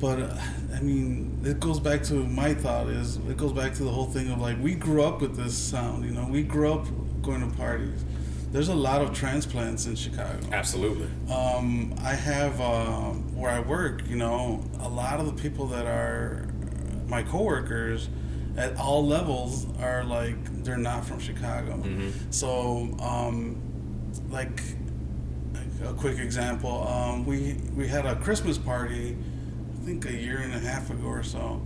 but 0.00 0.20
uh, 0.20 0.36
I 0.74 0.80
mean, 0.80 1.40
it 1.44 1.58
goes 1.60 1.80
back 1.80 2.02
to 2.04 2.14
my 2.14 2.54
thought 2.54 2.88
is 2.88 3.16
it 3.16 3.36
goes 3.36 3.52
back 3.52 3.74
to 3.74 3.82
the 3.84 3.90
whole 3.90 4.06
thing 4.06 4.30
of 4.30 4.40
like 4.40 4.60
we 4.60 4.74
grew 4.74 5.02
up 5.02 5.20
with 5.20 5.36
this 5.36 5.56
sound. 5.56 6.04
You 6.04 6.12
know, 6.12 6.26
we 6.28 6.42
grew 6.42 6.72
up 6.72 6.86
going 7.22 7.48
to 7.48 7.56
parties. 7.56 8.04
There's 8.52 8.68
a 8.68 8.74
lot 8.74 9.02
of 9.02 9.12
transplants 9.12 9.84
in 9.86 9.94
Chicago. 9.94 10.38
Absolutely. 10.52 11.08
Um, 11.30 11.94
I 12.02 12.14
have 12.14 12.60
um, 12.60 13.36
where 13.36 13.50
I 13.50 13.60
work. 13.60 14.08
You 14.08 14.16
know, 14.16 14.64
a 14.80 14.88
lot 14.88 15.20
of 15.20 15.26
the 15.26 15.42
people 15.42 15.66
that 15.66 15.84
are 15.86 16.46
my 17.08 17.22
coworkers 17.22 18.08
at 18.56 18.76
all 18.76 19.06
levels 19.06 19.66
are 19.80 20.02
like 20.04 20.36
they're 20.64 20.76
not 20.78 21.04
from 21.04 21.18
Chicago. 21.20 21.76
Mhm. 21.76 22.12
So, 22.30 22.96
um, 23.00 23.56
like 24.30 24.62
a 25.84 25.92
quick 25.94 26.18
example, 26.18 26.86
um, 26.88 27.24
we 27.24 27.56
we 27.74 27.86
had 27.86 28.06
a 28.06 28.16
Christmas 28.16 28.58
party, 28.58 29.16
I 29.72 29.84
think 29.84 30.06
a 30.06 30.12
year 30.12 30.38
and 30.38 30.52
a 30.52 30.58
half 30.58 30.90
ago 30.90 31.06
or 31.06 31.22
so. 31.22 31.62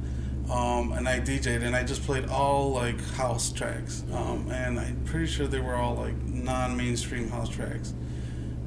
Um, 0.51 0.93
and 0.93 1.09
I 1.09 1.21
DJ'd 1.21 1.63
and 1.63 1.75
I 1.75 1.85
just 1.85 2.03
played 2.03 2.29
all 2.29 2.73
like 2.73 3.01
house 3.13 3.53
tracks. 3.53 4.05
Um, 4.13 4.51
and 4.51 4.79
I'm 4.79 5.03
pretty 5.05 5.27
sure 5.27 5.47
they 5.47 5.61
were 5.61 5.77
all 5.77 5.95
like 5.95 6.17
non-mainstream 6.25 7.29
house 7.29 7.49
tracks 7.49 7.95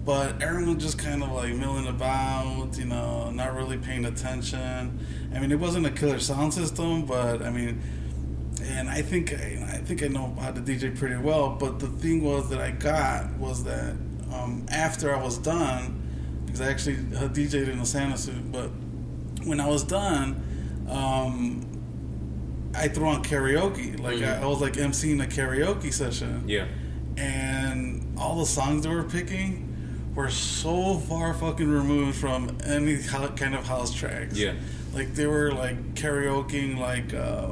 but 0.06 0.40
everyone 0.40 0.76
was 0.76 0.84
just 0.84 1.00
kind 1.00 1.24
of 1.24 1.32
like 1.32 1.56
milling 1.56 1.88
about, 1.88 2.78
you 2.78 2.86
know, 2.86 3.32
not 3.32 3.56
really 3.56 3.78
paying 3.78 4.06
attention. 4.06 5.00
I 5.34 5.40
mean, 5.40 5.52
it 5.52 5.60
wasn't 5.60 5.88
a 5.88 5.90
killer 5.90 6.20
sound 6.20 6.54
system, 6.54 7.08
but 7.08 7.42
I 7.42 7.50
mean, 7.50 7.82
and 8.62 8.88
I 8.88 9.02
think 9.02 9.34
I 9.34 9.82
think 9.84 10.04
I 10.04 10.08
know 10.08 10.36
how 10.40 10.52
to 10.52 10.62
DJ 10.62 10.96
pretty 10.96 11.18
well. 11.18 11.50
But 11.60 11.80
the 11.80 11.88
thing 11.88 12.24
was 12.24 12.50
that 12.50 12.62
I 12.62 12.70
got 12.70 13.32
was 13.38 13.64
that 13.64 13.96
um, 14.34 14.66
after 14.70 15.16
I 15.16 15.22
was 15.22 15.38
done, 15.38 16.02
because 16.46 16.62
I 16.62 16.70
actually 16.70 16.96
uh, 17.16 17.28
DJ'd 17.30 17.70
in 17.70 17.80
a 17.80 17.86
Santa 17.86 18.18
suit, 18.18 18.52
but 18.52 18.70
when 19.44 19.60
I 19.60 19.68
was 19.68 19.84
done, 19.84 20.42
um, 20.90 21.66
I 22.76 22.88
threw 22.88 23.08
on 23.08 23.24
karaoke. 23.24 24.00
Like 24.00 24.18
I, 24.18 24.20
Mhm. 24.20 24.44
I 24.44 24.46
was 24.48 24.60
like 24.62 24.74
emceeing 24.74 25.24
a 25.24 25.28
karaoke 25.28 25.94
session 25.94 26.44
Yeah. 26.48 26.66
and 27.18 28.02
all 28.18 28.40
the 28.40 28.46
songs 28.46 28.84
they 28.84 28.90
were 28.90 29.04
picking 29.04 29.62
were 30.14 30.30
so 30.30 30.96
far 30.96 31.34
fucking 31.34 31.68
removed 31.70 32.18
from 32.18 32.58
any 32.66 32.98
kind 32.98 33.56
of 33.56 33.66
house 33.68 33.94
tracks. 33.94 34.38
Yeah. 34.38 34.54
like 34.94 35.14
they 35.14 35.28
were 35.28 35.52
like 35.52 35.94
karaokeing 35.96 36.78
like 36.78 37.14
uh, 37.14 37.48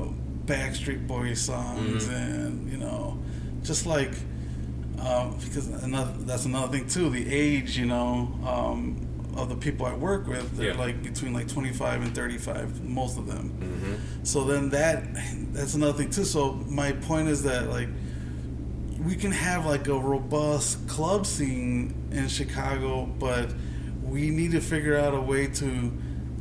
Backstreet 0.46 1.06
Boys 1.08 1.42
songs, 1.42 2.06
Mhm. 2.06 2.14
and 2.16 2.72
you 2.72 2.78
know, 2.78 3.18
just 3.64 3.86
like 3.86 4.12
um, 5.06 5.38
because 5.44 5.68
another 5.68 6.14
that's 6.20 6.46
another 6.46 6.72
thing 6.78 6.88
too. 6.88 7.10
The 7.10 7.34
age, 7.34 7.78
you 7.78 7.86
know. 7.86 8.40
Um, 8.46 9.10
of 9.36 9.50
the 9.50 9.56
people 9.56 9.84
I 9.88 9.96
work 9.96 10.28
with, 10.28 10.56
they're 10.56 10.74
Yeah. 10.74 10.78
like 10.78 11.02
between 11.02 11.34
like 11.34 11.48
25 11.48 12.04
and 12.04 12.14
35, 12.14 12.84
most 12.84 13.18
of 13.18 13.26
them. 13.26 13.50
Mm-hmm. 13.50 14.24
So 14.24 14.44
then 14.44 14.70
that 14.70 15.04
that's 15.54 15.74
another 15.74 15.98
thing 15.98 16.12
too. 16.12 16.24
So 16.24 16.54
my 16.68 16.92
point 16.92 17.30
is 17.30 17.42
that 17.42 17.68
like 17.68 17.90
we 19.04 19.16
can 19.16 19.32
have 19.32 19.66
like 19.66 19.88
a 19.88 19.98
robust 19.98 20.88
club 20.88 21.26
scene 21.26 21.96
in 22.12 22.28
Chicago, 22.28 23.06
but 23.08 23.52
we 24.04 24.30
need 24.30 24.52
to 24.52 24.62
figure 24.62 24.98
out 25.00 25.16
a 25.16 25.20
way 25.22 25.48
to 25.48 25.92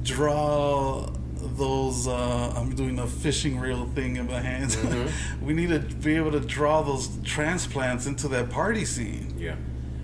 draw 0.03 1.07
those 1.43 2.07
uh, 2.09 2.53
I'm 2.57 2.75
doing 2.75 2.99
a 2.99 3.07
fishing 3.07 3.59
reel 3.59 3.87
thing 3.95 4.17
in 4.17 4.27
my 4.27 4.41
hands. 4.41 4.77
Mhm. 4.83 5.11
we 5.43 5.53
need 5.55 5.69
to 5.71 5.81
be 5.81 6.17
able 6.17 6.33
to 6.33 6.41
draw 6.41 6.83
those 6.83 7.09
transplants 7.25 8.07
into 8.07 8.29
that 8.29 8.51
party 8.51 8.85
scene. 8.85 9.35
Yeah. 9.39 9.57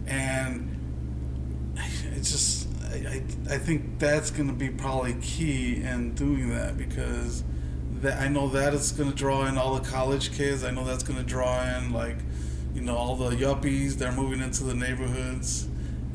And 0.07 0.77
it's 2.17 2.31
just 2.33 2.69
I, 2.91 2.97
I, 3.51 3.55
I 3.55 3.59
think 3.59 3.99
that's 3.99 4.31
going 4.31 4.49
to 4.49 4.55
be 4.55 4.71
probably 4.71 5.15
key 5.21 5.77
in 5.83 6.15
doing 6.15 6.51
that 6.51 6.77
because 6.79 7.45
that 8.01 8.21
I 8.21 8.29
know 8.29 8.49
that 8.51 8.75
it's 8.75 8.93
gonna 8.93 9.13
draw 9.13 9.47
in 9.47 9.59
all 9.59 9.75
the 9.75 9.89
college 9.89 10.33
kids. 10.33 10.63
I 10.63 10.71
know 10.71 10.85
that's 10.85 11.03
gonna 11.03 11.25
draw 11.25 11.65
in 11.77 11.93
like, 11.93 12.17
you 12.73 12.81
know, 12.81 12.97
all 12.97 13.17
the 13.17 13.31
yuppies. 13.31 13.95
They're 13.95 14.13
moving 14.13 14.41
into 14.41 14.63
the 14.63 14.75
neighborhoods, 14.75 15.67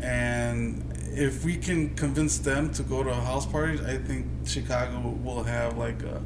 and 0.01 0.82
if 1.11 1.43
we 1.43 1.57
can 1.57 1.93
convince 1.95 2.38
them 2.38 2.71
to 2.76 2.84
go 2.84 3.03
to 3.03 3.13
house 3.13 3.45
parties, 3.45 3.82
I 3.82 3.97
think 3.97 4.28
Chicago 4.45 5.09
will 5.23 5.43
have 5.43 5.77
like 5.77 6.03
a 6.03 6.21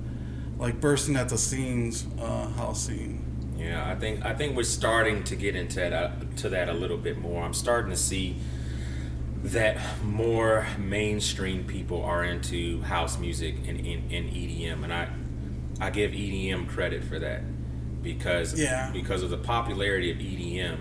like 0.58 0.82
bursting 0.82 1.16
at 1.16 1.30
the 1.30 1.38
seams 1.38 2.06
uh, 2.20 2.48
house 2.50 2.88
scene. 2.88 3.24
Yeah, 3.58 3.90
I 3.90 3.96
think 3.96 4.26
I 4.26 4.34
think 4.34 4.56
we're 4.56 4.64
starting 4.64 5.24
to 5.26 5.36
get 5.36 5.56
into 5.56 5.80
that 5.80 6.38
to 6.38 6.50
that 6.50 6.70
a 6.70 6.74
little 6.74 6.98
bit 6.98 7.18
more. 7.20 7.44
I'm 7.44 7.54
starting 7.54 7.92
to 7.92 7.98
see 7.98 8.38
that 9.44 9.78
more 10.04 10.66
mainstream 10.80 11.64
people 11.64 12.04
are 12.04 12.24
into 12.24 12.82
house 12.82 13.18
music 13.20 13.56
and 13.68 13.80
in, 13.80 14.10
in 14.10 14.26
EDM, 14.26 14.84
and 14.84 14.94
I 14.94 15.10
I 15.80 15.90
give 15.92 16.12
EDM 16.12 16.68
credit 16.68 17.04
for 17.04 17.20
that 17.20 17.42
because 18.02 18.60
Yeah. 18.60 18.90
because 18.92 19.22
of 19.24 19.30
the 19.30 19.38
popularity 19.38 20.12
of 20.12 20.18
EDM. 20.18 20.78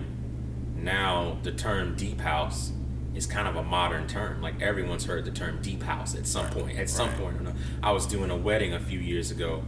Now 0.75 1.37
the 1.43 1.51
term 1.51 1.95
deep 1.95 2.19
house 2.21 2.71
is 3.17 3.25
kind 3.25 3.47
of 3.47 3.55
a 3.57 3.63
modern 3.63 4.07
term. 4.07 4.41
Like 4.41 4.61
everyone's 4.61 5.05
heard 5.05 5.25
the 5.25 5.31
term 5.31 5.59
deep 5.61 5.83
house 5.83 6.15
at 6.15 6.25
some 6.27 6.47
point. 6.51 6.77
At 6.77 6.89
some 6.89 7.09
Right. 7.09 7.17
point. 7.17 7.55
I 7.83 7.91
was 7.91 8.05
doing 8.05 8.29
a 8.29 8.35
wedding 8.37 8.73
a 8.73 8.79
few 8.79 8.99
years 8.99 9.31
ago, 9.31 9.63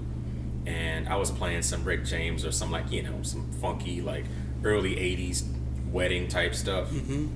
and 0.66 1.10
I 1.10 1.16
was 1.18 1.32
playing 1.32 1.64
some 1.64 1.84
Rick 1.84 2.06
James 2.06 2.45
or 2.45 2.52
some 2.52 2.72
like 2.72 2.91
you 2.91 3.04
know 3.04 3.20
some 3.24 3.52
funky 3.60 4.02
like 4.02 4.26
early 4.64 4.95
'80s 4.95 5.43
wedding 5.91 6.28
type 6.28 6.54
stuff. 6.56 6.89
Mm-hmm. 6.91 7.28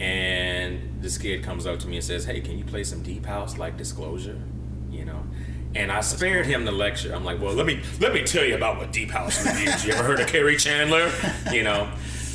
And 0.00 0.98
this 1.00 1.16
kid 1.16 1.42
comes 1.42 1.66
up 1.66 1.78
to 1.80 1.88
me 1.88 1.96
and 1.96 2.04
says, 2.04 2.24
"Hey, 2.26 2.40
can 2.40 2.58
you 2.58 2.64
play 2.64 2.84
some 2.84 3.02
deep 3.02 3.24
house 3.24 3.56
like 3.56 3.76
Disclosure?" 3.78 4.38
You 4.90 5.04
know. 5.04 5.22
And 5.74 5.92
I 5.92 6.00
spared 6.00 6.46
him 6.46 6.64
the 6.64 6.72
lecture. 6.72 7.12
I'm 7.14 7.22
like, 7.24 7.38
well, 7.38 7.52
let 7.52 7.66
me 7.66 7.82
let 8.00 8.14
me 8.14 8.22
tell 8.24 8.44
you 8.44 8.54
about 8.54 8.78
what 8.78 8.92
deep 8.92 9.10
house 9.10 9.44
is. 9.44 9.84
You 9.84 9.92
ever 9.92 10.02
heard 10.04 10.20
of 10.20 10.26
Kerri 10.26 10.58
Chandler? 10.58 11.10
You 11.52 11.62
know, 11.64 11.90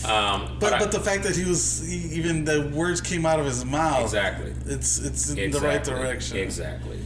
um, 0.05 0.57
But 0.59 0.73
I- 0.73 0.79
but 0.79 0.91
the 0.91 0.99
fact 0.99 1.23
that 1.23 1.35
he 1.35 1.45
was 1.45 1.87
he, 1.87 1.97
even 2.19 2.45
the 2.45 2.71
words 2.73 3.01
came 3.01 3.25
out 3.25 3.39
of 3.39 3.45
his 3.45 3.63
mouth. 3.65 4.03
Exactly. 4.03 4.53
It's 4.65 4.99
it's 4.99 5.31
in 5.31 5.51
the 5.51 5.59
right 5.59 5.83
direction. 5.83 6.37
Exactly. 6.37 6.99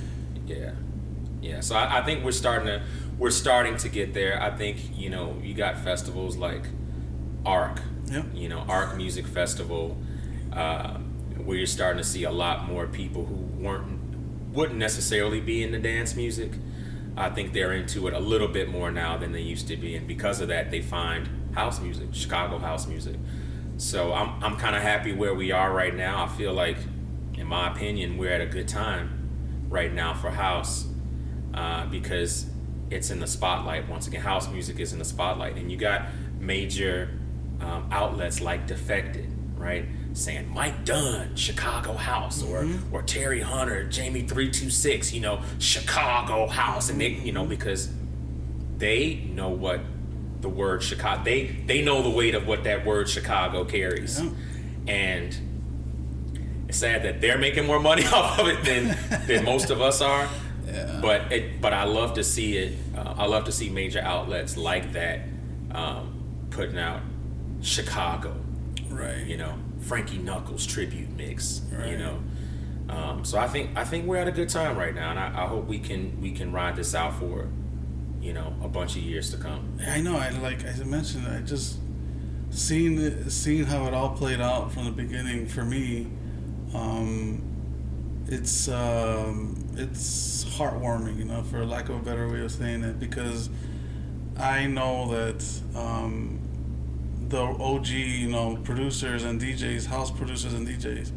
Yeah. 0.47 0.71
Yeah. 1.41 1.59
So 1.61 1.75
I, 1.75 1.99
I 1.99 2.03
think 2.03 2.23
we're 2.23 2.31
starting 2.31 2.67
to 2.67 2.81
we're 3.17 3.31
starting 3.31 3.77
to 3.77 3.89
get 3.89 4.13
there. 4.13 4.41
I 4.41 4.49
think 4.51 4.97
you 4.97 5.09
know 5.09 5.37
you 5.41 5.53
got 5.53 5.77
festivals 5.79 6.37
like 6.37 6.63
ARC. 7.45 7.81
Yep. 8.11 8.25
You 8.33 8.49
know 8.49 8.59
ARC 8.67 8.97
Music 8.97 9.25
Festival, 9.27 9.97
uh, 10.53 10.97
where 11.43 11.57
you're 11.57 11.65
starting 11.67 11.97
to 12.01 12.07
see 12.07 12.23
a 12.23 12.31
lot 12.31 12.65
more 12.67 12.87
people 12.87 13.25
who 13.25 13.35
weren't 13.63 14.53
wouldn't 14.53 14.79
necessarily 14.79 15.41
be 15.41 15.63
into 15.63 15.79
dance 15.79 16.15
music. 16.15 16.51
I 17.17 17.29
think 17.29 17.53
they're 17.53 17.73
into 17.73 18.07
it 18.07 18.13
a 18.13 18.19
little 18.19 18.47
bit 18.49 18.69
more 18.69 18.91
now 18.91 19.15
than 19.17 19.31
they 19.31 19.41
used 19.41 19.67
to 19.69 19.77
be, 19.77 19.95
and 19.95 20.05
because 20.07 20.41
of 20.41 20.49
that, 20.49 20.69
they 20.69 20.81
find 20.81 21.29
house 21.55 21.79
music, 21.79 22.09
Chicago 22.11 22.59
house 22.59 22.85
music. 22.87 23.15
So 23.77 24.13
I'm 24.13 24.43
I'm 24.43 24.57
kind 24.57 24.75
of 24.75 24.81
happy 24.81 25.13
where 25.13 25.33
we 25.33 25.51
are 25.51 25.73
right 25.73 25.95
now. 25.95 26.23
I 26.23 26.27
feel 26.27 26.53
like, 26.53 26.77
in 27.35 27.47
my 27.47 27.71
opinion, 27.71 28.17
we're 28.17 28.31
at 28.31 28.41
a 28.41 28.45
good 28.45 28.67
time 28.67 29.65
right 29.69 29.91
now 29.91 30.13
for 30.13 30.29
house 30.29 30.85
uh, 31.53 31.85
because 31.87 32.45
it's 32.89 33.09
in 33.09 33.19
the 33.19 33.27
spotlight. 33.27 33.89
Once 33.89 34.07
again, 34.07 34.21
house 34.21 34.49
music 34.49 34.79
is 34.79 34.93
in 34.93 34.99
the 34.99 35.05
spotlight, 35.05 35.55
and 35.55 35.71
you 35.71 35.77
got 35.77 36.05
major 36.39 37.09
um, 37.61 37.87
outlets 37.91 38.41
like 38.41 38.67
Defected, 38.67 39.29
right, 39.57 39.85
saying 40.13 40.53
Mike 40.53 40.85
Dunn, 40.85 41.35
Chicago 41.35 41.93
House, 41.93 42.43
or 42.43 42.67
or 42.91 43.01
Terry 43.01 43.41
Hunter, 43.41 43.85
Jamie 43.85 44.23
3:26, 44.23 45.13
you 45.13 45.21
know, 45.21 45.41
Chicago 45.59 46.47
House, 46.47 46.89
and 46.89 46.99
they, 46.99 47.09
you 47.09 47.31
know, 47.31 47.45
because 47.45 47.89
they 48.77 49.15
know 49.33 49.49
what 49.49 49.81
the 50.45 50.49
word 50.49 50.83
Chicago 50.83 51.23
they 51.23 51.47
they 51.65 51.81
know 51.81 52.03
the 52.03 52.09
weight 52.09 52.35
of 52.35 52.45
what 52.47 52.63
that 52.65 52.85
word 52.85 53.09
Chicago 53.09 53.65
carries, 53.65 54.21
Yeah. 54.21 54.29
and 54.87 55.35
it's 56.69 56.77
sad 56.77 57.01
that 57.01 57.19
they're 57.19 57.39
making 57.39 57.65
more 57.65 57.79
money 57.79 58.05
off 58.13 58.37
of 58.39 58.47
it 58.47 58.63
than 58.63 58.95
than 59.25 59.43
most 59.43 59.71
of 59.71 59.81
us 59.81 60.01
are. 60.01 60.29
Yeah. 60.67 60.99
But 61.01 61.31
it, 61.31 61.61
but 61.61 61.73
I 61.73 61.85
love 61.85 62.13
to 62.15 62.23
see 62.23 62.57
it. 62.57 62.77
Uh, 62.95 63.15
I 63.17 63.25
love 63.25 63.45
to 63.45 63.51
see 63.51 63.69
major 63.71 64.01
outlets 64.01 64.55
like 64.55 64.93
that 64.93 65.21
um, 65.71 66.13
putting 66.51 66.77
out 66.77 67.01
Chicago. 67.61 68.35
Right. 68.87 69.25
You 69.25 69.37
know, 69.37 69.55
Frankie 69.81 70.19
Knuckles 70.19 70.65
tribute 70.67 71.09
mix. 71.09 71.61
You 71.87 71.97
know, 71.97 72.19
um, 72.89 73.25
so 73.25 73.39
I 73.39 73.47
think 73.47 73.71
I 73.75 73.83
think 73.83 74.05
we're 74.05 74.17
at 74.17 74.27
a 74.27 74.31
good 74.31 74.49
time 74.49 74.77
right 74.77 74.93
now, 74.93 75.09
and 75.09 75.19
I, 75.19 75.43
I 75.43 75.47
hope 75.47 75.65
we 75.65 75.79
can 75.79 76.21
we 76.21 76.31
can 76.33 76.51
ride 76.51 76.75
this 76.75 76.93
out 76.93 77.15
for 77.17 77.47
you 78.25 78.33
know 78.33 78.51
a 78.63 78.67
bunch 78.67 78.95
of 78.95 79.03
years 79.03 79.29
to 79.31 79.37
come. 79.37 79.77
I 79.87 80.01
know. 80.01 80.17
I 80.17 80.29
like 80.29 80.63
as 80.63 80.81
I 80.81 80.83
mentioned. 80.83 81.27
I 81.27 81.41
just 81.41 81.77
seeing 82.49 83.29
seeing 83.29 83.65
how 83.65 83.85
it 83.85 83.93
all 83.93 84.09
played 84.09 84.41
out 84.41 84.71
from 84.73 84.85
the 84.85 84.91
beginning 84.91 85.45
for 85.45 85.63
me. 85.63 86.07
Um, 86.73 87.43
it's 88.27 88.67
um, 88.67 89.63
it's 89.77 90.43
heartwarming, 90.45 91.19
you 91.19 91.25
know, 91.25 91.43
for 91.43 91.63
lack 91.63 91.89
of 91.89 91.97
a 91.97 91.99
better 91.99 92.27
way 92.27 92.41
of 92.41 92.51
saying 92.51 92.83
it, 92.83 92.99
because 92.99 93.51
I 94.37 94.65
know 94.65 95.07
that 95.09 95.45
um, 95.75 96.39
the 97.29 97.41
OG, 97.41 97.87
you 97.89 98.29
know, 98.29 98.57
producers 98.63 99.23
and 99.23 99.39
DJs, 99.39 99.85
house 99.85 100.09
producers 100.09 100.53
and 100.53 100.67
DJs, 100.67 101.11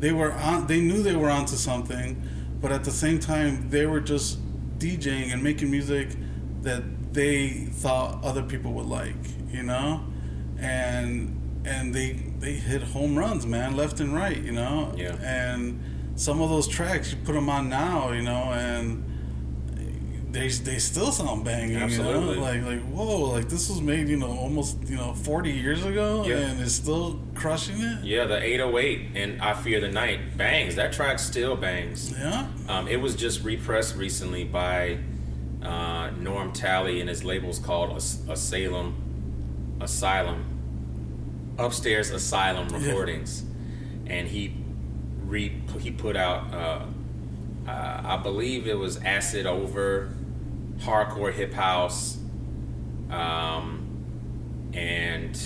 they 0.00 0.12
were 0.12 0.32
on. 0.32 0.66
They 0.66 0.80
knew 0.80 1.02
they 1.02 1.16
were 1.16 1.30
onto 1.30 1.56
something, 1.56 2.26
but 2.62 2.72
at 2.72 2.82
the 2.82 2.90
same 2.90 3.18
time, 3.18 3.68
they 3.68 3.84
were 3.84 4.00
just 4.00 4.38
DJing 4.78 5.34
and 5.34 5.42
making 5.42 5.70
music 5.70 6.08
that 6.66 6.82
they 7.14 7.48
thought 7.82 8.22
other 8.24 8.42
people 8.42 8.72
would 8.74 8.86
like, 8.86 9.14
you 9.50 9.62
know, 9.62 10.02
and 10.58 11.32
and 11.64 11.94
they 11.94 12.12
they 12.40 12.52
hit 12.54 12.82
home 12.82 13.16
runs, 13.16 13.46
man, 13.46 13.76
left 13.76 14.00
and 14.00 14.14
right, 14.14 14.38
you 14.42 14.52
know, 14.52 14.92
Yeah. 14.96 15.14
and 15.22 15.80
some 16.16 16.40
of 16.42 16.50
those 16.50 16.66
tracks 16.68 17.12
you 17.12 17.18
put 17.24 17.32
them 17.34 17.48
on 17.48 17.68
now, 17.68 18.10
you 18.12 18.22
know, 18.22 18.52
and 18.52 19.02
they 20.32 20.48
they 20.48 20.78
still 20.78 21.12
sound 21.12 21.44
banging, 21.44 21.76
Absolutely. 21.76 22.34
you 22.34 22.40
know, 22.40 22.42
like 22.42 22.62
like 22.64 22.82
whoa, 22.92 23.30
like 23.30 23.48
this 23.48 23.68
was 23.70 23.80
made, 23.80 24.08
you 24.08 24.16
know, 24.16 24.32
almost 24.36 24.76
you 24.88 24.96
know 24.96 25.14
forty 25.14 25.52
years 25.52 25.84
ago, 25.84 26.24
Yeah. 26.26 26.38
and 26.38 26.60
it's 26.60 26.72
still 26.74 27.20
crushing 27.34 27.80
it. 27.80 28.04
Yeah, 28.04 28.24
the 28.26 28.42
808 28.42 29.00
and 29.14 29.40
I 29.40 29.54
Fear 29.54 29.80
the 29.80 29.88
Night 29.88 30.36
bangs. 30.36 30.74
That 30.74 30.92
track 30.92 31.18
still 31.20 31.56
bangs. 31.56 32.10
Yeah, 32.12 32.48
Um, 32.68 32.88
it 32.88 32.96
was 33.00 33.14
just 33.14 33.44
repressed 33.44 33.96
recently 33.96 34.44
by 34.44 34.98
uh, 35.66 36.10
Norm 36.18 36.52
Talley 36.52 37.00
and 37.00 37.08
his 37.08 37.24
label's 37.24 37.58
called 37.58 37.96
As- 37.96 38.22
Asylum, 38.28 38.94
Asylum, 39.80 40.44
Upstairs 41.58 42.10
Asylum 42.10 42.68
Yeah. 42.70 42.86
Recordings, 42.86 43.42
and 44.06 44.28
he 44.28 44.54
re 45.24 45.52
he 45.80 45.90
put 45.90 46.16
out 46.16 46.52
uh, 46.54 46.84
uh, 47.70 48.00
I 48.04 48.16
believe 48.18 48.66
it 48.68 48.78
was 48.78 48.98
Acid 48.98 49.44
Over, 49.46 50.14
Hardcore 50.78 51.32
Hip 51.32 51.52
House, 51.52 52.18
um, 53.10 54.70
and 54.72 55.38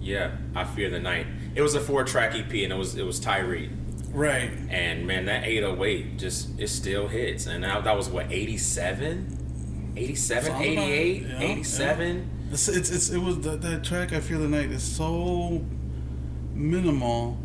yeah, 0.00 0.32
I 0.54 0.64
Fear 0.64 0.90
the 0.90 0.98
Night. 1.00 1.26
It 1.54 1.62
was 1.62 1.74
a 1.74 1.80
four 1.80 2.04
track 2.04 2.34
EP 2.34 2.50
and 2.50 2.72
it 2.72 2.76
was 2.76 2.96
it 2.96 3.04
was 3.06 3.20
Tyree. 3.20 3.70
right. 4.12 4.50
And 4.68 5.06
man, 5.06 5.26
that 5.26 5.44
808 5.44 6.18
just 6.18 6.58
it 6.58 6.68
still 6.68 7.08
hits. 7.08 7.46
And 7.46 7.60
now 7.62 7.80
that 7.80 7.96
was 7.96 8.08
what 8.08 8.30
87, 8.30 9.38
87, 9.96 10.44
Sounds 10.44 10.48
about 10.48 10.62
it. 10.64 10.78
88, 10.78 11.22
Yeah, 11.22 11.40
87. 11.40 12.30
It's, 12.52 12.68
it's, 12.68 12.90
it's 12.90 13.10
it 13.10 13.18
was 13.18 13.40
that, 13.40 13.62
that 13.62 13.82
track 13.84 14.12
I 14.12 14.20
feel 14.20 14.38
the 14.40 14.48
night 14.48 14.70
is 14.70 14.82
so 14.82 15.64
minimal 16.54 17.38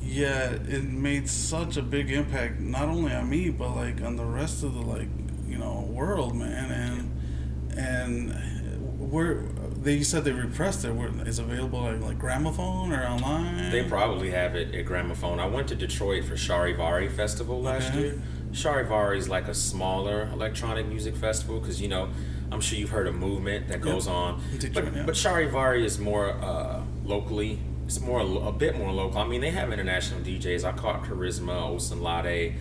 yet 0.00 0.52
it 0.68 0.84
made 0.84 1.28
such 1.28 1.76
a 1.76 1.82
big 1.82 2.10
impact 2.10 2.60
not 2.60 2.88
only 2.88 3.12
on 3.12 3.28
me 3.28 3.50
but 3.50 3.74
like 3.74 4.00
on 4.02 4.16
the 4.16 4.24
rest 4.24 4.62
of 4.62 4.74
the 4.74 4.80
like 4.80 5.08
you 5.48 5.56
know 5.58 5.88
world 5.90 6.34
man 6.36 6.70
and 6.70 7.78
and 7.78 9.10
where 9.10 9.42
they 9.82 10.02
said 10.02 10.24
they 10.24 10.32
repressed 10.32 10.84
it 10.84 10.92
it's 11.26 11.38
available 11.38 11.80
like 11.80 12.00
like 12.00 12.18
gramophone 12.18 12.92
or 12.92 13.04
online 13.04 13.70
They 13.70 13.82
probably 13.84 14.30
have 14.30 14.54
it 14.54 14.74
at 14.74 14.86
Gramophone. 14.86 15.40
I 15.40 15.46
went 15.46 15.68
to 15.68 15.74
Detroit 15.74 16.24
for 16.24 16.34
Charivari 16.34 17.10
Festival 17.10 17.60
last 17.60 17.90
Okay. 17.90 18.00
year. 18.00 18.22
Charivari 18.52 19.16
is 19.16 19.28
like 19.28 19.48
a 19.48 19.54
smaller 19.54 20.28
electronic 20.32 20.86
music 20.86 21.16
festival 21.16 21.58
because 21.58 21.80
you 21.80 21.88
know 21.88 22.08
I'm 22.52 22.60
sure 22.60 22.78
you've 22.78 22.90
heard 22.90 23.06
a 23.06 23.12
Movement 23.12 23.68
that 23.68 23.80
goes 23.80 24.06
on, 24.06 24.42
but 24.74 24.94
yeah. 24.94 25.04
but 25.06 25.14
Charivari 25.14 25.84
is 25.84 25.98
more 25.98 26.32
uh, 26.32 26.82
locally. 27.04 27.58
It's 27.86 28.00
more 28.00 28.20
a 28.20 28.52
bit 28.52 28.76
more 28.76 28.92
local. 28.92 29.18
I 29.18 29.26
mean, 29.26 29.40
they 29.40 29.50
have 29.50 29.72
international 29.72 30.20
DJs. 30.20 30.64
I 30.64 30.72
caught 30.72 31.02
Charisma, 31.04 31.74
Osunlade, 31.74 32.54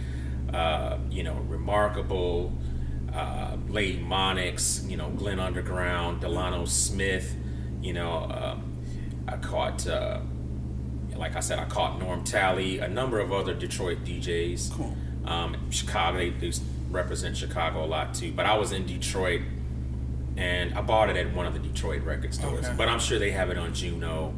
uh, 0.54 0.98
you 1.10 1.24
know, 1.24 1.36
Remarkable, 1.48 2.58
uh, 3.14 3.56
Lady 3.68 4.00
Monix, 4.00 4.90
you 4.90 4.98
know, 4.98 5.10
Glenn 5.10 5.40
Underground, 5.40 6.22
Delano 6.22 6.66
Smith. 6.66 7.36
You 7.82 7.94
know, 7.94 8.30
um, 8.32 8.78
I 9.28 9.38
caught. 9.38 9.88
Uh, 9.88 10.22
like 11.16 11.36
I 11.36 11.40
said, 11.42 11.60
I 11.60 11.66
caught 11.66 12.00
Norm 12.00 12.24
Talley, 12.24 12.80
a 12.80 12.88
number 12.88 13.20
of 13.20 13.32
other 13.32 13.54
Detroit 13.54 14.04
DJs. 14.04 14.72
Cool. 14.72 14.96
Um, 15.26 15.70
Chicago, 15.72 16.18
they, 16.40 16.52
represent 16.90 17.38
Chicago 17.38 17.86
a 17.86 17.88
lot 17.88 18.14
too. 18.14 18.32
But 18.34 18.46
I 18.46 18.58
was 18.58 18.72
in 18.72 18.86
Detroit, 18.86 19.42
and 20.36 20.74
I 20.74 20.82
bought 20.82 21.10
it 21.10 21.16
at 21.16 21.34
one 21.34 21.46
of 21.46 21.54
the 21.54 21.60
Detroit 21.60 22.04
record 22.04 22.34
stores. 22.34 22.66
Okay. 22.66 22.76
But 22.78 22.90
I'm 22.90 23.00
sure 23.00 23.18
they 23.20 23.32
have 23.32 23.50
it 23.50 23.58
on 23.58 23.74
Juno. 23.74 24.34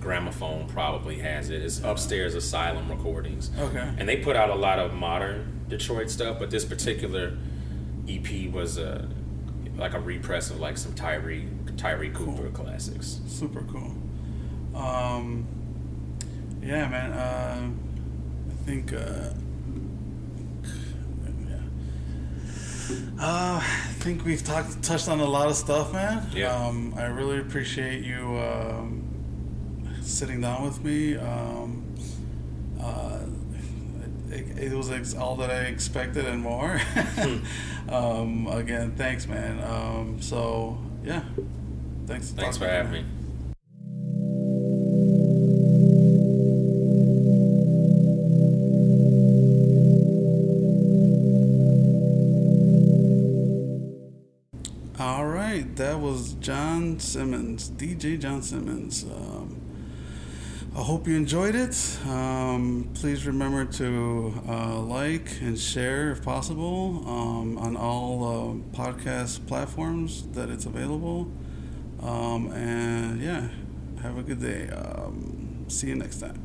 Gramophone 0.00 0.68
probably 0.68 1.18
has 1.20 1.48
it. 1.48 1.62
It's 1.62 1.82
upstairs 1.82 2.34
Asylum 2.34 2.90
Recordings. 2.90 3.50
Okay. 3.58 3.90
And 3.96 4.06
they 4.06 4.18
put 4.18 4.36
out 4.36 4.50
a 4.50 4.54
lot 4.54 4.78
of 4.78 4.92
modern 4.92 5.64
Detroit 5.68 6.10
stuff, 6.10 6.38
but 6.38 6.50
this 6.50 6.64
particular 6.64 7.38
EP 8.06 8.52
was 8.52 8.76
a 8.76 9.08
like 9.76 9.94
a 9.94 9.98
repress 9.98 10.50
of 10.50 10.60
like 10.60 10.76
some 10.76 10.92
Tyree 10.94 11.48
Tyree 11.76 12.10
Cooper 12.10 12.50
classics. 12.50 13.20
Super 13.26 13.62
cool. 13.62 13.94
Um, 14.74 15.46
yeah, 16.62 16.88
man. 16.88 17.12
Uh, 17.12 17.70
I 18.50 18.64
think. 18.64 18.92
Uh, 18.92 19.30
yeah. 21.48 21.60
Uh, 23.18 23.60
I 23.62 23.92
think 24.00 24.24
we've 24.24 24.44
talked 24.44 24.82
touched 24.82 25.08
on 25.08 25.20
a 25.20 25.24
lot 25.24 25.48
of 25.48 25.56
stuff, 25.56 25.92
man. 25.92 26.26
Yeah. 26.34 26.54
Um, 26.54 26.94
I 26.96 27.06
really 27.06 27.38
appreciate 27.38 28.04
you 28.04 28.36
um, 28.38 29.96
sitting 30.02 30.40
down 30.40 30.64
with 30.64 30.82
me. 30.84 31.16
Um, 31.16 31.94
uh, 32.80 33.20
it, 34.30 34.58
it 34.58 34.72
was 34.72 34.90
ex- 34.90 35.14
all 35.14 35.36
that 35.36 35.50
I 35.50 35.62
expected 35.62 36.26
and 36.26 36.42
more. 36.42 36.80
um, 37.88 38.46
again, 38.48 38.92
thanks, 38.96 39.26
man. 39.26 39.62
Um, 39.62 40.20
so 40.20 40.78
yeah, 41.04 41.22
thanks. 42.06 42.30
Thanks 42.30 42.58
for 42.58 42.66
having 42.66 42.92
man. 42.92 43.02
me. 43.04 43.23
Was 56.24 56.32
John 56.34 56.98
Simmons, 56.98 57.70
DJ 57.70 58.18
John 58.18 58.40
Simmons. 58.40 59.04
Um, 59.04 59.60
I 60.74 60.80
hope 60.80 61.06
you 61.06 61.16
enjoyed 61.16 61.54
it. 61.54 61.76
Um, 62.06 62.88
please 62.94 63.26
remember 63.26 63.66
to 63.66 64.42
uh, 64.48 64.80
like 64.80 65.38
and 65.42 65.58
share 65.58 66.12
if 66.12 66.22
possible 66.24 67.04
um, 67.06 67.58
on 67.58 67.76
all 67.76 68.24
uh, 68.24 68.76
podcast 68.76 69.46
platforms 69.46 70.26
that 70.28 70.48
it's 70.48 70.64
available. 70.64 71.30
Um, 72.00 72.50
and 72.52 73.20
yeah, 73.20 73.48
have 74.00 74.16
a 74.16 74.22
good 74.22 74.40
day. 74.40 74.70
Um, 74.70 75.66
see 75.68 75.88
you 75.88 75.94
next 75.94 76.20
time. 76.20 76.43